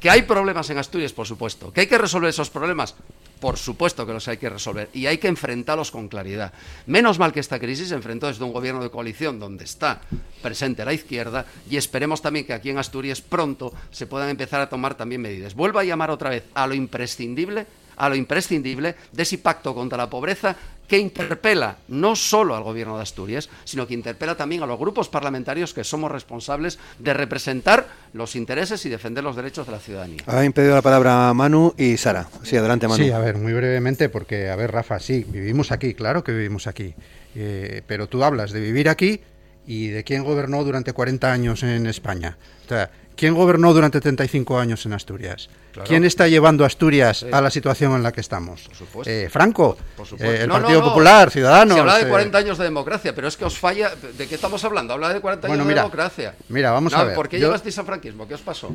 Que 0.00 0.10
hay 0.10 0.22
problemas 0.22 0.68
en 0.70 0.78
Asturias, 0.78 1.12
por 1.12 1.26
supuesto. 1.26 1.72
Que 1.72 1.82
hay 1.82 1.86
que 1.86 1.98
resolver 1.98 2.28
esos 2.28 2.50
problemas, 2.50 2.96
por 3.40 3.56
supuesto 3.56 4.04
que 4.04 4.12
los 4.12 4.26
hay 4.26 4.36
que 4.36 4.50
resolver. 4.50 4.88
Y 4.92 5.06
hay 5.06 5.18
que 5.18 5.28
enfrentarlos 5.28 5.92
con 5.92 6.08
claridad. 6.08 6.52
Menos 6.86 7.20
mal 7.20 7.32
que 7.32 7.38
esta 7.38 7.60
crisis 7.60 7.90
se 7.90 7.94
enfrentó 7.94 8.26
desde 8.26 8.42
un 8.42 8.52
gobierno 8.52 8.82
de 8.82 8.90
coalición 8.90 9.38
donde 9.38 9.64
está 9.64 10.00
presente 10.42 10.84
la 10.84 10.92
izquierda 10.92 11.46
y 11.70 11.76
esperemos 11.76 12.20
también 12.20 12.46
que 12.46 12.52
aquí 12.52 12.70
en 12.70 12.78
Asturias 12.78 13.20
pronto 13.20 13.72
se 13.92 14.06
puedan 14.06 14.28
empezar 14.28 14.60
a 14.60 14.68
tomar 14.68 14.96
también 14.96 15.20
medidas. 15.20 15.54
Vuelvo 15.54 15.78
a 15.78 15.84
llamar 15.84 16.10
otra 16.10 16.30
vez 16.30 16.44
a 16.54 16.66
lo 16.66 16.74
imprescindible 16.74 17.66
a 17.96 18.08
lo 18.08 18.14
imprescindible 18.14 18.94
de 19.12 19.22
ese 19.22 19.38
pacto 19.38 19.74
contra 19.74 19.98
la 19.98 20.10
pobreza 20.10 20.56
que 20.92 20.98
interpela 20.98 21.78
no 21.88 22.14
solo 22.14 22.54
al 22.54 22.62
Gobierno 22.62 22.96
de 22.96 23.02
Asturias, 23.02 23.48
sino 23.64 23.86
que 23.86 23.94
interpela 23.94 24.36
también 24.36 24.62
a 24.62 24.66
los 24.66 24.78
grupos 24.78 25.08
parlamentarios 25.08 25.72
que 25.72 25.84
somos 25.84 26.10
responsables 26.10 26.78
de 26.98 27.14
representar 27.14 27.86
los 28.12 28.36
intereses 28.36 28.84
y 28.84 28.90
defender 28.90 29.24
los 29.24 29.34
derechos 29.34 29.64
de 29.64 29.72
la 29.72 29.78
ciudadanía. 29.78 30.22
Ha 30.26 30.44
impedido 30.44 30.74
la 30.74 30.82
palabra 30.82 31.32
Manu 31.32 31.72
y 31.78 31.96
Sara. 31.96 32.28
Sí, 32.42 32.58
adelante, 32.58 32.88
Manu. 32.88 33.04
Sí, 33.04 33.10
a 33.10 33.18
ver, 33.20 33.38
muy 33.38 33.54
brevemente, 33.54 34.10
porque, 34.10 34.50
a 34.50 34.56
ver, 34.56 34.70
Rafa, 34.70 34.98
sí, 34.98 35.24
vivimos 35.26 35.72
aquí, 35.72 35.94
claro 35.94 36.22
que 36.22 36.32
vivimos 36.32 36.66
aquí. 36.66 36.94
Eh, 37.34 37.80
pero 37.86 38.06
tú 38.06 38.22
hablas 38.22 38.52
de 38.52 38.60
vivir 38.60 38.90
aquí 38.90 39.22
y 39.66 39.88
de 39.88 40.04
quién 40.04 40.24
gobernó 40.24 40.62
durante 40.64 40.92
40 40.92 41.32
años 41.32 41.62
en 41.62 41.86
España. 41.86 42.36
O 42.66 42.68
sea, 42.68 42.90
¿Quién 43.16 43.34
gobernó 43.34 43.72
durante 43.72 44.00
35 44.00 44.58
años 44.58 44.84
en 44.86 44.92
Asturias? 44.94 45.48
Claro. 45.72 45.88
¿Quién 45.88 46.04
está 46.04 46.28
llevando 46.28 46.64
a 46.64 46.66
Asturias 46.66 47.18
Sí. 47.20 47.26
a 47.30 47.40
la 47.40 47.50
situación 47.50 47.92
en 47.94 48.02
la 48.02 48.10
que 48.12 48.20
estamos? 48.20 48.62
Por 48.64 48.74
supuesto. 48.76 49.10
Eh, 49.10 49.28
Franco, 49.30 49.76
Por 49.96 50.06
supuesto. 50.06 50.32
eh, 50.34 50.42
el 50.42 50.48
No, 50.48 50.54
Partido 50.54 50.80
no. 50.80 50.88
Popular, 50.88 51.30
Ciudadanos. 51.30 51.74
Se 51.74 51.80
habla 51.80 51.96
de 51.98 52.04
eh, 52.04 52.08
40 52.08 52.38
años 52.38 52.58
de 52.58 52.64
democracia, 52.64 53.14
pero 53.14 53.28
es 53.28 53.36
que 53.36 53.44
os 53.44 53.56
falla. 53.58 53.90
¿De 54.18 54.26
qué 54.26 54.34
estamos 54.34 54.64
hablando? 54.64 54.92
Habla 54.94 55.12
de 55.14 55.20
40 55.20 55.46
Bueno, 55.48 55.62
años 55.62 55.68
mira, 55.68 55.82
de 55.82 55.88
democracia. 55.88 56.34
mira, 56.48 56.70
vamos 56.72 56.92
a 56.94 57.04
ver, 57.04 57.14
¿Por 57.14 57.28
qué 57.28 57.38
yo- 57.38 57.46
llegasteis 57.46 57.78
al 57.78 57.86
franquismo? 57.86 58.26
¿Qué 58.26 58.34
os 58.34 58.40
pasó? 58.40 58.74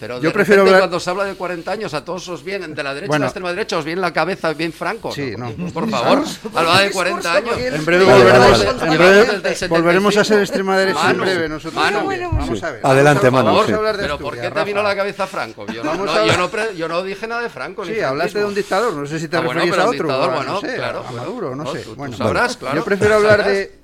Pero 0.00 0.20
Yo 0.20 0.32
prefiero 0.32 0.62
hablar- 0.62 0.78
cuando 0.80 1.00
se 1.00 1.10
habla 1.10 1.24
de 1.24 1.34
40 1.34 1.72
años 1.72 1.92
a 1.92 2.04
todos 2.04 2.28
os 2.28 2.44
viene 2.44 2.68
de 2.68 2.82
la 2.84 2.94
derecha 2.94 3.08
Bueno. 3.08 3.24
a 3.24 3.26
la 3.26 3.30
extrema 3.30 3.50
derecha 3.50 3.78
os 3.78 3.84
viene 3.84 4.00
la 4.00 4.12
cabeza 4.12 4.52
bien 4.52 4.72
franco. 4.72 5.10
Sí, 5.12 5.34
no. 5.36 5.50
Por 5.72 5.90
favor, 5.90 6.22
habla 6.54 6.80
de 6.82 6.90
40 6.92 7.32
años. 7.34 7.58
En 7.58 7.84
breve 7.84 8.04
volveremos, 8.04 8.62
en 8.62 8.78
breve 8.98 9.68
volveremos 9.68 10.16
a 10.16 10.24
ser 10.24 10.36
75. 10.38 10.42
extrema 10.42 10.78
derecha 10.78 11.10
en 11.10 11.20
breve 11.20 11.48
nosotros 11.48 11.74
Manu, 11.82 11.98
también. 11.98 12.28
Vamos 12.30 12.58
Sí. 12.58 12.64
a 12.64 12.70
ver. 12.70 12.80
Adelante, 12.86 13.24
Vamos 13.30 13.40
a- 13.40 13.42
Manu, 13.42 13.54
Vamos 13.56 13.66
sí. 13.66 13.72
a 13.72 13.76
hablar 13.76 13.96
de 13.96 14.02
Pero 14.04 14.18
¿por 14.18 14.40
qué 14.40 14.50
te 14.50 14.64
vino 14.64 14.82
la 14.82 14.94
cabeza 14.96 15.26
Franco? 15.26 15.66
Yo 15.66 15.82
no, 15.82 15.90
Vamos 15.90 16.06
no, 16.06 16.12
a 16.12 16.26
yo, 16.26 16.36
no 16.36 16.48
pre- 16.48 16.76
yo 16.76 16.88
no 16.88 17.02
dije 17.02 17.26
nada 17.26 17.42
de 17.42 17.48
Franco. 17.50 17.84
Sí, 17.84 18.00
hablaste 18.00 18.38
de 18.38 18.44
un 18.44 18.54
dictador, 18.54 18.92
no 18.94 19.04
sé 19.06 19.18
si 19.18 19.26
te 19.28 19.36
Ah, 19.36 19.40
bueno, 19.40 19.60
referías 19.62 19.74
pero 19.76 19.82
a 19.82 19.88
un 19.90 19.94
otro, 19.96 20.06
dictador, 20.08 20.34
bueno, 20.36 20.52
no 20.52 20.60
sé, 20.60 20.74
claro. 20.76 21.04
a 21.08 21.10
Maduro, 21.12 21.56
no 21.56 21.72
sé. 21.72 21.78
tú- 21.80 21.90
tú 21.90 21.96
bueno, 21.96 22.16
sabrás, 22.16 22.56
claro. 22.56 22.76
yo 22.76 22.84
prefiero 22.84 23.16
hablar 23.16 23.44
de 23.44 23.78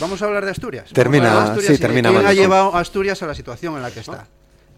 vamos 0.00 0.20
a 0.20 0.24
hablar 0.24 0.44
de 0.44 0.50
Asturias. 0.50 0.90
Termina, 0.92 1.30
de 1.32 1.38
Asturias 1.50 1.72
sí, 1.76 1.80
termina, 1.80 2.10
¿Quién 2.10 2.26
ha 2.26 2.32
llevado 2.32 2.74
a 2.74 2.80
Asturias 2.80 3.22
a 3.22 3.26
la 3.26 3.34
situación 3.34 3.76
en 3.76 3.82
la 3.82 3.90
que 3.92 4.00
está? 4.00 4.26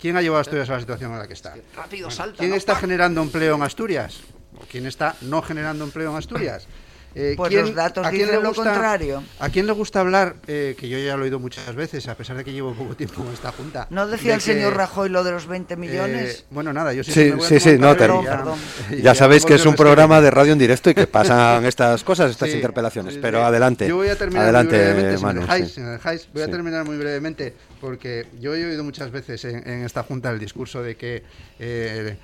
¿Quién 0.04 0.18
ha 0.18 0.20
llevado 0.20 0.36
a 0.36 0.42
Asturias 0.42 0.68
a 0.68 0.74
la 0.74 0.80
situación 0.80 1.12
en 1.12 1.18
la 1.18 1.26
que 1.26 1.32
está? 1.32 1.54
Rápido, 1.74 2.10
salta. 2.10 2.36
¿Quién 2.36 2.52
está 2.52 2.76
generando 2.76 3.22
empleo 3.22 3.54
en 3.54 3.62
Asturias? 3.62 4.20
¿O 4.54 4.60
quién 4.70 4.84
está 4.84 5.16
no 5.22 5.40
generando 5.40 5.82
empleo 5.82 6.10
en 6.10 6.18
Asturias? 6.18 6.66
Eh, 7.14 7.34
Pues 7.36 7.50
¿quién- 7.50 7.62
los 7.62 7.74
datos 7.74 8.04
a 8.04 8.10
quién 8.10 8.22
dicen 8.22 8.36
le 8.36 8.42
lo 8.42 8.48
gusta- 8.48 8.64
contrario. 8.72 9.22
¿A 9.38 9.48
quién 9.48 9.66
le 9.66 9.72
gusta 9.72 10.00
hablar, 10.00 10.34
eh, 10.48 10.74
que 10.78 10.88
yo 10.88 10.98
ya 10.98 11.16
lo 11.16 11.22
he 11.22 11.26
oído 11.26 11.38
muchas 11.38 11.72
veces, 11.74 12.08
a 12.08 12.16
pesar 12.16 12.36
de 12.36 12.44
que 12.44 12.52
llevo 12.52 12.74
poco 12.74 12.96
tiempo 12.96 13.22
en 13.26 13.32
esta 13.32 13.52
junta? 13.52 13.86
¿No 13.90 14.06
decía 14.08 14.30
de 14.30 14.34
el 14.36 14.40
señor 14.40 14.76
Rajoy 14.76 15.08
lo 15.08 15.22
de 15.22 15.30
los 15.30 15.46
20 15.46 15.74
eh, 15.74 15.76
millones? 15.76 16.44
bueno, 16.50 16.72
nada, 16.72 16.92
yo 16.92 17.04
sí, 17.04 17.12
Sí, 17.12 17.20
me 17.26 17.34
voy 17.36 17.44
a 17.44 17.48
sí, 17.48 17.58
tomar 17.60 17.74
sí, 17.74 17.78
no, 17.80 17.92
y 17.92 17.96
Perdón, 17.96 18.58
Ya 19.02 19.14
sabéis 19.14 19.44
que 19.44 19.54
es 19.54 19.64
un 19.66 19.74
a 19.74 19.76
programa 19.76 20.20
de 20.20 20.30
radio 20.30 20.52
en 20.52 20.58
directo 20.58 20.90
y 20.90 20.94
que 20.94 21.06
pasan 21.06 21.64
estas 21.66 22.02
cosas, 22.02 22.30
estas 22.32 22.48
Sí, 22.50 22.56
interpelaciones. 22.56 23.14
sí, 23.14 23.20
Pero 23.22 23.38
sí. 23.38 23.44
adelante. 23.44 23.88
Yo 23.88 23.96
voy 23.96 24.08
a 24.08 24.16
terminar 24.16 24.44
adelante, 24.44 24.74
muy 24.76 24.84
brevemente, 24.84 25.16
si 25.18 25.22
me 25.24 25.26
Manu, 25.28 25.40
dejáis, 25.42 25.66
sí. 25.68 25.72
si 25.74 25.80
me 25.82 25.88
dejáis. 25.90 26.28
Voy 26.32 26.42
a 26.42 26.48
terminar 26.50 26.84
muy 26.84 26.96
brevemente 26.96 27.54
porque 27.80 28.26
yo 28.40 28.54
he 28.54 28.64
oído 28.66 28.82
muchas 28.82 29.10
veces 29.10 29.44
en, 29.44 29.56
en 29.68 29.84
esta 29.84 30.02
junta 30.02 30.30
el 30.30 30.38
discurso 30.38 30.82
de 30.82 30.96
que 30.96 31.22
eh, 31.58 32.16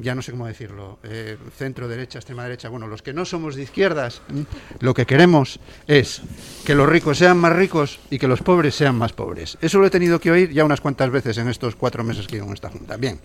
ya 0.00 0.14
no 0.14 0.22
sé 0.22 0.32
cómo 0.32 0.46
decirlo, 0.46 0.98
eh, 1.02 1.36
centro, 1.56 1.88
derecha, 1.88 2.18
extrema 2.18 2.44
derecha, 2.44 2.68
bueno, 2.68 2.86
los 2.86 3.02
que 3.02 3.12
no 3.12 3.24
somos 3.24 3.56
de 3.56 3.62
izquierdas, 3.62 4.22
lo 4.80 4.94
que 4.94 5.06
queremos 5.06 5.60
es 5.86 6.22
que 6.64 6.74
los 6.74 6.88
ricos 6.88 7.18
sean 7.18 7.38
más 7.38 7.54
ricos 7.54 7.98
y 8.10 8.18
que 8.18 8.28
los 8.28 8.40
pobres 8.42 8.74
sean 8.74 8.96
más 8.96 9.12
pobres. 9.12 9.58
Eso 9.60 9.78
lo 9.78 9.86
he 9.86 9.90
tenido 9.90 10.20
que 10.20 10.30
oír 10.30 10.50
ya 10.52 10.64
unas 10.64 10.80
cuantas 10.80 11.10
veces 11.10 11.38
en 11.38 11.48
estos 11.48 11.76
cuatro 11.76 12.04
meses 12.04 12.26
que 12.26 12.36
llevo 12.36 12.48
en 12.48 12.54
esta 12.54 12.70
junta. 12.70 12.96
Bien. 12.96 13.18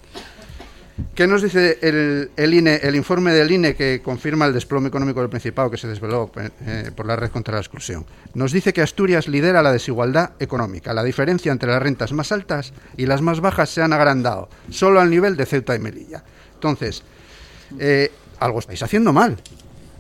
¿Qué 1.16 1.26
nos 1.26 1.42
dice 1.42 1.80
el, 1.82 2.30
el 2.36 2.54
INE, 2.54 2.76
el 2.84 2.96
informe 2.96 3.34
del 3.34 3.52
INE 3.52 3.76
que 3.76 4.02
confirma 4.04 4.46
el 4.46 4.54
desplome 4.54 4.90
económico 4.90 5.22
del 5.22 5.30
Principado 5.30 5.72
que 5.72 5.78
se 5.78 5.88
desveló 5.88 6.32
eh, 6.38 6.92
por 6.96 7.08
la 7.08 7.16
red 7.16 7.32
contra 7.32 7.56
la 7.56 7.62
exclusión? 7.62 8.06
Nos 8.36 8.52
dice 8.52 8.74
que 8.74 8.82
Asturias 8.82 9.28
lidera 9.28 9.64
la 9.64 9.72
desigualdad 9.72 10.32
económica. 10.40 10.94
La 10.94 11.04
diferencia 11.04 11.52
entre 11.52 11.72
las 11.72 11.82
rentas 11.82 12.14
más 12.14 12.32
altas 12.32 12.74
y 12.96 13.08
las 13.08 13.24
más 13.24 13.42
bajas 13.42 13.72
se 13.72 13.82
han 13.82 13.92
agrandado, 13.92 14.50
solo 14.70 15.00
al 15.00 15.10
nivel 15.10 15.36
de 15.36 15.48
Ceuta 15.48 15.76
y 15.76 15.80
Melilla. 15.80 16.24
Entonces, 16.64 17.04
eh, 17.78 18.10
algo 18.40 18.60
estáis 18.60 18.82
haciendo 18.84 19.12
mal. 19.12 19.38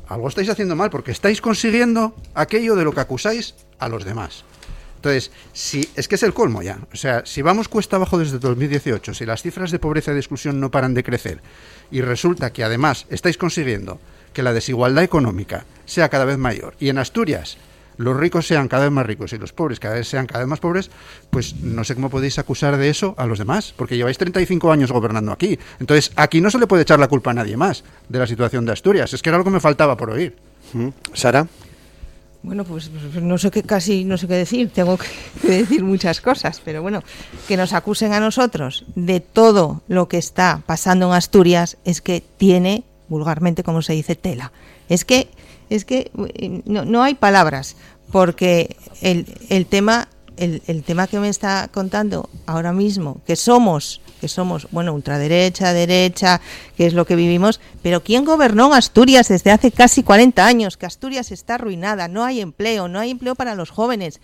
Algo 0.07 0.30
estáis 0.30 0.47
haciendo 0.47 0.78
mal 0.78 0.89
porque 0.89 1.11
estáis 1.11 1.41
consiguiendo 1.41 2.16
aquello 2.36 2.78
de 2.78 2.86
lo 2.86 2.93
que 2.93 3.01
acusáis 3.01 3.55
a 3.80 3.89
los 3.89 4.05
demás. 4.05 4.45
Entonces, 4.95 5.32
si, 5.51 5.89
es 5.97 6.07
que 6.07 6.16
es 6.16 6.24
el 6.24 6.34
colmo 6.34 6.61
ya. 6.61 6.80
O 6.93 6.95
sea, 6.95 7.26
si 7.26 7.41
vamos 7.41 7.68
cuesta 7.68 7.97
abajo 7.97 8.18
desde 8.18 8.39
2018, 8.39 9.14
si 9.14 9.26
las 9.26 9.41
cifras 9.41 9.72
de 9.72 9.80
pobreza 9.80 10.11
y 10.11 10.14
de 10.14 10.22
exclusión 10.22 10.61
no 10.61 10.72
paran 10.72 10.93
de 10.93 11.03
crecer, 11.03 11.41
y 11.91 11.99
resulta 11.99 12.53
que 12.53 12.64
además 12.64 13.07
estáis 13.09 13.38
consiguiendo 13.38 13.99
que 14.32 14.41
la 14.41 14.53
desigualdad 14.53 15.03
económica 15.03 15.66
sea 15.86 16.07
cada 16.07 16.24
vez 16.24 16.38
mayor, 16.38 16.76
y 16.80 16.88
en 16.88 16.97
Asturias 16.97 17.57
los 18.03 18.17
ricos 18.17 18.47
sean 18.47 18.67
cada 18.67 18.83
vez 18.83 18.91
más 18.91 19.05
ricos 19.05 19.33
y 19.33 19.37
los 19.37 19.53
pobres 19.53 19.79
cada 19.79 19.95
vez 19.95 20.07
sean 20.07 20.27
cada 20.27 20.39
vez 20.39 20.47
más 20.47 20.59
pobres, 20.59 20.91
pues 21.29 21.55
no 21.55 21.83
sé 21.83 21.95
cómo 21.95 22.09
podéis 22.09 22.39
acusar 22.39 22.77
de 22.77 22.89
eso 22.89 23.15
a 23.17 23.25
los 23.25 23.39
demás, 23.39 23.73
porque 23.75 23.97
lleváis 23.97 24.17
35 24.17 24.71
años 24.71 24.91
gobernando 24.91 25.31
aquí. 25.31 25.57
Entonces, 25.79 26.11
aquí 26.15 26.41
no 26.41 26.49
se 26.49 26.59
le 26.59 26.67
puede 26.67 26.83
echar 26.83 26.99
la 26.99 27.07
culpa 27.07 27.31
a 27.31 27.33
nadie 27.33 27.57
más 27.57 27.83
de 28.09 28.19
la 28.19 28.27
situación 28.27 28.65
de 28.65 28.73
Asturias. 28.73 29.13
Es 29.13 29.21
que 29.21 29.29
era 29.29 29.37
algo 29.37 29.49
que 29.49 29.53
me 29.53 29.59
faltaba 29.59 29.97
por 29.97 30.11
oír. 30.11 30.35
¿Mm? 30.73 30.89
Sara, 31.13 31.47
Bueno, 32.41 32.63
pues, 32.63 32.89
pues 32.89 33.23
no 33.23 33.37
sé 33.37 33.51
qué 33.51 33.63
casi 33.63 34.03
no 34.03 34.17
sé 34.17 34.27
qué 34.27 34.35
decir, 34.35 34.69
tengo 34.69 34.97
que 34.97 35.07
decir 35.47 35.83
muchas 35.83 36.21
cosas, 36.21 36.61
pero 36.63 36.81
bueno, 36.81 37.03
que 37.47 37.57
nos 37.57 37.73
acusen 37.73 38.13
a 38.13 38.19
nosotros 38.19 38.85
de 38.95 39.19
todo 39.19 39.81
lo 39.87 40.07
que 40.07 40.17
está 40.17 40.61
pasando 40.65 41.07
en 41.07 41.13
Asturias 41.13 41.77
es 41.85 42.01
que 42.01 42.23
tiene 42.37 42.83
vulgarmente 43.07 43.63
como 43.63 43.81
se 43.81 43.93
dice 43.93 44.15
tela. 44.15 44.51
Es 44.89 45.05
que 45.05 45.29
es 45.69 45.85
que 45.85 46.11
eh, 46.35 46.61
no, 46.65 46.85
no 46.85 47.03
hay 47.03 47.15
palabras 47.15 47.75
porque 48.14 48.78
el, 49.01 49.26
el 49.49 49.66
tema 49.66 50.07
el, 50.38 50.64
el 50.68 50.84
tema 50.84 51.07
que 51.07 51.20
me 51.20 51.30
está 51.30 51.68
contando 51.72 52.30
ahora 52.45 52.72
mismo 52.72 53.18
que 53.26 53.36
somos 53.36 54.01
que 54.22 54.28
somos 54.28 54.68
bueno 54.72 54.93
ultraderecha 54.93 55.74
derecha 55.74 56.39
que 56.78 56.86
es 56.86 56.93
lo 56.93 57.05
que 57.05 57.16
vivimos 57.16 57.59
pero 57.82 58.03
quién 58.03 58.24
gobernó 58.24 58.74
Asturias 58.74 59.28
desde 59.28 59.51
hace 59.51 59.72
casi 59.72 60.03
40 60.03 60.45
años 60.45 60.78
que 60.78 60.86
Asturias 60.86 61.32
está 61.32 61.55
arruinada 61.55 62.07
no 62.07 62.24
hay 62.24 62.39
empleo 62.39 62.88
no 62.88 62.99
hay 62.99 63.11
empleo 63.11 63.36
para 63.36 63.55
los 63.55 63.70
jóvenes. 63.70 64.22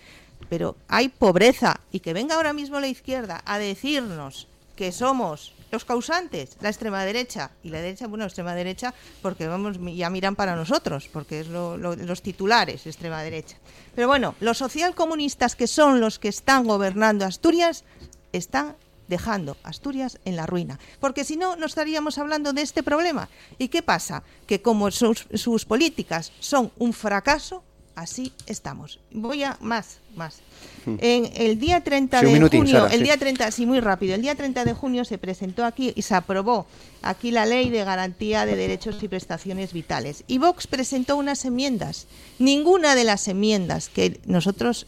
Pero 0.48 0.76
hay 0.88 1.08
pobreza 1.08 1.80
y 1.92 2.00
que 2.00 2.12
venga 2.12 2.34
ahora 2.34 2.52
mismo 2.52 2.80
la 2.80 2.88
izquierda 2.88 3.42
a 3.44 3.58
decirnos 3.58 4.48
que 4.74 4.90
somos 4.90 5.52
los 5.70 5.84
causantes, 5.84 6.56
la 6.60 6.68
extrema 6.68 7.04
derecha 7.04 7.50
y 7.62 7.70
la 7.70 7.80
derecha, 7.80 8.06
bueno, 8.06 8.24
extrema 8.24 8.54
derecha, 8.54 8.94
porque 9.22 9.46
vamos, 9.46 9.78
ya 9.94 10.10
miran 10.10 10.36
para 10.36 10.56
nosotros, 10.56 11.08
porque 11.12 11.40
es 11.40 11.48
lo, 11.48 11.76
lo, 11.76 11.96
los 11.96 12.22
titulares, 12.22 12.86
extrema 12.86 13.22
derecha. 13.22 13.56
Pero 13.94 14.08
bueno, 14.08 14.34
los 14.40 14.58
socialcomunistas 14.58 15.56
que 15.56 15.66
son 15.66 16.00
los 16.00 16.18
que 16.18 16.28
están 16.28 16.66
gobernando 16.66 17.24
Asturias, 17.24 17.84
están 18.32 18.76
dejando 19.08 19.56
Asturias 19.64 20.18
en 20.24 20.36
la 20.36 20.46
ruina. 20.46 20.78
Porque 21.00 21.24
si 21.24 21.36
no, 21.36 21.56
no 21.56 21.66
estaríamos 21.66 22.16
hablando 22.16 22.52
de 22.52 22.62
este 22.62 22.82
problema. 22.82 23.28
¿Y 23.58 23.68
qué 23.68 23.82
pasa? 23.82 24.22
Que 24.46 24.62
como 24.62 24.90
sus 24.90 25.64
políticas 25.66 26.32
son 26.38 26.72
un 26.78 26.92
fracaso, 26.92 27.64
así 28.00 28.32
estamos. 28.46 28.98
Voy 29.12 29.42
a 29.42 29.58
más, 29.60 29.98
más. 30.16 30.38
En 30.86 31.30
el 31.36 31.58
día 31.60 31.82
30 31.82 32.20
Sí, 32.20 32.26
un 32.26 32.32
de 32.32 32.38
minutín, 32.38 32.60
junio, 32.60 32.80
Sara, 32.80 32.92
el 32.92 32.98
sí. 32.98 33.04
día 33.04 33.16
30, 33.18 33.50
sí, 33.50 33.66
muy 33.66 33.80
rápido, 33.80 34.14
el 34.14 34.22
día 34.22 34.34
30 34.34 34.64
de 34.64 34.72
junio 34.72 35.04
se 35.04 35.18
presentó 35.18 35.64
aquí 35.64 35.92
y 35.94 36.02
se 36.02 36.14
aprobó 36.14 36.66
aquí 37.02 37.30
la 37.30 37.44
ley 37.44 37.68
de 37.68 37.84
garantía 37.84 38.46
de 38.46 38.56
derechos 38.56 39.02
y 39.02 39.08
prestaciones 39.08 39.74
vitales. 39.74 40.24
Y 40.26 40.38
Vox 40.38 40.66
presentó 40.66 41.16
unas 41.16 41.44
enmiendas. 41.44 42.06
Ninguna 42.38 42.94
de 42.94 43.04
las 43.04 43.28
enmiendas 43.28 43.90
que 43.90 44.18
nosotros 44.24 44.86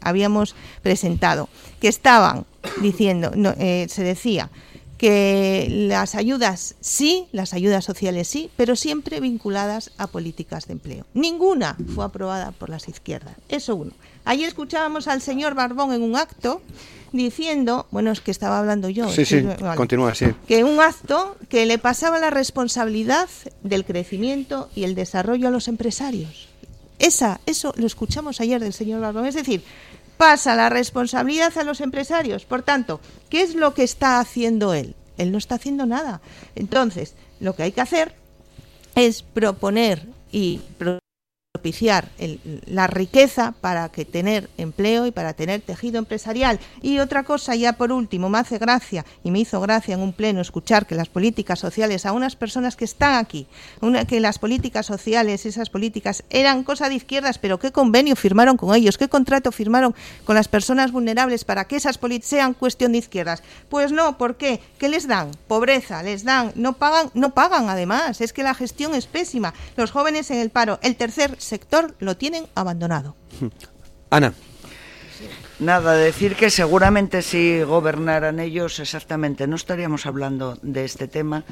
habíamos 0.00 0.54
presentado, 0.82 1.48
que 1.80 1.88
estaban 1.88 2.46
diciendo, 2.80 3.32
no, 3.34 3.54
eh, 3.58 3.86
se 3.90 4.04
decía 4.04 4.50
que 4.98 5.66
las 5.88 6.14
ayudas 6.14 6.74
sí, 6.80 7.26
las 7.32 7.52
ayudas 7.52 7.84
sociales 7.84 8.28
sí, 8.28 8.50
pero 8.56 8.76
siempre 8.76 9.20
vinculadas 9.20 9.90
a 9.98 10.06
políticas 10.06 10.66
de 10.66 10.72
empleo. 10.72 11.04
Ninguna 11.14 11.76
fue 11.94 12.04
aprobada 12.04 12.52
por 12.52 12.70
las 12.70 12.88
izquierdas. 12.88 13.34
Eso 13.48 13.76
uno. 13.76 13.92
Ayer 14.24 14.48
escuchábamos 14.48 15.06
al 15.08 15.20
señor 15.20 15.54
Barbón 15.54 15.92
en 15.92 16.02
un 16.02 16.16
acto 16.16 16.62
diciendo, 17.12 17.86
bueno, 17.90 18.10
es 18.10 18.20
que 18.20 18.30
estaba 18.30 18.58
hablando 18.58 18.88
yo. 18.88 19.08
sí, 19.10 19.22
es 19.22 19.28
sí, 19.28 19.36
que- 19.36 19.62
vale. 19.62 19.76
continúa, 19.76 20.14
sí. 20.14 20.26
que 20.48 20.64
un 20.64 20.80
acto 20.80 21.36
que 21.48 21.66
le 21.66 21.78
pasaba 21.78 22.18
la 22.18 22.30
responsabilidad 22.30 23.28
del 23.62 23.84
crecimiento 23.84 24.68
y 24.74 24.84
el 24.84 24.94
desarrollo 24.94 25.48
a 25.48 25.50
los 25.50 25.68
empresarios. 25.68 26.48
Esa, 26.98 27.40
eso 27.46 27.74
lo 27.76 27.86
escuchamos 27.86 28.40
ayer 28.40 28.60
del 28.60 28.72
señor 28.72 29.00
Barbón. 29.02 29.26
Es 29.26 29.34
decir, 29.34 29.62
pasa 30.16 30.54
la 30.54 30.68
responsabilidad 30.68 31.56
a 31.58 31.64
los 31.64 31.80
empresarios. 31.80 32.44
Por 32.44 32.62
tanto, 32.62 33.00
¿qué 33.28 33.42
es 33.42 33.54
lo 33.54 33.74
que 33.74 33.82
está 33.82 34.18
haciendo 34.20 34.74
él? 34.74 34.94
Él 35.18 35.32
no 35.32 35.38
está 35.38 35.56
haciendo 35.56 35.86
nada. 35.86 36.20
Entonces, 36.54 37.14
lo 37.40 37.54
que 37.54 37.64
hay 37.64 37.72
que 37.72 37.80
hacer 37.80 38.14
es 38.94 39.22
proponer 39.22 40.06
y 40.32 40.60
propiciar 41.66 42.10
el- 42.18 42.62
la 42.66 42.86
riqueza 42.86 43.52
para 43.60 43.88
que 43.88 44.04
tener 44.04 44.48
empleo 44.56 45.04
y 45.04 45.10
para 45.10 45.32
tener 45.32 45.62
tejido 45.62 45.98
empresarial. 45.98 46.60
Y 46.80 47.00
otra 47.00 47.24
cosa, 47.24 47.56
ya 47.56 47.72
por 47.72 47.90
último, 47.90 48.28
me 48.28 48.38
hace 48.38 48.58
gracia 48.58 49.04
y 49.24 49.32
me 49.32 49.40
hizo 49.40 49.60
gracia 49.60 49.94
en 49.94 50.00
un 50.00 50.12
pleno 50.12 50.40
escuchar 50.40 50.86
que 50.86 50.94
las 50.94 51.08
políticas 51.08 51.58
sociales 51.58 52.06
a 52.06 52.12
unas 52.12 52.36
personas 52.36 52.76
que 52.76 52.84
están 52.84 53.14
aquí, 53.14 53.48
que 54.06 54.20
las 54.20 54.38
políticas 54.38 54.86
sociales, 54.86 55.44
esas 55.44 55.68
políticas 55.68 56.22
eran 56.30 56.62
cosa 56.62 56.88
de 56.88 56.94
izquierdas, 56.94 57.38
pero 57.38 57.58
qué 57.58 57.72
convenio 57.72 58.14
firmaron 58.14 58.56
con 58.56 58.72
ellos, 58.72 58.96
qué 58.96 59.08
contrato 59.08 59.50
firmaron 59.50 59.92
con 60.24 60.36
las 60.36 60.46
personas 60.46 60.92
vulnerables 60.92 61.44
para 61.44 61.64
que 61.64 61.74
esas 61.74 61.98
políticas 61.98 62.30
sean 62.30 62.54
cuestión 62.54 62.92
de 62.92 62.98
izquierdas. 62.98 63.42
Pues 63.68 63.90
no, 63.90 64.18
¿por 64.18 64.36
qué? 64.36 64.60
¿Qué 64.78 64.88
les 64.88 65.08
dan? 65.08 65.32
Pobreza, 65.48 66.00
les 66.04 66.22
dan, 66.22 66.52
no 66.54 66.74
pagan, 66.74 67.10
no 67.14 67.30
pagan 67.30 67.68
además, 67.68 68.20
es 68.20 68.32
que 68.32 68.44
la 68.44 68.54
gestión 68.54 68.94
es 68.94 69.06
pésima. 69.06 69.52
Los 69.76 69.90
jóvenes 69.90 70.30
en 70.30 70.38
el 70.38 70.50
paro, 70.50 70.78
el 70.82 70.94
tercer 70.94 71.34
sector 71.40 71.55
lo 71.98 72.16
tienen 72.16 72.46
abandonado. 72.54 73.16
Ana, 74.10 74.32
Nada, 75.58 75.94
decir 75.94 76.36
que 76.36 76.50
seguramente 76.50 77.22
si 77.22 77.62
gobernaran 77.62 78.40
ellos 78.40 78.78
exactamente 78.78 79.46
no 79.46 79.56
estaríamos 79.56 80.04
hablando 80.04 80.58
de 80.60 80.84
este 80.84 81.08
tema 81.08 81.44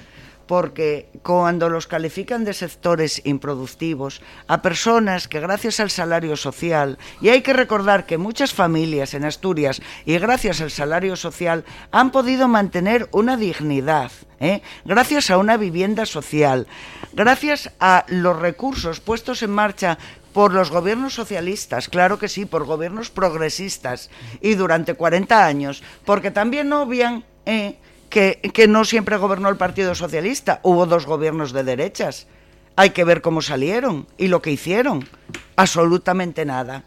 porque 0.46 1.09
cuando 1.22 1.68
los 1.68 1.86
califican 1.86 2.44
de 2.44 2.52
sectores 2.52 3.22
improductivos, 3.24 4.20
a 4.46 4.62
personas 4.62 5.28
que 5.28 5.40
gracias 5.40 5.80
al 5.80 5.90
salario 5.90 6.36
social, 6.36 6.98
y 7.20 7.30
hay 7.30 7.42
que 7.42 7.52
recordar 7.52 8.07
que 8.07 8.18
muchas 8.18 8.52
familias 8.52 9.14
en 9.14 9.24
Asturias, 9.24 9.80
y 10.05 10.18
gracias 10.18 10.61
al 10.61 10.70
salario 10.70 11.16
social, 11.16 11.64
han 11.90 12.11
podido 12.11 12.48
mantener 12.48 13.09
una 13.12 13.36
dignidad, 13.36 14.12
¿eh? 14.40 14.62
gracias 14.84 15.30
a 15.30 15.38
una 15.38 15.57
vivienda 15.57 16.07
social, 16.07 16.66
gracias 17.14 17.70
a 17.80 18.04
los 18.08 18.38
recursos 18.38 19.00
puestos 19.00 19.42
en 19.42 19.50
marcha 19.50 19.98
por 20.32 20.52
los 20.52 20.70
gobiernos 20.70 21.14
socialistas, 21.14 21.88
claro 21.88 22.18
que 22.18 22.28
sí, 22.28 22.44
por 22.44 22.64
gobiernos 22.64 23.10
progresistas, 23.10 24.10
y 24.40 24.54
durante 24.54 24.94
40 24.94 25.46
años, 25.46 25.82
porque 26.04 26.30
también 26.30 26.68
no 26.68 26.82
obvian... 26.82 27.24
¿eh? 27.46 27.76
que, 28.14 28.38
que 28.54 28.68
no 28.68 28.84
siempre 28.84 29.16
gobernó 29.16 29.48
el 29.48 29.56
Partido 29.56 29.92
Socialista, 29.96 30.60
hubo 30.62 30.86
dos 30.86 31.04
gobiernos 31.04 31.52
de 31.52 31.64
derechas. 31.64 32.28
Hay 32.76 32.90
que 32.90 33.02
ver 33.02 33.20
cómo 33.22 33.42
salieron 33.42 34.06
y 34.16 34.28
lo 34.28 34.40
que 34.40 34.52
hicieron. 34.52 35.08
Absolutamente 35.56 36.44
nada. 36.44 36.84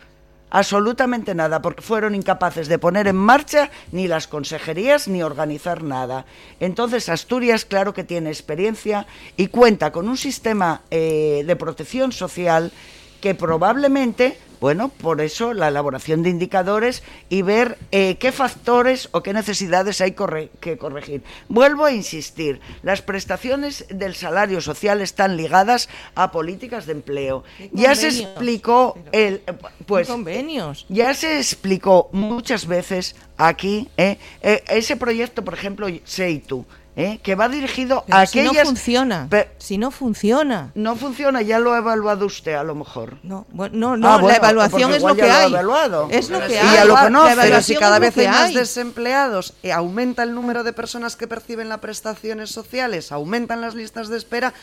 Absolutamente 0.50 1.36
nada, 1.36 1.62
porque 1.62 1.82
fueron 1.82 2.16
incapaces 2.16 2.70
de 2.70 2.80
poner 2.80 3.08
en 3.08 3.18
marcha 3.18 3.70
ni 3.92 4.08
las 4.08 4.28
consejerías 4.28 5.10
ni 5.10 5.22
organizar 5.22 5.84
nada. 5.84 6.26
Entonces 6.62 7.10
Asturias, 7.10 7.66
claro 7.66 7.94
que 7.94 8.06
tiene 8.06 8.30
experiencia 8.30 9.08
y 9.36 9.48
cuenta 9.48 9.92
con 9.92 10.08
un 10.08 10.16
sistema 10.16 10.84
eh, 10.90 11.44
de 11.46 11.56
protección 11.58 12.14
social 12.14 12.72
que 13.20 13.36
probablemente 13.36 14.38
bueno, 14.60 14.90
por 14.90 15.22
eso 15.22 15.54
la 15.54 15.68
elaboración 15.68 16.24
de 16.24 16.30
indicadores 16.30 17.04
y 17.30 17.42
ver 17.42 17.78
eh, 17.92 18.18
qué 18.20 18.32
factores 18.32 19.10
o 19.12 19.22
qué 19.22 19.34
necesidades 19.34 20.02
hay 20.02 20.14
corre 20.14 20.50
que 20.60 20.78
corregir. 20.78 21.24
Vuelvo 21.50 21.86
a 21.86 21.92
insistir, 21.92 22.60
las 22.84 23.02
prestaciones 23.02 23.86
del 23.90 24.16
salario 24.16 24.62
social 24.62 25.02
están 25.02 25.38
ligadas 25.38 25.90
a 26.16 26.32
políticas 26.32 26.86
de 26.86 26.94
empleo. 26.94 27.44
Ya 27.72 27.96
se 27.96 28.08
explicó 28.08 28.98
el 29.12 29.42
pues 29.86 30.08
convenios. 30.08 30.86
Ya 30.90 31.14
se 31.14 31.38
explicó 31.38 32.10
muchas 32.12 32.68
veces 32.68 33.16
aquí 33.38 33.90
eh, 33.98 34.18
eh, 34.42 34.64
ese 34.68 34.96
proyecto, 34.96 35.44
por 35.44 35.54
ejemplo, 35.54 35.88
Seitu 36.04 36.66
¿eh? 36.98 37.20
que 37.24 37.36
va 37.36 37.48
dirigido 37.48 38.04
Pero 38.06 38.18
a 38.18 38.26
si 38.26 38.40
aquellas... 38.40 38.66
no 38.66 38.70
funciona, 38.72 39.28
Pe- 39.30 39.50
si 39.60 39.78
no 39.78 39.92
funciona. 39.92 40.72
no 40.76 40.96
funciona, 40.98 41.42
ya 41.42 41.60
lo 41.60 41.72
ha 41.74 41.78
evaluado 41.78 42.26
usted 42.26 42.56
a 42.56 42.64
lo 42.64 42.76
mejor. 42.76 43.18
No, 43.24 43.46
bueno, 43.52 43.76
no, 43.78 43.96
no, 43.98 44.08
Ah, 44.10 44.14
bueno, 44.18 44.28
la 44.30 44.36
evaluación 44.36 44.82
porque 44.92 44.98
es 44.98 45.04
lo 45.04 45.16
que 45.16 45.22
ya 45.22 45.28
lo 45.28 45.34
ha 45.34 45.40
hay. 45.44 45.52
evaluado. 45.54 46.08
Es 46.12 46.30
lo 46.30 46.38
Pero 46.40 46.50
que 46.50 46.60
sí, 46.60 46.68
hay. 46.68 46.76
ya 46.76 46.86
lo 46.86 46.94
La 46.96 47.04
conoce. 47.04 47.30
Pero 47.30 47.42
si 47.42 47.48
evaluación 47.48 47.80
cada 47.80 48.00
vez 48.00 48.18
hay 48.18 48.28
más 48.28 48.42
hay. 48.50 48.56
desempleados, 48.56 49.54
eh, 49.64 49.72
aumenta 49.72 50.24
el 50.24 50.34
número 50.34 50.64
de 50.64 50.74
personas 50.74 51.16
que 51.16 51.28
perciben 51.28 51.70
las 51.70 51.78
prestaciones 51.80 52.50
sociales, 52.50 53.12
aumentan 53.12 53.62
las 53.62 53.76
listas 53.76 54.10
de 54.10 54.18
espera, 54.18 54.54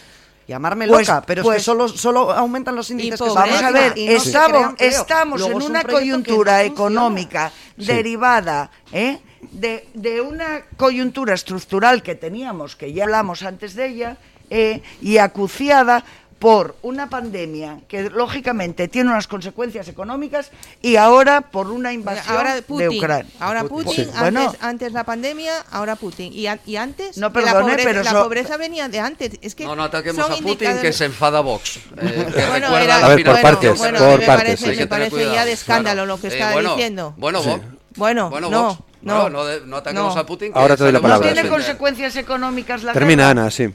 llamarme 0.47 0.87
Pues- 0.87 1.09
loca, 1.09 1.23
pero 1.27 1.41
es 1.41 1.45
pues- 1.45 1.57
que 1.59 1.63
solo, 1.63 1.89
solo 1.89 2.33
aumentan 2.33 2.75
los 2.77 2.91
índices 2.91 3.21
que. 3.21 3.29
Vamos 3.29 3.63
a 3.63 3.71
ver, 3.71 3.95
no 3.97 4.03
estamos, 4.03 4.75
estamos 4.79 5.43
en 5.43 5.49
es 5.49 5.55
un 5.55 5.63
una 5.63 5.85
coyuntura 5.85 6.59
no 6.59 6.65
económica 6.65 7.53
derivada 7.77 8.71
¿eh? 8.93 9.19
de, 9.53 9.89
de 9.95 10.21
una 10.21 10.63
coyuntura 10.77 11.35
estructural 11.35 12.03
que 12.03 12.15
teníamos, 12.15 12.77
que 12.77 12.93
ya 12.93 13.05
hablamos 13.05 13.43
antes 13.43 13.75
de 13.75 13.87
ella, 13.87 14.17
eh, 14.51 14.83
y 15.01 15.19
acuciada 15.19 16.05
por 16.45 16.77
una 16.83 17.09
pandemia 17.09 17.79
que 17.89 18.11
lógicamente 18.11 18.87
tiene 18.89 19.09
unas 19.11 19.27
consecuencias 19.27 19.89
económicas 19.89 20.51
y 20.83 20.97
ahora 20.97 21.41
por 21.41 21.71
una 21.71 21.91
invasión 21.91 22.37
Ahora 22.37 22.55
de 22.55 22.61
Putin, 22.61 22.99
Ucrania. 22.99 23.33
ahora 23.41 23.65
Putin, 23.65 23.93
Sí. 23.95 24.03
antes, 24.15 24.21
Bueno. 24.21 24.55
antes 24.61 24.93
la 24.93 25.05
pandemia, 25.05 25.55
ahora 25.71 25.97
Putin. 25.97 26.35
Y, 26.35 26.47
a- 26.47 26.59
y 26.67 26.77
antes, 26.77 27.17
No, 27.17 27.33
que 27.33 27.41
la, 27.41 27.53
perdone, 27.53 27.71
pobreza, 27.73 27.89
pero 27.89 28.03
la 28.03 28.11
eso- 28.11 28.23
pobreza 28.25 28.57
venía 28.59 28.89
de 28.91 29.01
antes. 29.01 29.31
Es 29.41 29.55
que 29.55 29.65
No, 29.65 29.75
no 29.75 29.85
ataquemos 29.85 30.23
a 30.23 30.29
Putin, 30.37 30.49
indicadores- 30.49 30.83
que 30.83 30.93
se 30.93 31.07
enfada 31.07 31.41
Vox. 31.41 31.77
eh, 31.79 31.81
que 31.97 32.47
Bueno, 32.51 32.77
era- 32.77 32.99
la 33.01 33.07
A 33.07 33.09
ver, 33.09 33.25
por 33.25 33.41
partes, 33.41 33.79
bueno, 33.79 33.99
por 34.01 34.19
me 34.19 34.27
partes, 34.27 34.27
parece, 34.27 34.75
sí. 34.75 34.81
me 34.81 34.87
parece 34.87 35.25
ya 35.33 35.47
de 35.47 35.53
escándalo 35.53 36.03
claro. 36.03 36.07
lo 36.09 36.21
que 36.21 36.27
Eh, 36.27 36.31
está 36.31 36.53
bueno, 36.53 36.75
diciendo. 36.75 37.15
Bueno, 37.17 37.43
Sí. 37.43 37.49
Vox. 37.49 37.63
Bueno, 37.97 38.29
Bueno, 38.29 38.51
no, 38.51 38.63
Vox. 38.65 38.81
no. 39.01 39.31
no, 39.31 39.45
de- 39.47 39.63
no 39.65 39.77
ataquemos 39.79 40.15
No. 40.15 40.21
a 40.21 40.27
Putin. 40.27 40.53
que 40.53 40.59
Ahora 40.59 40.77
te 40.77 40.83
doy 40.85 40.93
la 40.93 40.99
sabemos 40.99 41.03
¿No 41.11 41.21
palabra, 41.21 41.33
tiene 41.33 41.49
sí. 41.49 41.55
consecuencias 41.55 42.17
económicas 42.17 42.83
la 42.83 42.93
Termina 42.93 43.29
guerra 43.29 43.43
Ana, 43.45 43.51
sí. 43.51 43.73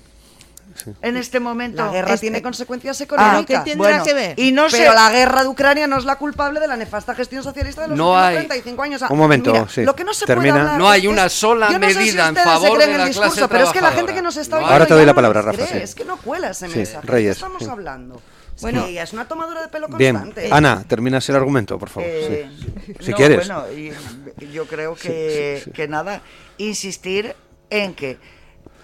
En 1.02 1.18
este 1.18 1.40
momento? 1.40 1.84
La 1.86 1.92
guerra 1.92 2.14
Este- 2.14 2.26
tiene 2.28 2.42
consecuencias 2.42 3.00
Ah, 3.00 3.04
económicas. 3.04 3.64
¿qué 3.64 3.70
tendrá 3.72 3.90
bueno, 3.90 4.04
que 4.04 4.14
ver? 4.14 4.40
Y 4.40 4.52
no 4.52 4.68
pero 4.72 4.92
sé, 4.92 4.96
la 4.96 5.12
guerra 5.12 5.42
de 5.44 5.48
Ucrania 5.50 5.88
no 5.88 5.98
es 5.98 6.06
la 6.06 6.16
culpable 6.18 6.60
de 6.60 6.68
la 6.68 6.78
nefasta 6.78 7.14
gestión 7.16 7.44
socialista 7.44 7.82
de 7.84 7.90
los 7.90 7.98
No 7.98 8.10
últimos 8.12 8.28
hay- 8.28 8.36
35 8.38 8.82
años. 8.84 9.02
O 9.02 9.06
sea, 9.08 9.14
Un 9.14 9.20
momento, 9.20 9.52
mira, 9.52 9.68
sí. 9.70 9.84
Lo 9.84 9.96
que 9.96 10.04
no 10.04 10.14
se 10.14 10.26
Termina. 10.26 10.54
puede 10.54 10.62
hablar 10.66 10.80
No 10.80 10.90
hay 10.90 11.02
es 11.02 11.08
una 11.08 11.26
es- 11.26 11.34
sola 11.34 11.70
yo 11.72 11.80
no 11.80 11.88
sé 11.88 11.94
si 11.94 12.00
medida 12.00 12.28
en 12.30 12.36
favor 12.36 12.78
de 12.78 12.84
el 12.86 12.98
la 12.98 13.06
discurso, 13.06 13.32
clase 13.34 13.48
pero 13.50 13.64
es 13.66 13.70
que 13.72 13.82
la 13.82 13.92
gente 13.92 14.14
que 14.14 14.22
nos 14.22 14.38
está 14.38 14.58
oyendo 14.58 14.74
Ahora 14.74 14.86
te 14.86 14.94
doy 14.94 15.06
la 15.06 15.14
palabra, 15.14 15.42
Rafa, 15.42 15.66
sí. 15.68 15.78
Es 15.78 15.96
que 15.96 16.06
no 16.06 16.18
cuela 16.18 16.50
ese 16.52 16.68
Sí, 16.70 16.78
mensaje. 16.78 17.06
¿De 17.08 17.12
Reyes, 17.14 17.30
qué 17.38 17.40
estamos 17.40 17.64
sí. 17.64 17.70
hablando? 17.70 18.22
Bueno. 18.62 18.86
Sí, 18.88 18.98
es 18.98 19.14
una 19.14 19.26
tomadura 19.26 19.62
de 19.62 19.70
pelo 19.70 19.88
Bien. 19.88 20.16
constante. 20.18 20.50
Ana, 20.52 20.84
terminas 20.86 21.28
el 21.30 21.36
argumento, 21.38 21.80
por 21.80 21.88
favor. 21.90 22.10
Eh, 22.12 22.50
sí. 22.86 22.94
Si 23.00 23.12
no, 23.12 23.16
quieres. 23.18 23.48
Bueno, 23.48 23.64
y- 23.72 23.94
yo 24.52 24.66
creo 24.68 24.96
que, 24.96 25.64
que 25.74 25.88
nada, 25.88 26.22
insistir 26.58 27.36
en 27.70 27.94
que, 27.94 28.18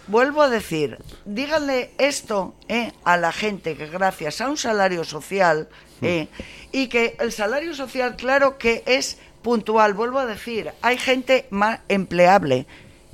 vuelvo 0.08 0.42
a 0.42 0.50
decir, 0.50 0.98
díganle 1.26 1.92
esto 1.98 2.56
eh, 2.68 2.92
a 3.04 3.18
la 3.18 3.32
gente 3.32 3.76
que 3.76 3.88
gracias 3.88 4.42
a 4.42 4.50
un 4.50 4.58
salario 4.58 5.04
social, 5.04 5.68
eh, 6.02 6.28
y 6.72 6.88
que 6.88 7.16
el 7.20 7.32
salario 7.32 7.74
social, 7.74 8.16
claro 8.16 8.58
que 8.58 8.84
es 8.86 9.18
puntual, 9.42 9.94
vuelvo 9.94 10.20
a 10.20 10.26
decir, 10.26 10.72
hay 10.82 10.98
gente 10.98 11.48
más 11.50 11.80
empleable 11.88 12.66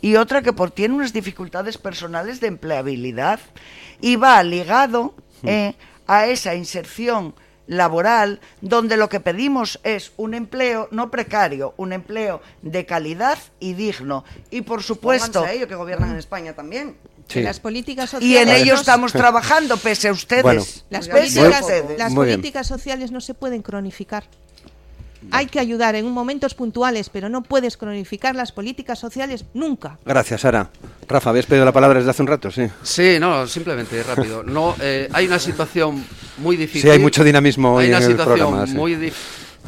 y 0.02 0.16
otra 0.16 0.42
que 0.42 0.54
por, 0.54 0.72
tiene 0.72 0.96
unas 0.96 1.14
dificultades 1.14 1.78
personales 1.78 2.40
de 2.40 2.48
empleabilidad 2.48 3.40
y 4.00 4.16
va 4.16 4.42
ligado 4.44 5.14
eh, 5.44 5.76
a 6.08 6.26
esa 6.26 6.56
inserción 6.56 7.36
laboral 7.72 8.42
donde 8.60 8.98
lo 8.98 9.08
que 9.08 9.22
pedimos 9.22 9.80
es 9.84 10.12
un 10.18 10.34
empleo 10.34 10.90
no 10.92 11.10
precario, 11.10 11.74
un 11.78 11.94
empleo 11.94 12.42
de 12.62 12.86
calidad 12.86 13.40
y 13.62 13.74
digno. 13.74 14.26
Y 14.50 14.62
por 14.62 14.84
supuesto, 14.84 15.40
Pónganse 15.40 15.50
a 15.50 15.54
ello, 15.54 15.68
que 15.70 15.76
gobiernan 15.76 16.12
en 16.12 16.18
España 16.18 16.54
también. 16.54 16.98
Sí. 17.28 17.42
Las 17.42 17.62
políticas 17.62 18.14
y 18.20 18.36
en 18.36 18.50
ello 18.50 18.74
estamos 18.74 19.14
trabajando 19.14 19.78
pese 19.78 20.10
a 20.10 20.12
ustedes. 20.12 20.44
Bueno. 20.44 20.64
Las 20.90 21.08
políticas, 21.08 21.62
ustedes. 21.62 21.98
las 21.98 22.14
políticas 22.14 22.68
sociales 22.68 23.12
no 23.12 23.22
se 23.22 23.34
pueden 23.34 23.62
cronificar. 23.62 24.26
Hay 25.30 25.46
que 25.46 25.60
ayudar 25.60 25.96
en 25.96 26.10
momentos 26.10 26.56
puntuales, 26.56 27.10
pero 27.10 27.30
no 27.30 27.44
puedes 27.44 27.78
cronificar 27.78 28.36
las 28.36 28.52
políticas 28.52 28.98
sociales 28.98 29.46
nunca. 29.54 30.00
Gracias, 30.04 30.42
Sara. 30.42 30.70
Rafa, 31.08 31.30
habías 31.30 31.46
pedido 31.46 31.64
la 31.66 31.72
palabra 31.72 32.00
desde 32.00 32.10
hace 32.10 32.22
un 32.24 32.28
rato, 32.28 32.50
sí. 32.50 32.68
Sí, 32.82 33.18
no, 33.20 33.46
simplemente 33.48 34.02
rápido. 34.04 34.44
No, 34.52 34.76
eh, 34.82 35.08
hay 35.14 35.28
una 35.28 35.38
situación 35.40 36.04
muy 36.38 36.58
difícil. 36.58 36.82
Sí, 36.82 36.90
hay 36.90 37.00
mucho 37.00 37.24
dinamismo 37.24 37.76
hoy 37.76 37.84
hay 37.86 37.90
una 37.90 37.98
en 37.98 38.04
el 38.04 38.12
situación 38.12 38.38
programa, 38.48 38.68
sí. 38.68 38.74
Muy 38.74 38.96
dif- 38.96 39.14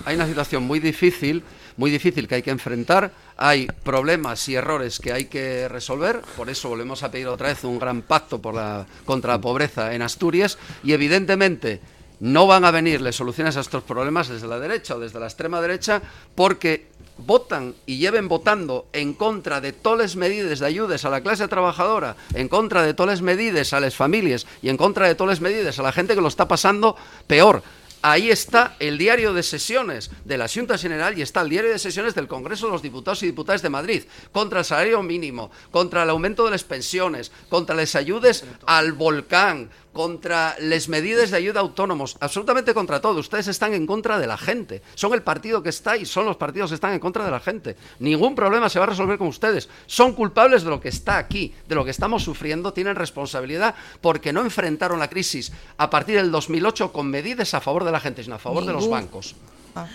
hay 0.06 0.16
una 0.16 0.26
situación 0.28 0.64
muy 0.64 0.80
difícil, 0.80 1.43
muy 1.78 1.91
difícil 1.91 2.28
que 2.28 2.36
hay 2.36 2.41
que 2.41 2.51
enfrentar. 2.51 3.12
Hay 3.38 3.68
problemas 3.84 4.47
y 4.49 4.56
errores 4.56 4.99
que 4.99 5.12
hay 5.14 5.26
que 5.26 5.68
resolver. 5.68 6.22
Por 6.36 6.49
eso 6.49 6.70
volvemos 6.70 7.04
a 7.04 7.12
pedir 7.12 7.28
otra 7.28 7.49
vez 7.49 7.64
un 7.64 7.78
gran 7.80 8.01
pacto 8.01 8.41
por 8.41 8.56
la, 8.56 8.86
contra 9.06 9.34
la 9.34 9.41
pobreza 9.41 9.93
en 9.93 10.01
Asturias. 10.01 10.58
Y 10.84 10.93
evidentemente 10.93 11.80
no 12.24 12.47
van 12.47 12.63
a 12.63 12.71
venirle 12.71 13.11
soluciones 13.11 13.57
a 13.57 13.59
estos 13.59 13.84
problemas 13.84 14.30
desde 14.30 14.47
la 14.47 14.57
derecha 14.57 14.95
o 14.95 14.99
desde 14.99 15.19
la 15.19 15.26
extrema 15.26 15.59
derecha 15.59 16.01
porque 16.36 16.88
votan 17.17 17.76
y 17.86 17.97
lleven 17.97 18.30
votando 18.30 18.88
en 18.93 19.13
contra 19.13 19.59
de 19.59 19.74
todas 19.74 19.99
las 19.99 20.15
medidas 20.15 20.59
de 20.59 20.65
ayudas 20.65 21.03
a 21.03 21.09
la 21.09 21.19
clase 21.19 21.49
trabajadora, 21.49 22.15
en 22.34 22.47
contra 22.47 22.82
de 22.82 22.93
todas 22.93 23.15
las 23.15 23.21
medidas 23.21 23.74
a 23.74 23.82
las 23.82 23.95
familias 23.95 24.47
y 24.61 24.69
en 24.69 24.78
contra 24.78 25.05
de 25.05 25.15
todas 25.15 25.32
las 25.32 25.41
medidas 25.41 25.78
a 25.80 25.84
la 25.84 25.91
gente 25.91 26.15
que 26.15 26.21
lo 26.21 26.30
está 26.30 26.47
pasando 26.47 26.95
peor. 27.28 27.61
Ahí 28.05 28.32
está 28.32 28.76
el 28.80 28.97
diario 28.97 29.34
de 29.34 29.43
sesiones 29.43 30.11
de 30.26 30.38
la 30.38 30.49
Junta 30.49 30.78
General 30.78 31.17
y 31.17 31.21
está 31.21 31.39
el 31.39 31.49
diario 31.49 31.71
de 31.71 31.80
sesiones 31.80 32.15
del 32.15 32.28
Congreso 32.28 32.65
de 32.65 32.74
los 32.74 32.82
Diputados 32.82 33.24
y 33.24 33.28
Diputadas 33.28 33.61
de 33.61 33.69
Madrid 33.69 34.03
contra 34.34 34.59
el 34.59 34.65
salario 34.65 35.01
mínimo, 35.03 35.51
contra 35.71 36.03
el 36.03 36.09
aumento 36.09 36.43
de 36.43 36.51
las 36.51 36.65
pensiones, 36.65 37.32
contra 37.47 37.76
las 37.76 37.95
ayudas 37.95 38.43
al 38.65 38.91
volcán, 38.91 39.69
contra 39.94 40.56
las 40.60 40.89
medidas 40.89 41.32
de 41.32 41.38
ayuda 41.38 41.60
a 41.60 41.64
autónomos, 41.64 42.18
absolutamente 42.20 42.74
contra 42.74 43.00
todo. 43.00 43.20
Ustedes 43.20 43.48
están 43.48 43.74
en 43.74 43.86
contra 43.86 44.20
de 44.20 44.28
la 44.28 44.38
gente. 44.38 44.82
Son 44.96 45.14
el 45.14 45.22
partido 45.22 45.62
que 45.64 45.70
está 45.70 45.96
y 45.96 46.06
son 46.06 46.26
los 46.26 46.36
partidos 46.36 46.72
que 46.72 46.76
están 46.76 46.94
en 46.94 47.00
contra 47.00 47.24
de 47.24 47.32
la 47.32 47.39
gente. 47.39 47.78
Ningún 48.00 48.34
problema 48.36 48.70
se 48.70 48.80
va 48.80 48.86
a 48.86 48.89
resolver 48.89 49.18
con 49.18 49.28
ustedes. 49.28 49.70
Son 49.86 50.14
culpables 50.14 50.64
de 50.64 50.70
lo 50.72 50.82
que 50.82 50.89
está 50.89 51.18
aquí, 51.18 51.54
de 51.68 51.76
lo 51.76 51.86
que 51.86 51.91
estamos 51.91 52.24
sufriendo. 52.24 52.74
Tienen 52.74 52.96
responsabilidad 52.96 53.76
porque 54.02 54.34
no 54.34 54.41
enfrentaron 54.41 55.00
la 55.00 55.10
crisis 55.10 55.52
a 55.78 55.89
partir 55.89 56.16
del 56.18 56.32
2008 56.32 56.91
con 56.91 57.08
medidas 57.08 57.54
a 57.54 57.62
favor 57.62 57.84
de 57.84 57.91
la 57.91 58.00
gente, 58.00 58.24
sino 58.24 58.36
a 58.36 58.39
favor 58.39 58.66
de 58.66 58.74
los 58.74 58.89
bancos. 58.89 59.36
Ah, 59.76 59.86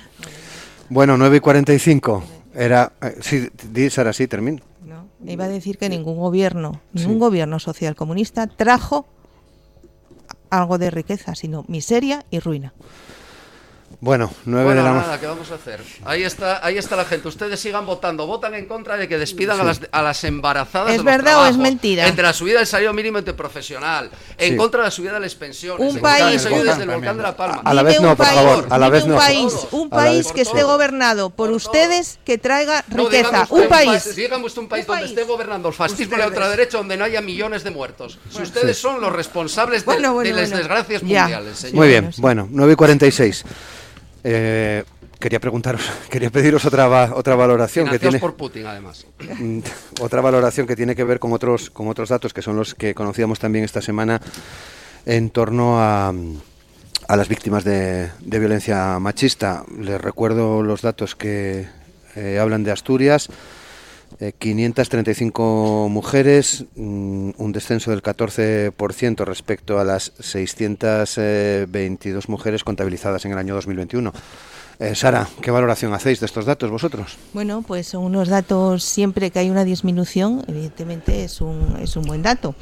Bueno, 0.88 1.16
9 1.18 1.36
y 1.36 1.40
45. 1.40 2.24
Era. 2.54 2.92
eh, 3.02 3.16
sí, 3.20 3.90
Sara, 3.90 4.12
sí, 4.12 4.26
termino. 4.26 4.62
no. 4.84 5.06
Iba 5.26 5.44
a 5.44 5.48
decir 5.48 5.78
que 5.78 5.88
ningún 5.88 6.16
gobierno, 6.18 6.80
ningún 6.92 7.18
gobierno 7.18 7.58
social 7.58 7.94
comunista 7.96 8.46
trajo 8.46 9.06
algo 10.50 10.78
de 10.78 10.90
riqueza, 10.90 11.34
sino 11.34 11.64
miseria 11.68 12.24
y 12.30 12.40
ruina. 12.40 12.72
Bueno, 14.00 14.32
nueve 14.44 14.66
Bueno, 14.66 14.82
de 14.84 14.88
la 14.90 14.94
nada, 14.94 15.18
¿qué 15.18 15.26
vamos 15.26 15.50
a 15.50 15.56
hacer? 15.56 15.82
Ahí 16.04 16.22
está, 16.22 16.64
ahí 16.64 16.78
está 16.78 16.94
la 16.94 17.04
gente. 17.04 17.26
Ustedes 17.26 17.58
sigan 17.58 17.84
votando. 17.84 18.26
Votan 18.28 18.54
en 18.54 18.66
contra 18.66 18.96
de 18.96 19.08
que 19.08 19.18
despidan 19.18 19.60
a, 19.60 19.64
las, 19.64 19.80
a 19.90 20.02
las 20.02 20.22
embarazadas. 20.22 20.90
¿Es 20.90 20.98
de 20.98 20.98
los 20.98 21.04
verdad 21.04 21.42
o 21.42 21.46
es 21.46 21.56
mentira? 21.56 22.06
Entre 22.06 22.22
la 22.22 22.32
subida 22.32 22.58
del 22.58 22.66
salario 22.68 22.92
mínimo 22.92 23.18
interprofesional, 23.18 24.08
en 24.36 24.56
contra 24.56 24.82
de 24.82 24.86
la 24.86 24.90
subida 24.92 25.14
de 25.14 25.20
las 25.20 25.34
pensiones, 25.34 25.80
Un 25.80 25.86
en 25.96 26.00
contra 26.00 26.18
país- 26.26 26.44
del 26.78 26.88
volcán 26.88 27.16
de 27.16 27.22
la 27.24 27.36
Palma. 27.36 27.62
A 27.64 27.74
la 27.74 27.82
vez 27.82 28.00
no, 28.00 28.10
un 28.10 28.16
por 28.16 28.26
país- 28.26 28.38
favor, 28.38 28.66
a 28.70 28.78
la 28.78 28.86
dime 28.86 28.90
vez 28.98 29.04
un 29.04 29.10
no. 29.10 29.16
país, 29.16 29.54
un 29.72 29.90
país 29.90 30.32
que 30.32 30.40
esté 30.42 30.62
gobernado 30.62 31.30
por 31.30 31.48
Por 31.48 31.56
ustedes 31.56 32.20
que 32.24 32.38
traiga 32.38 32.84
riqueza. 32.88 33.46
Un 33.50 33.66
país. 33.68 34.06
Usted 34.06 34.32
un 34.32 34.68
país 34.68 34.84
Un 34.84 34.86
donde 34.86 34.86
país. 34.86 35.10
esté 35.10 35.24
gobernando 35.24 35.68
el 35.68 35.74
fascismo 35.74 36.14
y 36.16 36.18
la 36.20 36.28
ultraderecha, 36.28 36.78
donde 36.78 36.96
no 36.96 37.04
haya 37.04 37.20
millones 37.20 37.64
de 37.64 37.70
muertos. 37.72 38.18
Si 38.30 38.42
ustedes 38.42 38.78
son 38.78 39.00
los 39.00 39.12
responsables 39.12 39.82
de, 39.82 39.86
Bueno, 39.86 40.14
bueno, 40.14 40.34
de 40.36 40.40
las 40.42 40.50
desgracias 40.50 41.02
mundiales, 41.02 41.58
señor. 41.58 41.74
Muy 41.76 41.88
bien, 41.88 42.12
bueno, 42.18 42.46
9 42.50 42.74
y 42.74 42.76
46. 42.76 43.44
Eh, 44.30 44.84
quería 45.18 45.40
preguntaros, 45.40 45.80
quería 46.10 46.28
pediros 46.30 46.64
otra, 46.66 46.86
va- 46.86 47.14
otra 47.14 47.34
valoración 47.34 47.88
que 47.88 47.98
tiene 47.98 48.18
por 48.18 48.34
Putin, 48.36 48.66
además. 48.66 49.06
Mm, 49.38 49.60
otra 50.02 50.20
valoración 50.20 50.66
que 50.66 50.76
tiene 50.76 50.94
que 50.94 51.02
ver 51.04 51.18
con 51.18 51.32
otros 51.32 51.70
con 51.70 51.88
otros 51.88 52.10
datos 52.10 52.34
que 52.34 52.42
son 52.42 52.56
los 52.56 52.74
que 52.74 52.94
conocíamos 52.94 53.38
también 53.38 53.64
esta 53.64 53.80
semana 53.80 54.20
en 55.06 55.30
torno 55.30 55.80
a, 55.80 56.08
a 57.08 57.16
las 57.16 57.28
víctimas 57.28 57.64
de, 57.64 58.10
de 58.20 58.38
violencia 58.38 58.98
machista. 58.98 59.64
Les 59.78 59.98
recuerdo 59.98 60.62
los 60.62 60.82
datos 60.82 61.16
que 61.16 61.66
eh, 62.14 62.38
hablan 62.38 62.64
de 62.64 62.72
Asturias. 62.72 63.28
Eh, 64.20 64.32
535 64.36 65.88
mujeres, 65.90 66.64
mm, 66.74 67.30
un 67.36 67.52
descenso 67.52 67.90
del 67.90 68.02
14% 68.02 69.24
respecto 69.24 69.78
a 69.78 69.84
las 69.84 70.12
622 70.18 72.28
mujeres 72.28 72.64
contabilizadas 72.64 73.24
en 73.24 73.32
el 73.32 73.38
año 73.38 73.54
2021. 73.54 74.12
Eh, 74.80 74.94
Sara, 74.94 75.28
¿qué 75.42 75.50
valoración 75.50 75.92
hacéis 75.92 76.20
de 76.20 76.26
estos 76.26 76.46
datos 76.46 76.70
vosotros? 76.70 77.18
Bueno, 77.32 77.64
pues 77.66 77.88
son 77.88 78.04
unos 78.04 78.28
datos, 78.28 78.84
siempre 78.84 79.32
que 79.32 79.40
hay 79.40 79.50
una 79.50 79.64
disminución, 79.64 80.44
evidentemente 80.46 81.24
es 81.24 81.40
un, 81.40 81.76
es 81.82 81.96
un 81.96 82.04
buen 82.04 82.22
dato, 82.22 82.54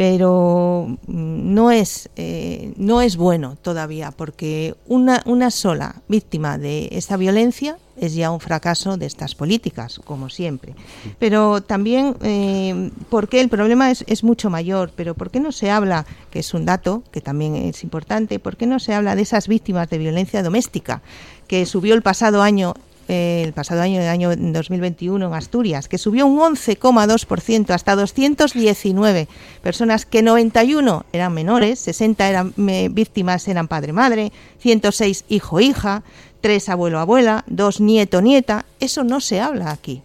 pero 0.00 0.96
mm, 1.08 1.52
no 1.52 1.70
es, 1.70 2.08
eh, 2.16 2.72
no 2.78 3.02
es 3.02 3.18
bueno 3.18 3.58
todavía, 3.60 4.12
porque 4.12 4.74
una, 4.86 5.20
una 5.26 5.50
sola 5.50 5.96
víctima 6.08 6.56
de 6.56 6.88
esta 6.92 7.18
violencia 7.18 7.76
es 7.98 8.14
ya 8.14 8.30
un 8.30 8.40
fracaso 8.40 8.96
de 8.96 9.04
estas 9.04 9.34
políticas, 9.34 10.00
como 10.02 10.30
siempre. 10.30 10.74
Pero 11.18 11.60
también, 11.60 12.16
eh, 12.22 12.90
porque 13.10 13.42
el 13.42 13.50
problema 13.50 13.90
es, 13.90 14.02
es 14.06 14.24
mucho 14.24 14.48
mayor, 14.48 14.90
pero 14.96 15.12
¿por 15.12 15.30
qué 15.30 15.38
no 15.38 15.52
se 15.52 15.70
habla, 15.70 16.06
que 16.30 16.38
es 16.38 16.54
un 16.54 16.64
dato 16.64 17.02
que 17.12 17.20
también 17.20 17.54
es 17.54 17.84
importante, 17.84 18.38
¿por 18.38 18.56
qué 18.56 18.66
no 18.66 18.78
se 18.78 18.94
habla 18.94 19.14
de 19.16 19.20
esas 19.20 19.48
víctimas 19.48 19.90
de 19.90 19.98
violencia 19.98 20.42
doméstica, 20.42 21.02
que 21.46 21.66
subió 21.66 21.92
el 21.92 22.00
pasado 22.00 22.40
año 22.40 22.72
eh, 23.10 23.42
el 23.44 23.52
pasado 23.52 23.82
año, 23.82 24.00
el 24.00 24.06
año 24.08 24.30
2021 24.36 25.26
en 25.26 25.34
Asturias, 25.34 25.88
que 25.88 25.98
subió 25.98 26.26
un 26.26 26.38
11,2% 26.38 27.70
hasta 27.70 27.96
219 27.96 29.28
personas, 29.62 30.06
que 30.06 30.22
91 30.22 31.04
eran 31.12 31.32
menores, 31.34 31.78
60 31.80 32.28
eran 32.28 32.54
eh, 32.68 32.88
víctimas 32.90 33.46
eran 33.48 33.68
padre-madre, 33.68 34.32
106 34.60 35.24
hijo-hija, 35.28 36.02
3 36.40 36.68
abuelo-abuela, 36.68 37.44
2 37.48 37.80
nieto-nieta. 37.80 38.64
Eso 38.78 39.04
no 39.04 39.20
se 39.20 39.40
habla 39.40 39.70
aquí. 39.72 40.02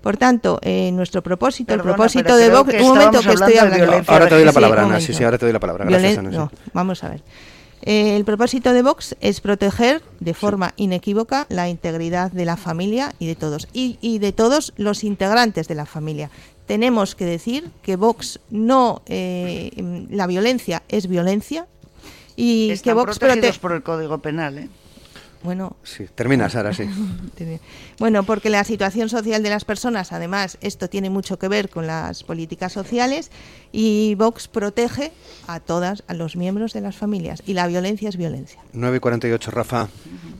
Por 0.00 0.16
tanto, 0.16 0.58
eh, 0.62 0.90
nuestro 0.92 1.22
propósito, 1.22 1.68
Perdona, 1.68 1.90
el 1.90 1.94
propósito 1.96 2.36
de 2.36 2.50
Vox, 2.50 2.74
un 2.80 2.88
momento 2.88 3.20
que 3.20 3.28
estoy 3.32 3.34
hablando 3.34 3.54
de 3.54 3.60
hablando. 3.60 3.84
violencia 3.86 4.12
Ahora 4.14 4.28
te 4.28 4.34
doy 4.36 4.44
la 4.44 4.50
Sí, 4.50 4.54
palabra, 4.54 4.84
un 4.86 4.90
Ana. 4.92 5.00
Sí, 5.00 5.12
sí, 5.12 5.24
ahora 5.24 5.38
te 5.38 5.46
doy 5.46 5.52
la 5.52 5.60
palabra. 5.60 5.84
Gracias, 5.84 6.12
Violen- 6.14 6.18
Ana. 6.18 6.30
sí. 6.30 6.36
no, 6.36 6.50
vamos 6.72 7.02
a 7.04 7.08
ver. 7.08 7.22
Eh, 7.82 8.16
el 8.16 8.24
propósito 8.24 8.72
de 8.72 8.82
Vox 8.82 9.14
es 9.20 9.40
proteger 9.40 10.02
de 10.20 10.34
forma 10.34 10.72
inequívoca 10.76 11.46
la 11.50 11.68
integridad 11.68 12.32
de 12.32 12.44
la 12.44 12.56
familia 12.56 13.14
y 13.18 13.26
de 13.26 13.36
todos, 13.36 13.68
y, 13.72 13.98
y 14.00 14.18
de 14.18 14.32
todos 14.32 14.72
los 14.76 15.04
integrantes 15.04 15.68
de 15.68 15.74
la 15.76 15.86
familia. 15.86 16.30
Tenemos 16.66 17.14
que 17.14 17.26
decir 17.26 17.70
que 17.82 17.94
Vox 17.96 18.40
no, 18.50 19.02
eh, 19.06 20.06
la 20.10 20.26
violencia 20.26 20.82
es 20.88 21.06
violencia 21.06 21.66
y 22.34 22.68
que 22.68 22.72
Están 22.72 22.96
Vox 22.96 23.18
protegidos 23.18 23.56
prote- 23.56 23.60
por 23.60 23.72
el 23.72 23.82
Código 23.82 24.18
Penal, 24.18 24.58
¿eh? 24.58 24.68
Bueno, 25.42 25.76
Sí, 25.82 26.06
termina, 26.14 26.48
Sara, 26.48 26.72
sí. 26.72 26.84
Bueno, 27.98 28.24
porque 28.24 28.50
la 28.50 28.64
situación 28.64 29.08
social 29.08 29.42
de 29.42 29.50
las 29.50 29.64
personas, 29.64 30.12
además, 30.12 30.58
esto 30.60 30.88
tiene 30.88 31.08
mucho 31.10 31.38
que 31.38 31.48
ver 31.48 31.70
con 31.70 31.86
las 31.86 32.24
políticas 32.24 32.72
sociales 32.72 33.30
y 33.72 34.14
Vox 34.16 34.48
protege 34.48 35.12
a 35.46 35.60
todas, 35.60 36.02
a 36.08 36.14
los 36.14 36.36
miembros 36.36 36.72
de 36.72 36.80
las 36.80 36.96
familias 36.96 37.42
y 37.46 37.54
la 37.54 37.66
violencia 37.66 38.08
es 38.08 38.16
violencia. 38.16 38.60
9 38.72 38.96
y 38.96 39.00
48, 39.00 39.50
Rafa. 39.50 39.88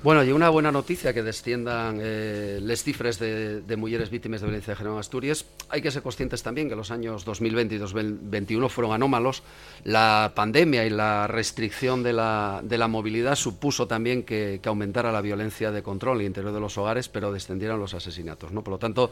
Bueno, 0.03 0.23
y 0.23 0.33
una 0.33 0.51
buena 0.51 0.71
noticia 0.71 1.13
que 1.13 1.23
desciendan 1.23 1.99
eh, 2.01 2.61
les 2.63 2.83
cifres 2.83 3.19
de, 3.19 3.61
de 3.63 3.77
mujeres 3.77 4.11
víctimas 4.11 4.41
de 4.41 4.47
violencia 4.47 4.73
de 4.73 4.77
género 4.77 4.95
en 4.95 5.01
Asturias. 5.01 5.47
Hay 5.69 5.83
que 5.83 5.91
ser 5.91 6.03
conscientes 6.03 6.43
también 6.43 6.69
que 6.69 6.77
los 6.77 6.91
años 6.91 7.25
2020 7.25 7.75
y 7.75 7.79
2021 7.79 8.69
fueron 8.69 8.93
anómalos. 8.93 9.43
La 9.85 10.33
pandemia 10.35 10.85
y 10.85 10.91
la 10.91 11.27
restricción 11.27 12.03
de 12.03 12.13
la, 12.13 12.61
de 12.63 12.79
la 12.79 12.89
movilidad 12.89 13.35
supuso 13.35 13.87
también 13.87 14.23
que, 14.23 14.61
que 14.63 14.69
aumentara 14.69 14.96
la 15.03 15.21
violencia 15.21 15.71
de 15.71 15.83
control 15.83 16.17
en 16.17 16.21
el 16.23 16.27
interior 16.29 16.53
de 16.53 16.61
los 16.61 16.77
hogares, 16.79 17.09
pero 17.09 17.33
descendieron 17.33 17.79
los 17.81 17.95
asesinatos. 17.95 18.53
¿no? 18.53 18.63
Por 18.63 18.73
lo 18.73 18.79
tanto, 18.79 19.11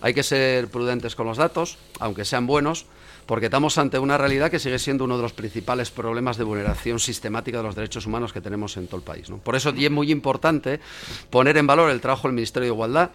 hay 0.00 0.14
que 0.14 0.22
ser 0.22 0.68
prudentes 0.68 1.14
con 1.14 1.26
los 1.26 1.36
datos, 1.36 1.78
aunque 1.98 2.24
sean 2.24 2.46
buenos, 2.46 2.86
porque 3.30 3.46
estamos 3.46 3.78
ante 3.78 3.96
una 3.98 4.18
realidad 4.18 4.50
que 4.50 4.58
sigue 4.58 4.80
siendo 4.80 5.04
uno 5.04 5.16
de 5.16 5.22
los 5.22 5.32
principales 5.32 5.92
problemas 5.92 6.36
de 6.36 6.42
vulneración 6.42 6.98
sistemática 6.98 7.58
de 7.58 7.62
los 7.62 7.76
derechos 7.76 8.04
humanos 8.04 8.32
que 8.32 8.40
tenemos 8.40 8.76
en 8.76 8.88
todo 8.88 8.96
el 8.96 9.04
país. 9.04 9.30
¿no? 9.30 9.38
Por 9.38 9.54
eso 9.54 9.70
es 9.70 9.90
muy 9.90 10.10
importante 10.10 10.80
poner 11.30 11.56
en 11.56 11.64
valor 11.64 11.90
el 11.90 12.00
trabajo 12.00 12.26
del 12.26 12.34
Ministerio 12.34 12.68
de 12.68 12.74
Igualdad. 12.74 13.10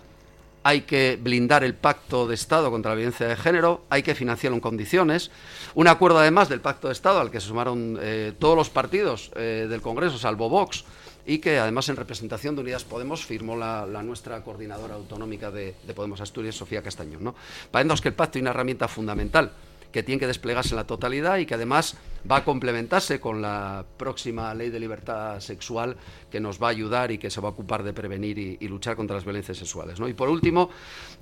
Hay 0.64 0.82
que 0.84 1.20
blindar 1.22 1.66
el 1.66 1.76
pacto 1.76 2.28
de 2.28 2.34
Estado 2.34 2.72
contra 2.72 2.92
la 2.92 2.96
violencia 2.96 3.28
de 3.28 3.36
género, 3.36 3.84
hay 3.90 4.04
que 4.04 4.16
financiarlo 4.16 4.56
en 4.56 4.62
condiciones. 4.62 5.32
Un 5.76 5.90
acuerdo 5.90 6.18
además 6.18 6.48
del 6.48 6.62
pacto 6.62 6.88
de 6.88 6.94
Estado 6.94 7.20
al 7.20 7.30
que 7.30 7.42
se 7.42 7.48
sumaron 7.48 8.00
eh, 8.02 8.32
todos 8.40 8.56
los 8.56 8.70
partidos 8.70 9.32
eh, 9.36 9.68
del 9.70 9.82
Congreso, 9.82 10.18
salvo 10.18 10.48
Vox, 10.48 10.86
y 11.26 11.40
que 11.40 11.58
además 11.58 11.90
en 11.90 11.96
representación 11.96 12.56
de 12.56 12.62
Unidas 12.62 12.84
Podemos 12.84 13.26
firmó 13.26 13.56
la, 13.56 13.86
nuestra 14.04 14.44
coordinadora 14.44 14.96
autonómica 14.96 15.52
de, 15.52 15.76
de 15.86 15.94
Podemos 15.94 16.22
Asturias, 16.22 16.56
Sofía 16.56 16.82
Castañón. 16.82 17.24
¿no? 17.24 17.36
Parece 17.72 18.02
que 18.02 18.10
el 18.10 18.14
pacto 18.14 18.38
es 18.38 18.42
una 18.42 18.52
herramienta 18.52 18.88
fundamental 18.88 19.52
que 19.92 20.04
tiene 20.04 20.20
que 20.20 20.28
desplegarse 20.28 20.72
en 20.72 20.76
la 20.76 20.84
totalidad 20.84 21.38
y 21.38 21.46
que 21.46 21.54
además 21.54 21.96
va 22.30 22.38
a 22.38 22.44
complementarse 22.44 23.22
con 23.22 23.42
la 23.42 23.86
próxima 23.96 24.54
ley 24.54 24.70
de 24.70 24.78
libertad 24.78 25.40
sexual 25.40 25.96
que 26.30 26.42
nos 26.42 26.62
va 26.62 26.68
a 26.68 26.72
ayudar 26.72 27.12
y 27.12 27.18
que 27.18 27.30
se 27.30 27.40
va 27.40 27.48
a 27.48 27.52
ocupar 27.52 27.82
de 27.82 27.94
prevenir 27.94 28.38
y, 28.38 28.58
y 28.60 28.68
luchar 28.68 28.98
contra 28.98 29.16
las 29.16 29.24
violencias 29.24 29.58
sexuales. 29.58 29.98
¿no? 29.98 30.10
Y 30.10 30.14
por 30.14 30.28
último, 30.28 30.70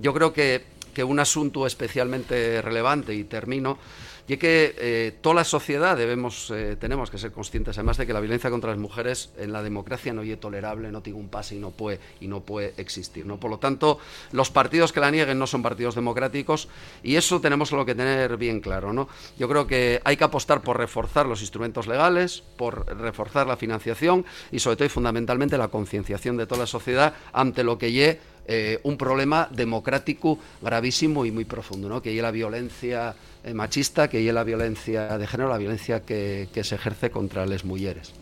yo 0.00 0.12
creo 0.12 0.32
que, 0.32 0.64
que 0.92 1.04
un 1.04 1.20
asunto 1.20 1.68
especialmente 1.68 2.60
relevante, 2.62 3.14
y 3.14 3.22
termino, 3.22 3.78
y 4.26 4.36
que 4.38 4.74
eh, 4.78 5.14
toda 5.20 5.36
la 5.36 5.44
sociedad 5.44 5.96
debemos, 5.96 6.50
eh, 6.50 6.76
tenemos 6.80 7.10
que 7.10 7.18
ser 7.18 7.32
conscientes 7.32 7.76
además 7.76 7.98
de 7.98 8.06
que 8.06 8.12
la 8.12 8.20
violencia 8.20 8.50
contra 8.50 8.70
las 8.70 8.78
mujeres 8.78 9.30
en 9.36 9.52
la 9.52 9.62
democracia 9.62 10.12
no 10.12 10.22
es 10.22 10.40
tolerable, 10.40 10.90
no 10.90 11.02
tiene 11.02 11.18
un 11.18 11.28
pase 11.28 11.56
y 11.56 11.58
no 11.58 11.70
puede, 11.70 12.00
y 12.20 12.28
no 12.28 12.40
puede 12.40 12.72
existir. 12.78 13.26
¿no? 13.26 13.38
Por 13.38 13.50
lo 13.50 13.58
tanto, 13.58 13.98
los 14.32 14.50
partidos 14.50 14.92
que 14.92 15.00
la 15.00 15.10
nieguen 15.10 15.38
no 15.38 15.46
son 15.46 15.62
partidos 15.62 15.94
democráticos 15.94 16.68
y 17.02 17.16
eso 17.16 17.40
tenemos 17.40 17.70
lo 17.72 17.84
que 17.84 17.94
tener 17.94 18.36
bien 18.36 18.60
claro. 18.60 18.92
¿no? 18.92 19.08
Yo 19.38 19.48
creo 19.48 19.66
que 19.66 20.00
hay 20.04 20.16
que 20.16 20.24
apostar 20.24 20.62
por 20.62 20.78
reforzar 20.78 21.26
los 21.26 21.42
instrumentos 21.42 21.86
legales, 21.86 22.42
por 22.56 22.86
reforzar 22.98 23.46
la 23.46 23.56
financiación 23.56 24.24
y 24.50 24.58
sobre 24.58 24.76
todo 24.76 24.86
y 24.86 24.90
fundamentalmente 24.90 25.58
la 25.58 25.68
concienciación 25.68 26.36
de 26.36 26.46
toda 26.46 26.62
la 26.62 26.66
sociedad 26.66 27.14
ante 27.32 27.62
lo 27.62 27.76
que 27.76 27.92
lle 27.92 28.20
eh, 28.46 28.78
un 28.82 28.98
problema 28.98 29.48
democrático 29.50 30.38
gravísimo 30.60 31.24
y 31.24 31.30
muy 31.30 31.46
profundo, 31.46 31.88
¿no? 31.88 32.02
que 32.02 32.14
es 32.14 32.22
la 32.22 32.30
violencia 32.30 33.14
machista, 33.52 34.08
que 34.08 34.26
es 34.26 34.34
la 34.34 34.44
violencia 34.44 35.18
de 35.18 35.26
género, 35.26 35.50
la 35.50 35.58
violencia 35.58 36.00
que, 36.00 36.48
que 36.52 36.64
se 36.64 36.76
ejerce 36.76 37.10
contra 37.10 37.44
las 37.46 37.64
mujeres. 37.64 38.12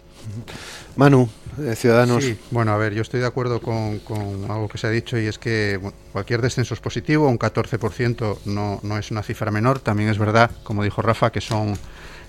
Manu, 0.96 1.28
eh, 1.58 1.74
Ciudadanos. 1.74 2.22
Sí, 2.22 2.38
bueno, 2.50 2.72
a 2.72 2.76
ver, 2.76 2.94
yo 2.94 3.02
estoy 3.02 3.20
de 3.20 3.26
acuerdo 3.26 3.60
con, 3.60 3.98
con 4.00 4.50
algo 4.50 4.68
que 4.68 4.78
se 4.78 4.86
ha 4.86 4.90
dicho 4.90 5.18
y 5.18 5.26
es 5.26 5.38
que 5.38 5.78
bueno, 5.80 5.96
cualquier 6.12 6.42
descenso 6.42 6.74
es 6.74 6.80
positivo, 6.80 7.28
un 7.28 7.38
14% 7.38 8.38
no, 8.44 8.80
no 8.82 8.98
es 8.98 9.10
una 9.10 9.22
cifra 9.22 9.50
menor, 9.50 9.80
también 9.80 10.10
es 10.10 10.18
verdad, 10.18 10.50
como 10.62 10.84
dijo 10.84 11.02
Rafa, 11.02 11.32
que 11.32 11.40
son 11.40 11.76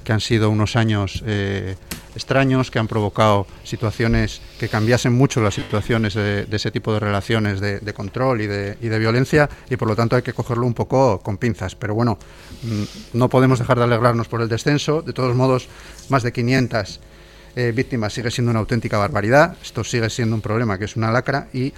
que 0.04 0.14
han 0.14 0.22
sido 0.22 0.50
unos 0.50 0.76
años 0.76 1.24
eh, 1.26 1.76
extraños, 2.16 2.70
que 2.70 2.80
han 2.80 2.88
provocado 2.88 3.48
situaciones 3.64 4.42
que 4.60 4.70
cambiasen 4.70 5.14
mucho 5.14 5.42
las 5.42 5.56
situaciones 5.56 6.14
de, 6.14 6.48
ese 6.52 6.72
tipo 6.72 6.94
de 6.94 7.00
relaciones 7.00 7.60
de, 7.60 7.80
de 7.80 7.94
control 7.94 8.42
y 8.42 8.48
de, 8.48 8.78
y 8.82 8.88
de, 8.88 9.00
violencia 9.00 9.50
y 9.70 9.78
por 9.78 9.88
lo 9.88 9.96
tanto 9.96 10.16
hay 10.16 10.22
que 10.22 10.34
cogerlo 10.34 10.66
un 10.66 10.74
poco 10.74 11.20
con 11.20 11.38
pinzas. 11.38 11.76
Pero 11.76 11.96
bueno, 11.96 12.18
mm, 12.64 13.18
no 13.18 13.30
podemos 13.30 13.60
dejar 13.60 13.78
de 13.78 13.86
alegrarnos 13.86 14.28
por 14.28 14.42
el 14.42 14.50
descenso. 14.50 15.02
De 15.02 15.14
todos 15.14 15.36
modos, 15.36 15.68
más 16.10 16.24
de 16.24 16.32
500 16.32 17.00
eh, 17.56 17.72
víctimas 17.76 18.14
sigue 18.14 18.32
siendo 18.32 18.52
una 18.52 18.60
auténtica 18.60 18.98
barbaridad. 18.98 19.56
Esto 19.62 19.84
sigue 19.84 20.10
siendo 20.10 20.36
un 20.36 20.42
problema 20.42 20.78
que 20.78 20.86
es 20.86 20.96
una 20.96 21.12
lacra 21.12 21.48
y 21.54 21.74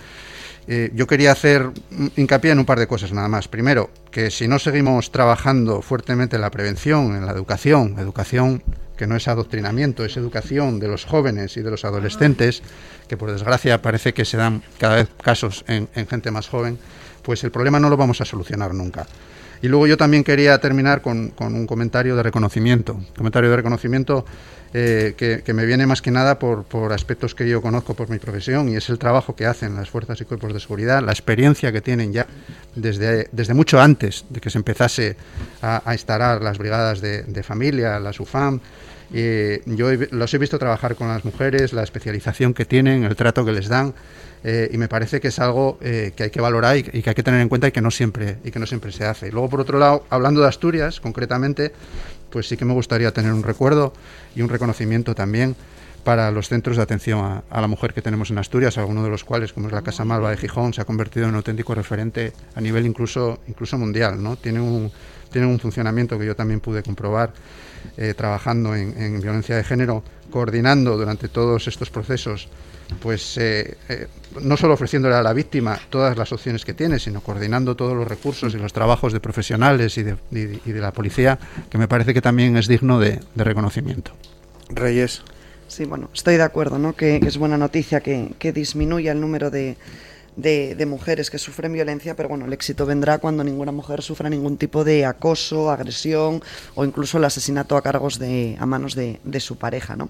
eh, 0.67 0.91
yo 0.93 1.05
quería 1.05 1.31
hacer 1.31 1.69
hincapié 2.15 2.51
en 2.51 2.59
un 2.59 2.65
par 2.65 2.79
de 2.79 2.87
cosas 2.87 3.11
nada 3.11 3.27
más. 3.27 3.47
Primero, 3.47 3.89
que 4.11 4.31
si 4.31 4.47
no 4.47 4.57
seguimos 4.57 5.11
trabajando 5.11 5.81
fuertemente 5.81 6.37
en 6.37 6.41
la 6.41 6.49
prevención, 6.49 7.15
en 7.15 7.25
la 7.25 7.31
educación, 7.31 7.95
educación 7.99 8.63
que 8.97 9.07
no 9.07 9.15
es 9.15 9.27
adoctrinamiento, 9.27 10.05
es 10.05 10.17
educación 10.17 10.79
de 10.79 10.87
los 10.87 11.05
jóvenes 11.05 11.57
y 11.57 11.61
de 11.61 11.71
los 11.71 11.85
adolescentes, 11.85 12.63
que 13.07 13.17
por 13.17 13.31
desgracia 13.31 13.81
parece 13.81 14.13
que 14.13 14.25
se 14.25 14.37
dan 14.37 14.63
cada 14.79 14.95
vez 14.95 15.09
casos 15.21 15.65
en, 15.67 15.87
gente 16.07 16.31
más 16.31 16.47
joven, 16.47 16.79
pues 17.21 17.43
el 17.43 17.51
problema 17.51 17.79
no 17.79 17.89
lo 17.89 17.97
vamos 17.97 18.21
a 18.21 18.25
solucionar 18.25 18.73
nunca. 18.73 19.05
Y 19.65 19.67
luego 19.67 19.87
yo 19.87 19.97
también 19.97 20.23
quería 20.23 20.59
terminar 20.59 21.01
con, 21.01 21.29
con 21.29 21.55
un 21.55 21.65
comentario 21.65 22.15
de 22.15 22.21
reconocimiento. 22.21 23.01
Comentario 23.17 23.49
de 23.49 23.55
reconocimiento 23.55 24.23
eh, 24.75 25.15
que, 25.17 25.53
me 25.55 25.65
viene 25.65 25.87
más 25.87 26.03
que 26.03 26.11
nada 26.11 26.37
por, 26.37 26.93
aspectos 26.93 27.33
que 27.33 27.49
yo 27.49 27.63
conozco 27.63 27.95
por 27.95 28.07
mi 28.07 28.19
profesión 28.19 28.69
y 28.69 28.75
es 28.75 28.89
el 28.89 28.99
trabajo 28.99 29.35
que 29.35 29.47
hacen 29.47 29.73
las 29.73 29.89
fuerzas 29.89 30.21
y 30.21 30.25
cuerpos 30.25 30.53
de 30.53 30.59
seguridad, 30.59 31.01
la 31.01 31.13
experiencia 31.13 31.71
que 31.71 31.81
tienen 31.81 32.13
ya 32.13 32.27
desde, 32.75 33.27
desde 33.31 33.55
mucho 33.55 33.81
antes 33.81 34.25
de 34.29 34.39
que 34.39 34.51
se 34.51 34.59
empezase 34.59 35.17
a, 35.63 35.81
instalar 35.93 36.43
las 36.43 36.59
brigadas 36.59 37.01
de, 37.01 37.41
familia, 37.41 37.99
las 37.99 38.19
UFAM. 38.19 38.59
Eh, 39.13 39.61
yo 39.65 39.89
los 40.11 40.33
he 40.33 40.37
visto 40.37 40.57
trabajar 40.57 40.95
con 40.95 41.07
las 41.07 41.25
mujeres, 41.25 41.73
la 41.73 41.83
especialización 41.83 42.53
que 42.53 42.65
tienen, 42.65 43.03
el 43.03 43.15
trato 43.15 43.45
que 43.45 43.51
les 43.51 43.67
dan. 43.67 43.93
Eh, 44.43 44.69
y 44.71 44.77
me 44.77 44.87
parece 44.87 45.19
que 45.19 45.29
es 45.29 45.39
algo 45.39 45.79
que 45.79 46.13
hay 46.19 46.29
que 46.29 46.39
valorar 46.39 46.77
y, 46.77 46.81
y, 46.93 47.01
que 47.01 47.09
hay 47.09 47.15
que 47.15 47.23
tener 47.23 47.41
en 47.41 47.49
cuenta 47.49 47.67
y 47.67 47.71
que 47.71 47.81
no 47.81 47.89
siempre 47.89 48.37
y 48.43 48.51
que 48.51 48.59
no 48.59 48.67
siempre 48.67 48.91
se 48.91 49.05
hace. 49.05 49.31
Luego 49.31 49.49
por 49.49 49.61
otro 49.61 49.79
lado, 49.79 50.05
hablando 50.11 50.41
de 50.41 50.47
Asturias 50.47 50.99
concretamente, 50.99 51.71
pues 52.29 52.47
sí 52.47 52.57
que 52.57 52.65
me 52.65 52.73
gustaría 52.73 53.11
tener 53.11 53.33
un 53.33 53.41
recuerdo 53.41 53.93
y 54.35 54.41
un 54.41 54.49
reconocimiento 54.49 55.15
también 55.15 55.55
para 56.05 56.29
los 56.29 56.49
centros 56.49 56.77
de 56.77 56.83
atención 56.83 57.41
a, 57.49 57.61
la 57.61 57.67
mujer 57.67 57.93
que 57.93 58.01
tenemos 58.01 58.29
en 58.29 58.37
Asturias, 58.37 58.77
algunos 58.77 59.03
de 59.03 59.09
los 59.09 59.23
cuales, 59.23 59.51
como 59.51 59.67
es 59.67 59.73
la 59.73 59.81
Casa 59.81 60.05
Malva 60.05 60.29
de 60.29 60.37
Gijón, 60.37 60.71
se 60.71 60.79
ha 60.79 60.85
convertido 60.85 61.25
en 61.25 61.31
un 61.31 61.37
auténtico 61.37 61.73
referente 61.73 62.31
a 62.53 62.61
nivel 62.61 62.85
incluso, 62.85 63.39
incluso 63.47 63.75
mundial. 63.79 64.21
¿no? 64.21 64.35
Tiene, 64.35 64.59
un, 64.59 64.91
tiene 65.31 65.47
un 65.47 65.59
funcionamiento 65.59 66.19
que 66.19 66.27
yo 66.27 66.35
también 66.35 66.59
pude 66.59 66.83
comprobar 66.83 67.33
eh, 67.97 68.13
trabajando 68.15 68.75
en, 68.75 69.21
violencia 69.21 69.55
de 69.55 69.63
género, 69.63 70.03
coordinando 70.31 70.97
durante 70.97 71.27
todos 71.27 71.67
estos 71.67 71.89
procesos 71.89 72.49
pues 72.99 73.37
eh, 73.37 73.77
eh, 73.89 74.07
no 74.41 74.57
solo 74.57 74.75
ofreciéndole 74.75 75.15
a 75.15 75.23
la 75.23 75.33
víctima 75.33 75.79
todas 75.89 76.15
las 76.17 76.31
opciones 76.31 76.63
que 76.63 76.73
tiene, 76.73 76.99
sino 76.99 77.21
coordinando 77.21 77.75
todos 77.75 77.95
los 77.95 78.07
recursos 78.07 78.53
y 78.53 78.57
los 78.57 78.73
trabajos 78.73 79.11
de 79.11 79.19
profesionales 79.19 79.97
y 79.97 80.03
de, 80.03 80.17
la 80.65 80.91
policía, 80.91 81.39
que 81.69 81.77
me 81.77 81.87
parece 81.87 82.13
que 82.13 82.21
también 82.21 82.57
es 82.57 82.67
digno 82.67 82.99
de, 82.99 83.19
reconocimiento. 83.35 84.11
Reyes. 84.69 85.23
Sí, 85.67 85.85
bueno, 85.85 86.11
estoy 86.13 86.37
de 86.37 86.43
acuerdo, 86.43 86.77
¿no? 86.77 86.95
Que, 86.95 87.17
es 87.17 87.37
buena 87.37 87.57
noticia 87.57 88.01
que, 88.01 88.33
que 88.37 88.53
disminuya 88.53 89.13
el 89.13 89.19
número 89.19 89.49
de, 89.49 89.77
de, 90.35 90.85
mujeres 90.85 91.29
que 91.29 91.37
sufren 91.37 91.73
violencia, 91.73 92.15
pero 92.15 92.29
bueno, 92.29 92.45
el 92.45 92.53
éxito 92.53 92.85
vendrá 92.85 93.17
cuando 93.17 93.43
ninguna 93.43 93.71
mujer 93.71 94.01
sufra 94.01 94.29
ningún 94.29 94.57
tipo 94.57 94.83
de 94.83 95.05
acoso, 95.05 95.71
agresión 95.71 96.41
o 96.75 96.85
incluso 96.85 97.17
el 97.17 97.25
asesinato 97.25 97.77
a 97.77 97.81
cargos 97.81 98.19
de, 98.19 98.57
a 98.59 98.65
manos 98.65 98.95
de, 98.95 99.19
de 99.23 99.39
su 99.39 99.57
pareja, 99.57 99.95
¿no? 99.95 100.09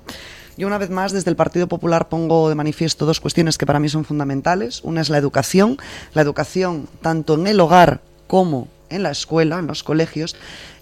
Yo 0.57 0.67
una 0.67 0.77
vez 0.77 0.89
más 0.89 1.11
desde 1.11 1.29
el 1.29 1.35
Partido 1.35 1.67
Popular 1.67 2.07
pongo 2.07 2.47
de 2.47 2.55
manifiesto 2.55 3.05
dos 3.05 3.19
cuestiones 3.19 3.57
que 3.57 3.65
para 3.65 3.79
mí 3.79 3.89
son 3.89 4.05
fundamentales. 4.05 4.81
Una 4.83 5.01
es 5.01 5.09
la 5.09 5.17
educación, 5.17 5.77
la 6.13 6.21
educación 6.21 6.87
tanto 7.01 7.33
en 7.33 7.47
el 7.47 7.59
hogar 7.59 7.99
como 8.27 8.69
en 8.89 9.03
la 9.03 9.11
escuela, 9.11 9.59
en 9.59 9.67
los 9.67 9.83
colegios, 9.83 10.35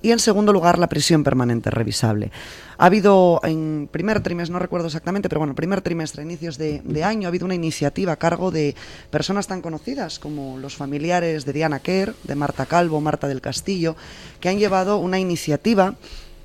y 0.03 0.11
en 0.11 0.19
segundo 0.19 0.53
lugar 0.53 0.77
la 0.77 0.89
prisión 0.89 1.23
permanente 1.23 1.71
revisable. 1.71 2.31
Ha 2.77 2.85
habido 2.85 3.39
en 3.43 3.87
primer 3.89 4.21
trimestre, 4.21 4.51
no 4.51 4.59
recuerdo 4.59 4.87
exactamente, 4.87 5.29
pero 5.29 5.39
bueno, 5.39 5.55
primer 5.55 5.81
trimestre, 5.81 6.21
inicios 6.23 6.57
de, 6.57 7.03
año, 7.03 7.27
ha 7.27 7.29
habido 7.29 7.45
una 7.45 7.55
iniciativa 7.55 8.11
a 8.11 8.17
cargo 8.17 8.51
de 8.51 8.75
personas 9.09 9.47
tan 9.47 9.61
conocidas 9.61 10.19
como 10.19 10.57
los 10.57 10.75
familiares 10.75 11.45
de 11.45 11.53
Diana 11.53 11.79
Kerr, 11.79 12.13
de 12.23 12.35
Marta 12.35 12.65
Calvo, 12.65 12.99
Marta 12.99 13.27
del 13.27 13.41
Castillo, 13.41 13.95
que 14.41 14.49
han 14.49 14.59
llevado 14.59 14.97
una 14.97 15.19
iniciativa 15.19 15.95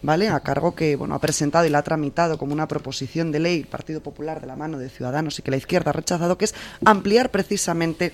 ¿vale? 0.01 0.29
A 0.29 0.39
cargo 0.41 0.77
que 0.77 0.95
bueno, 0.95 1.17
ha 1.17 1.19
presentado 1.19 1.67
y 1.67 1.71
la 1.71 1.79
ha 1.79 1.83
tramitado 1.83 2.39
como 2.39 2.53
una 2.53 2.69
proposición 2.69 3.33
de 3.33 3.41
ley 3.41 3.61
el 3.61 3.67
Partido 3.67 4.01
Popular 4.01 4.41
de 4.41 4.47
la 4.47 4.55
mano 4.55 4.79
de 4.79 4.89
Ciudadanos 4.89 5.39
y 5.39 5.43
que 5.43 5.51
la 5.51 5.57
izquierda 5.57 5.91
ha 5.91 5.95
rechazado, 5.95 6.39
que 6.39 6.45
es 6.45 6.55
ampliar 6.85 7.31
precisamente 7.33 8.13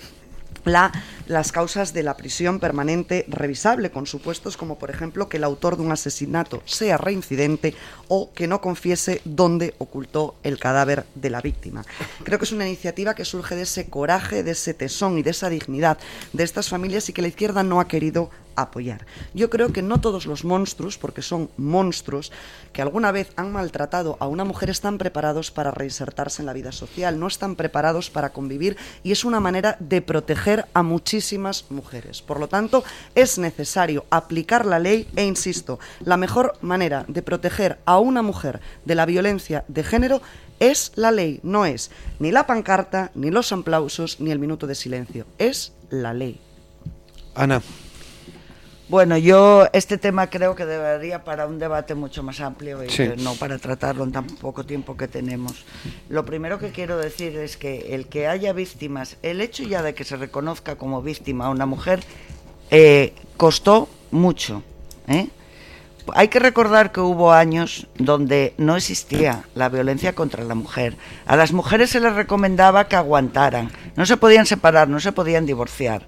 la, 0.65 0.93
las 1.27 1.53
causas 1.53 1.93
de 1.93 2.03
la 2.03 2.17
prisión 2.17 2.61
permanente 2.61 3.25
revisable, 3.29 3.91
con 3.91 4.07
supuestos 4.07 4.57
como, 4.57 4.79
por 4.79 4.91
ejemplo, 4.91 5.29
que 5.29 5.37
el 5.37 5.45
autor 5.45 5.77
de 5.77 5.83
un 5.83 5.93
asesinato 5.93 6.63
sea 6.65 6.97
reincidente 6.97 7.75
o 8.09 8.33
que 8.33 8.47
no 8.47 8.61
confiese 8.61 9.21
dónde 9.25 9.75
ocultó 9.79 10.37
el 10.43 10.59
cadáver 10.59 11.05
de 11.15 11.31
la 11.31 11.41
víctima. 11.41 11.85
Creo 12.25 12.39
que 12.39 12.45
es 12.45 12.53
una 12.53 12.67
iniciativa 12.67 13.15
que 13.15 13.25
surge 13.25 13.57
de 13.57 13.63
ese 13.63 13.87
coraje, 13.87 14.43
de 14.43 14.53
ese 14.53 14.75
tesón 14.75 15.19
y 15.19 15.23
de 15.23 15.31
esa 15.31 15.49
dignidad 15.49 15.99
de 16.33 16.45
estas 16.45 16.69
familias 16.69 17.09
y 17.09 17.13
que 17.13 17.23
la 17.23 17.29
izquierda 17.29 17.63
no 17.63 17.81
ha 17.81 17.89
querido 17.89 18.31
apoyar. 18.57 19.07
Yo 19.35 19.51
creo 19.51 19.73
que 19.73 19.83
no 19.83 20.01
todos 20.01 20.27
los 20.27 20.45
monstruos, 20.45 20.99
porque 20.99 21.23
son 21.23 21.51
monstruos, 21.57 22.33
que 22.73 22.83
alguna 22.83 23.13
vez 23.13 23.33
han 23.37 23.53
maltratado 23.53 24.17
a 24.21 24.27
una 24.27 24.45
mujer 24.45 24.71
están 24.71 24.99
preparados 24.99 25.51
para 25.51 25.71
reinsertarse 25.71 26.43
en 26.43 26.47
la 26.47 26.53
vida 26.53 26.73
social, 26.73 27.19
no 27.19 27.27
están 27.27 27.57
preparados 27.57 28.11
para 28.11 28.31
convivir 28.31 28.77
y 29.03 29.13
es 29.13 29.25
una 29.25 29.41
manera 29.41 29.77
de 29.81 30.03
proteger 30.03 30.67
a 30.75 30.83
muchísimas 30.83 31.67
mujeres. 31.71 32.23
Por 32.23 32.41
lo 32.41 32.49
tanto, 32.49 32.85
es 33.15 33.39
necesario 33.39 34.05
aplicar 34.11 34.67
la 34.67 34.79
ley 34.79 35.09
e, 35.17 35.25
insisto, 35.25 35.79
la 36.01 36.17
mejor 36.17 36.55
manera 36.61 37.05
de 37.09 37.23
proteger 37.23 37.79
a 37.85 37.99
una 37.99 38.23
mujer 38.23 38.61
de 38.85 38.95
la 38.95 39.07
violencia 39.07 39.65
de 39.69 39.85
género 39.85 40.21
es 40.61 40.93
la 40.95 41.11
ley, 41.11 41.41
no 41.43 41.67
es 41.67 41.91
ni 42.19 42.31
la 42.31 42.47
pancarta, 42.47 43.11
ni 43.15 43.31
los 43.31 43.53
aplausos, 43.53 44.21
ni 44.21 44.31
el 44.31 44.39
minuto 44.39 44.67
de 44.67 44.75
silencio, 44.75 45.27
es 45.39 45.73
la 45.91 46.15
ley. 46.15 46.41
Ana. 47.35 47.61
Bueno, 48.89 49.17
yo 49.17 49.67
este 49.73 49.97
tema 49.97 50.29
creo 50.29 50.55
que 50.55 50.67
debería 50.67 51.25
para 51.25 51.47
un 51.47 51.59
debate 51.59 51.95
mucho 51.95 52.23
más 52.23 52.41
amplio 52.41 52.85
y 52.85 53.23
no 53.23 53.35
para 53.35 53.59
tratarlo 53.59 54.05
en 54.05 54.13
tan 54.13 54.27
poco 54.27 54.67
tiempo 54.67 54.95
que 54.95 55.09
tenemos. 55.09 55.65
Lo 56.11 56.27
primero 56.27 56.59
que 56.59 56.71
quiero 56.71 56.99
decir 56.99 57.35
es 57.39 57.57
que 57.57 57.95
el 57.95 58.09
que 58.09 58.29
haya 58.29 58.53
víctimas, 58.53 59.17
el 59.23 59.41
hecho 59.41 59.63
ya 59.63 59.83
de 59.83 59.95
que 59.95 60.05
se 60.05 60.17
reconozca 60.17 60.77
como 60.77 61.01
víctima 61.01 61.47
a 61.47 61.51
una 61.51 61.65
mujer, 61.65 62.01
eh, 62.71 63.15
costó 63.39 63.89
mucho. 64.11 64.63
¿eh? 65.09 65.29
Hay 66.13 66.29
que 66.29 66.39
recordar 66.39 66.93
que 66.93 67.01
hubo 67.01 67.33
años 67.33 67.87
donde 67.97 68.53
no 68.59 68.77
existía 68.77 69.45
la 69.55 69.71
violencia 69.71 70.15
contra 70.15 70.45
la 70.45 70.55
mujer. 70.55 70.95
A 71.25 71.37
las 71.37 71.53
mujeres 71.53 71.89
se 71.89 72.01
les 72.01 72.13
recomendaba 72.13 72.87
que 72.87 72.97
aguantaran, 72.97 73.71
no 73.97 74.05
se 74.05 74.19
podían 74.19 74.45
separar, 74.45 74.91
no 74.91 75.01
se 75.01 75.13
podían 75.13 75.47
divorciar. 75.47 76.07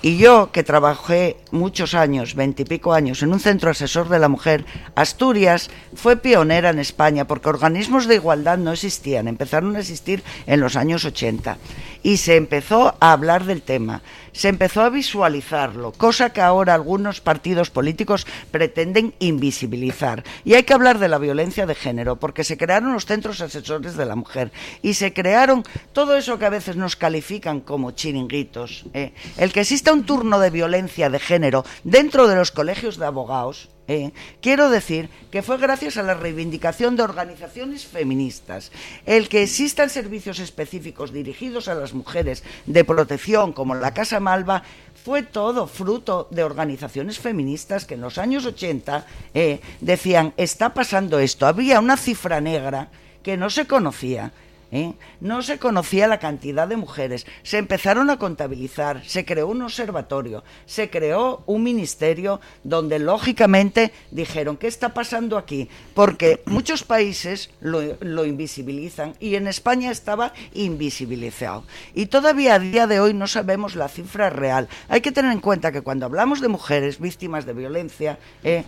Y 0.00 0.16
yo, 0.16 0.52
que 0.52 0.62
trabajé 0.62 1.36
muchos 1.50 1.94
años, 1.94 2.36
veintipico 2.36 2.92
años, 2.92 3.22
en 3.24 3.32
un 3.32 3.40
centro 3.40 3.70
asesor 3.70 4.08
de 4.08 4.20
la 4.20 4.28
mujer, 4.28 4.64
Asturias 4.94 5.70
fue 5.94 6.16
pionera 6.16 6.70
en 6.70 6.78
España 6.78 7.26
porque 7.26 7.48
organismos 7.48 8.06
de 8.06 8.14
igualdad 8.14 8.58
no 8.58 8.72
existían, 8.72 9.26
empezaron 9.26 9.74
a 9.74 9.80
existir 9.80 10.22
en 10.46 10.60
los 10.60 10.76
años 10.76 11.04
80 11.04 11.58
y 12.04 12.18
se 12.18 12.36
empezó 12.36 12.94
a 13.00 13.12
hablar 13.12 13.44
del 13.44 13.62
tema, 13.62 14.02
se 14.38 14.46
empezó 14.46 14.82
a 14.82 14.88
visualizarlo, 14.88 15.90
cosa 15.90 16.32
que 16.32 16.40
ahora 16.40 16.72
algunos 16.72 17.20
partidos 17.20 17.70
políticos 17.70 18.24
pretenden 18.52 19.12
invisibilizar. 19.18 20.22
Y 20.44 20.54
hay 20.54 20.62
que 20.62 20.74
hablar 20.74 21.00
de 21.00 21.08
la 21.08 21.18
violencia 21.18 21.66
de 21.66 21.74
género, 21.74 22.20
porque 22.20 22.44
se 22.44 22.56
crearon 22.56 22.92
los 22.92 23.04
centros 23.04 23.40
asesores 23.40 23.96
de 23.96 24.06
la 24.06 24.14
mujer 24.14 24.52
y 24.80 24.94
se 24.94 25.12
crearon 25.12 25.64
todo 25.92 26.16
eso 26.16 26.38
que 26.38 26.46
a 26.46 26.50
veces 26.50 26.76
nos 26.76 26.94
califican 26.94 27.58
como 27.58 27.90
chiringuitos. 27.90 28.84
¿eh? 28.94 29.12
El 29.38 29.52
que 29.52 29.62
exista 29.62 29.92
un 29.92 30.06
turno 30.06 30.38
de 30.38 30.50
violencia 30.50 31.10
de 31.10 31.18
género 31.18 31.64
dentro 31.82 32.28
de 32.28 32.36
los 32.36 32.52
colegios 32.52 32.96
de 32.96 33.06
abogados, 33.06 33.70
¿eh? 33.88 34.12
quiero 34.40 34.70
decir 34.70 35.08
que 35.30 35.42
fue 35.42 35.58
gracias 35.58 35.96
a 35.96 36.02
la 36.02 36.14
reivindicación 36.14 36.94
de 36.94 37.02
organizaciones 37.02 37.86
feministas. 37.86 38.70
El 39.06 39.28
que 39.28 39.42
existan 39.42 39.90
servicios 39.90 40.38
específicos 40.38 41.12
dirigidos 41.12 41.66
a 41.68 41.74
las 41.74 41.94
mujeres 41.94 42.44
de 42.66 42.84
protección, 42.84 43.52
como 43.52 43.74
la 43.74 43.94
Casa 43.94 44.20
Malva, 44.20 44.62
fue 45.04 45.22
todo 45.22 45.66
fruto 45.66 46.28
de 46.30 46.44
organizaciones 46.44 47.18
feministas 47.18 47.86
que 47.86 47.94
en 47.94 48.02
los 48.02 48.18
años 48.18 48.44
80 48.44 49.06
eh, 49.34 49.60
decían, 49.80 50.34
está 50.36 50.74
pasando 50.74 51.18
esto. 51.18 51.46
Había 51.46 51.80
una 51.80 51.96
cifra 51.96 52.40
negra 52.40 52.90
que 53.22 53.36
no 53.36 53.50
se 53.50 53.66
conocía 53.66 54.32
¿eh? 54.70 54.94
No 55.20 55.42
se 55.42 55.58
conocía 55.58 56.06
la 56.06 56.18
cantidad 56.18 56.68
de 56.68 56.76
mujeres, 56.76 57.26
se 57.42 57.58
empezaron 57.58 58.10
a 58.10 58.18
contabilizar, 58.18 59.02
se 59.06 59.24
creó 59.24 59.48
un 59.48 59.62
observatorio, 59.62 60.44
se 60.66 60.90
creó 60.90 61.42
un 61.46 61.62
ministerio 61.62 62.40
donde 62.64 62.98
lógicamente 62.98 63.92
dijeron, 64.10 64.56
¿qué 64.56 64.66
está 64.66 64.94
pasando 64.94 65.38
aquí? 65.38 65.68
Porque 65.94 66.42
muchos 66.46 66.84
países 66.84 67.50
lo, 67.60 68.24
invisibilizan 68.24 69.14
y 69.20 69.36
en 69.36 69.46
España 69.46 69.90
estaba 69.90 70.32
invisibilizado. 70.54 71.64
Y 71.94 72.06
todavía 72.06 72.54
a 72.54 72.58
día 72.58 72.86
de 72.86 73.00
hoy 73.00 73.14
no 73.14 73.26
sabemos 73.26 73.74
la 73.74 73.88
cifra 73.88 74.30
real. 74.30 74.68
Hay 74.88 75.00
que 75.00 75.12
tener 75.12 75.32
en 75.32 75.40
cuenta 75.40 75.72
que 75.72 75.82
cuando 75.82 76.06
hablamos 76.06 76.40
de 76.40 76.48
mujeres 76.48 76.98
víctimas 77.00 77.46
de 77.46 77.52
violencia, 77.52 78.18
¿eh? 78.42 78.64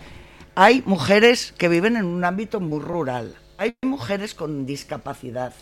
hay 0.54 0.82
mujeres 0.86 1.52
que 1.56 1.68
viven 1.68 1.96
en 1.96 2.04
un 2.04 2.24
ámbito 2.24 2.60
muy 2.60 2.80
rural, 2.80 3.36
hay 3.58 3.74
mujeres 3.82 4.34
con 4.34 4.64
discapacidad 4.64 5.52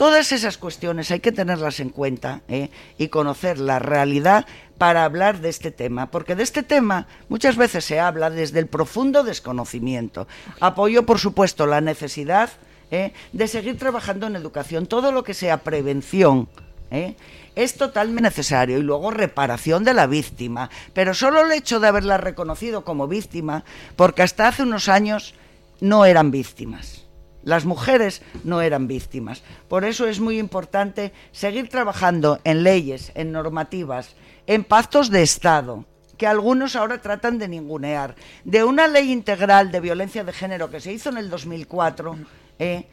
Todas 0.00 0.32
esas 0.32 0.56
cuestiones 0.56 1.10
hay 1.10 1.20
que 1.20 1.30
tenerlas 1.30 1.78
en 1.78 1.90
cuenta 1.90 2.40
¿eh? 2.48 2.70
y 2.96 3.08
conocer 3.08 3.58
la 3.58 3.78
realidad 3.78 4.46
para 4.78 5.04
hablar 5.04 5.42
de 5.42 5.50
este 5.50 5.70
tema, 5.70 6.10
porque 6.10 6.34
de 6.34 6.42
este 6.42 6.62
tema 6.62 7.06
muchas 7.28 7.58
veces 7.58 7.84
se 7.84 8.00
habla 8.00 8.30
desde 8.30 8.60
el 8.60 8.66
profundo 8.66 9.24
desconocimiento. 9.24 10.26
Apoyo, 10.58 11.04
por 11.04 11.18
supuesto, 11.18 11.66
la 11.66 11.82
necesidad 11.82 12.48
¿eh? 12.90 13.12
de 13.34 13.46
seguir 13.46 13.76
trabajando 13.76 14.26
en 14.26 14.36
educación, 14.36 14.86
todo 14.86 15.12
lo 15.12 15.22
que 15.22 15.34
sea 15.34 15.58
prevención. 15.58 16.48
¿eh? 16.90 17.14
es 17.54 17.74
totalmente 17.74 18.22
necesario 18.22 18.78
y 18.78 18.82
luego 18.82 19.10
reparación 19.10 19.84
de 19.84 19.92
la 19.92 20.06
víctima, 20.06 20.70
pero 20.94 21.12
solo 21.12 21.44
el 21.44 21.52
hecho 21.52 21.78
de 21.78 21.88
haberla 21.88 22.16
reconocido 22.16 22.86
como 22.86 23.06
víctima, 23.06 23.64
porque 23.96 24.22
hasta 24.22 24.48
hace 24.48 24.62
unos 24.62 24.88
años 24.88 25.34
no 25.82 26.06
eran 26.06 26.30
víctimas. 26.30 27.09
Las 27.42 27.64
mujeres 27.64 28.22
no 28.44 28.60
eran 28.60 28.86
víctimas. 28.86 29.42
Por 29.68 29.84
eso 29.84 30.06
es 30.06 30.20
muy 30.20 30.38
importante 30.38 31.12
seguir 31.32 31.68
trabajando 31.68 32.40
en 32.44 32.62
leyes, 32.62 33.12
en 33.14 33.32
normativas, 33.32 34.14
en 34.46 34.64
pactos 34.64 35.10
de 35.10 35.22
Estado, 35.22 35.84
que 36.18 36.26
algunos 36.26 36.76
ahora 36.76 37.00
tratan 37.00 37.38
de 37.38 37.48
ningunear. 37.48 38.14
De 38.44 38.62
una 38.62 38.88
ley 38.88 39.10
integral 39.10 39.72
de 39.72 39.80
violencia 39.80 40.22
de 40.22 40.32
género 40.32 40.70
que 40.70 40.80
se 40.80 40.92
hizo 40.92 41.08
en 41.08 41.16
el 41.16 41.30
2004, 41.30 42.18
eh, 42.58 42.86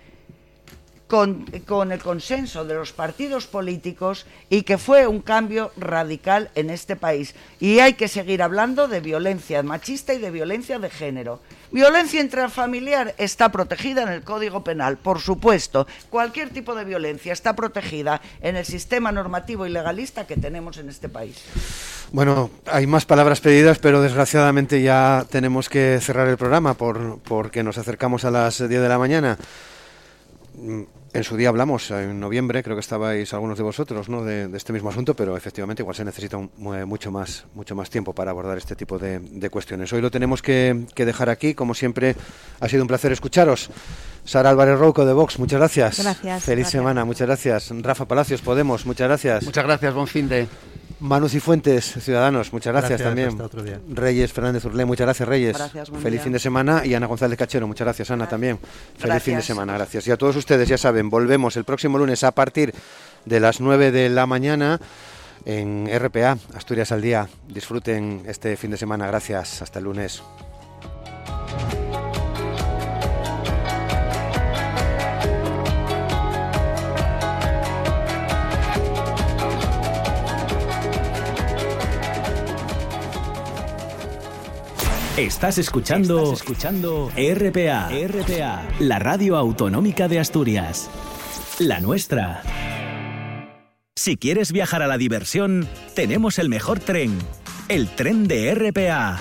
con, 1.07 1.45
el 1.91 1.99
consenso 2.01 2.65
de 2.65 2.75
los 2.75 2.91
partidos 2.91 3.47
políticos 3.47 4.25
y 4.49 4.63
que 4.63 4.77
fue 4.77 5.07
un 5.07 5.21
cambio 5.21 5.71
radical 5.77 6.49
en 6.55 6.69
este 6.69 6.95
país. 6.95 7.33
Y 7.59 7.79
hay 7.79 7.93
que 7.93 8.07
seguir 8.07 8.43
hablando 8.43 8.87
de 8.87 8.99
violencia 8.99 9.63
machista 9.63 10.13
y 10.13 10.19
de 10.19 10.31
violencia 10.31 10.79
de 10.79 10.89
género. 10.89 11.39
Violencia 11.71 12.21
intrafamiliar 12.21 13.15
está 13.17 13.49
protegida 13.51 14.03
en 14.03 14.09
el 14.09 14.23
Código 14.23 14.63
Penal, 14.63 14.97
por 14.97 15.19
supuesto. 15.19 15.87
Cualquier 16.09 16.49
tipo 16.49 16.75
de 16.75 16.85
violencia 16.85 17.33
está 17.33 17.55
protegida 17.55 18.21
en 18.41 18.55
el 18.55 18.65
sistema 18.65 19.11
normativo 19.11 19.65
y 19.65 19.69
legalista 19.69 20.27
que 20.27 20.37
tenemos 20.37 20.77
en 20.77 20.89
este 20.89 21.09
país. 21.09 21.41
Bueno, 22.11 22.49
hay 22.65 22.87
más 22.87 23.05
palabras 23.05 23.41
pedidas, 23.41 23.79
pero 23.79 24.01
desgraciadamente 24.01 24.81
ya 24.81 25.25
tenemos 25.29 25.67
que 25.67 25.99
cerrar 26.01 26.27
el 26.27 26.37
programa 26.37 26.73
por, 26.73 27.19
porque 27.19 27.63
nos 27.63 27.77
acercamos 27.77 28.23
a 28.23 28.31
las 28.31 28.57
10 28.57 28.69
de 28.69 28.89
la 28.89 28.97
mañana 28.97 29.37
en 31.17 31.23
su 31.23 31.35
día 31.35 31.49
hablamos, 31.49 31.89
en 31.89 32.19
noviembre, 32.19 32.61
creo 32.61 32.75
que 32.75 32.81
estabais 32.81 33.33
algunos 33.33 33.57
de 33.57 33.63
vosotros, 33.63 34.07
¿no? 34.07 34.23
de, 34.23 34.55
este 34.55 34.71
mismo 34.71 34.89
asunto, 34.89 35.15
pero 35.15 35.35
efectivamente 35.35 35.81
igual 35.81 35.95
se 35.95 36.05
necesita 36.05 36.37
mucho, 36.37 37.09
más, 37.09 37.47
mucho 37.55 37.73
más 37.73 37.89
tiempo 37.89 38.13
para 38.13 38.29
abordar 38.29 38.55
este 38.59 38.75
tipo 38.75 38.99
de, 38.99 39.49
cuestiones. 39.49 39.91
Hoy 39.93 40.01
lo 40.01 40.11
tenemos 40.11 40.43
que, 40.43 40.85
dejar 40.95 41.31
aquí, 41.31 41.55
como 41.55 41.73
siempre, 41.73 42.15
ha 42.59 42.69
sido 42.69 42.83
un 42.83 42.87
placer 42.87 43.11
escucharos. 43.11 43.71
Sara 44.27 44.49
Álvarez 44.49 44.77
Rouco 44.77 45.05
de 45.05 45.13
Vox, 45.13 45.39
muchas 45.39 45.57
gracias. 45.57 46.03
Gracias. 46.03 46.43
Feliz 46.43 46.67
semana, 46.67 47.05
muchas 47.05 47.27
gracias. 47.27 47.71
Rafa 47.81 48.05
Palacios, 48.05 48.41
Podemos, 48.41 48.85
muchas 48.85 49.07
gracias. 49.07 49.45
Muchas 49.45 49.63
gracias, 49.63 49.93
buen 49.93 50.07
fin 50.07 50.27
de... 50.27 50.47
Manu 50.99 51.29
Cifuentes, 51.29 51.85
Ciudadanos, 52.01 52.51
muchas 52.51 52.73
gracias, 52.73 53.01
también. 53.01 53.37
Reyes 53.89 54.33
Fernández 54.33 54.65
Urlé, 54.65 54.83
muchas 54.83 55.05
gracias 55.05 55.29
Reyes. 55.29 55.57
Feliz 56.01 56.21
fin 56.21 56.33
de 56.33 56.39
semana. 56.39 56.85
Y 56.85 56.93
Ana 56.93 57.05
González 57.05 57.37
Cachero, 57.37 57.67
muchas 57.67 57.85
gracias 57.85 58.11
Ana 58.11 58.27
también. 58.27 58.59
Feliz 58.97 59.23
fin 59.23 59.37
de 59.37 59.43
semana, 59.43 59.73
gracias. 59.73 60.05
Y 60.07 60.11
a 60.11 60.17
todos 60.17 60.35
ustedes, 60.35 60.67
ya 60.67 60.77
saben, 60.77 61.09
volvemos 61.09 61.55
el 61.55 61.63
próximo 61.63 61.97
lunes 61.97 62.23
a 62.23 62.31
partir 62.31 62.73
de 63.25 63.39
las 63.39 63.61
9 63.61 63.91
de 63.91 64.09
la 64.09 64.25
mañana 64.25 64.81
en 65.45 65.87
RPA, 65.87 66.37
Asturias 66.53 66.91
al 66.91 67.01
Día. 67.01 67.29
Disfruten 67.47 68.23
este 68.27 68.57
fin 68.57 68.71
de 68.71 68.77
semana, 68.77 69.07
gracias. 69.07 69.61
Hasta 69.61 69.79
el 69.79 69.85
lunes. 69.85 70.21
Estás 85.17 85.57
escuchando, 85.57 86.31
escuchando 86.31 87.11
RPA, 87.17 87.89
RPA, 87.89 88.67
la 88.79 88.99
radio 88.99 89.35
autonómica 89.35 90.07
de 90.07 90.19
Asturias. 90.19 90.91
La 91.57 91.79
nuestra. 91.79 92.43
Si 93.95 94.17
quieres 94.17 94.51
viajar 94.51 94.83
a 94.83 94.87
la 94.87 94.99
diversión, 94.99 95.67
tenemos 95.95 96.37
el 96.37 96.49
mejor 96.49 96.79
tren, 96.79 97.17
el 97.67 97.89
tren 97.89 98.27
de 98.27 98.53
RPA. 98.53 99.19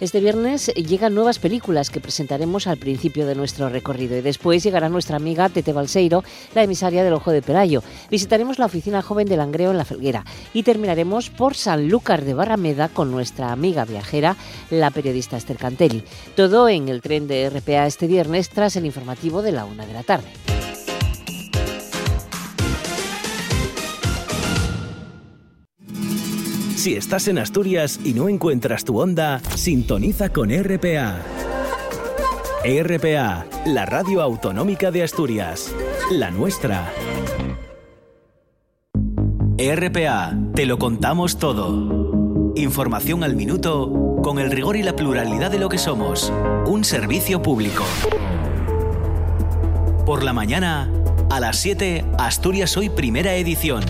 Este 0.00 0.20
viernes 0.20 0.66
llegan 0.74 1.14
nuevas 1.14 1.38
películas 1.38 1.88
que 1.88 2.00
presentaremos 2.00 2.66
al 2.66 2.78
principio 2.78 3.26
de 3.26 3.36
nuestro 3.36 3.68
recorrido 3.68 4.16
y 4.16 4.22
después 4.22 4.62
llegará 4.62 4.88
nuestra 4.88 5.16
amiga 5.16 5.48
Tete 5.48 5.72
Balseiro, 5.72 6.24
la 6.54 6.64
emisaria 6.64 7.04
del 7.04 7.12
Ojo 7.12 7.30
de 7.30 7.42
Pelayo. 7.42 7.82
Visitaremos 8.10 8.58
la 8.58 8.66
oficina 8.66 9.02
joven 9.02 9.28
de 9.28 9.36
Langreo 9.36 9.70
en 9.70 9.78
La 9.78 9.84
Felguera 9.84 10.24
y 10.52 10.64
terminaremos 10.64 11.30
por 11.30 11.54
Sanlúcar 11.54 12.24
de 12.24 12.34
Barrameda 12.34 12.88
con 12.88 13.12
nuestra 13.12 13.52
amiga 13.52 13.84
viajera, 13.84 14.36
la 14.70 14.90
periodista 14.90 15.36
Esther 15.36 15.56
Cantelli. 15.56 16.02
Todo 16.34 16.68
en 16.68 16.88
el 16.88 17.00
tren 17.00 17.28
de 17.28 17.48
RPA 17.48 17.86
este 17.86 18.08
viernes 18.08 18.48
tras 18.48 18.74
el 18.76 18.86
informativo 18.86 19.42
de 19.42 19.52
la 19.52 19.64
una 19.64 19.86
de 19.86 19.92
la 19.92 20.02
tarde. 20.02 20.53
Si 26.84 26.96
estás 26.96 27.28
en 27.28 27.38
Asturias 27.38 27.98
y 28.04 28.12
no 28.12 28.28
encuentras 28.28 28.84
tu 28.84 29.00
onda, 29.00 29.40
sintoniza 29.56 30.28
con 30.28 30.50
RPA. 30.50 31.16
RPA, 32.62 33.46
la 33.64 33.86
radio 33.86 34.20
autonómica 34.20 34.90
de 34.90 35.02
Asturias, 35.02 35.74
la 36.10 36.30
nuestra. 36.30 36.92
RPA, 39.56 40.36
te 40.54 40.66
lo 40.66 40.76
contamos 40.76 41.38
todo. 41.38 42.52
Información 42.54 43.24
al 43.24 43.34
minuto, 43.34 44.20
con 44.22 44.38
el 44.38 44.50
rigor 44.50 44.76
y 44.76 44.82
la 44.82 44.94
pluralidad 44.94 45.50
de 45.50 45.60
lo 45.60 45.70
que 45.70 45.78
somos. 45.78 46.30
Un 46.66 46.84
servicio 46.84 47.40
público. 47.40 47.84
Por 50.04 50.22
la 50.22 50.34
mañana, 50.34 50.90
a 51.30 51.40
las 51.40 51.56
7, 51.58 52.04
Asturias 52.18 52.76
Hoy 52.76 52.88
Primera 52.88 53.34
Edición. 53.34 53.84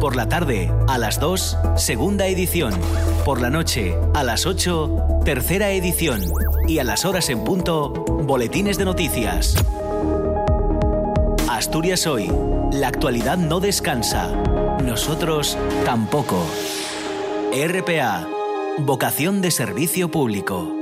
Por 0.00 0.16
la 0.16 0.28
tarde, 0.28 0.72
a 0.88 0.98
las 0.98 1.20
2, 1.20 1.56
Segunda 1.76 2.26
Edición. 2.26 2.74
Por 3.24 3.40
la 3.40 3.50
noche, 3.50 3.96
a 4.14 4.24
las 4.24 4.46
8, 4.46 5.22
Tercera 5.24 5.70
Edición. 5.70 6.20
Y 6.66 6.78
a 6.78 6.84
las 6.84 7.04
horas 7.04 7.28
en 7.30 7.44
punto, 7.44 7.90
Boletines 7.90 8.78
de 8.78 8.84
Noticias. 8.84 9.54
Asturias 11.48 12.06
Hoy. 12.06 12.30
La 12.72 12.88
actualidad 12.88 13.36
no 13.36 13.60
descansa. 13.60 14.28
Nosotros 14.84 15.56
tampoco. 15.84 16.44
RPA. 17.52 18.26
Vocación 18.78 19.40
de 19.42 19.50
servicio 19.50 20.10
público. 20.10 20.81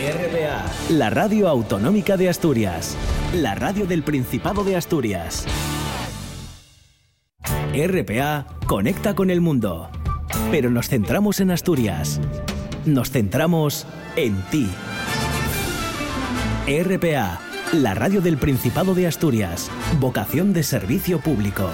RPA, 0.00 0.64
la 0.88 1.10
radio 1.10 1.46
autonómica 1.46 2.16
de 2.16 2.30
Asturias, 2.30 2.96
la 3.34 3.54
radio 3.54 3.84
del 3.84 4.02
Principado 4.02 4.64
de 4.64 4.74
Asturias. 4.74 5.46
RPA 7.74 8.46
conecta 8.66 9.14
con 9.14 9.28
el 9.28 9.42
mundo, 9.42 9.90
pero 10.50 10.70
nos 10.70 10.88
centramos 10.88 11.40
en 11.40 11.50
Asturias. 11.50 12.18
Nos 12.86 13.10
centramos 13.10 13.86
en 14.16 14.40
ti. 14.50 14.70
RPA, 16.66 17.38
la 17.74 17.92
radio 17.92 18.22
del 18.22 18.38
Principado 18.38 18.94
de 18.94 19.06
Asturias, 19.06 19.70
vocación 20.00 20.54
de 20.54 20.62
servicio 20.62 21.20
público. 21.20 21.68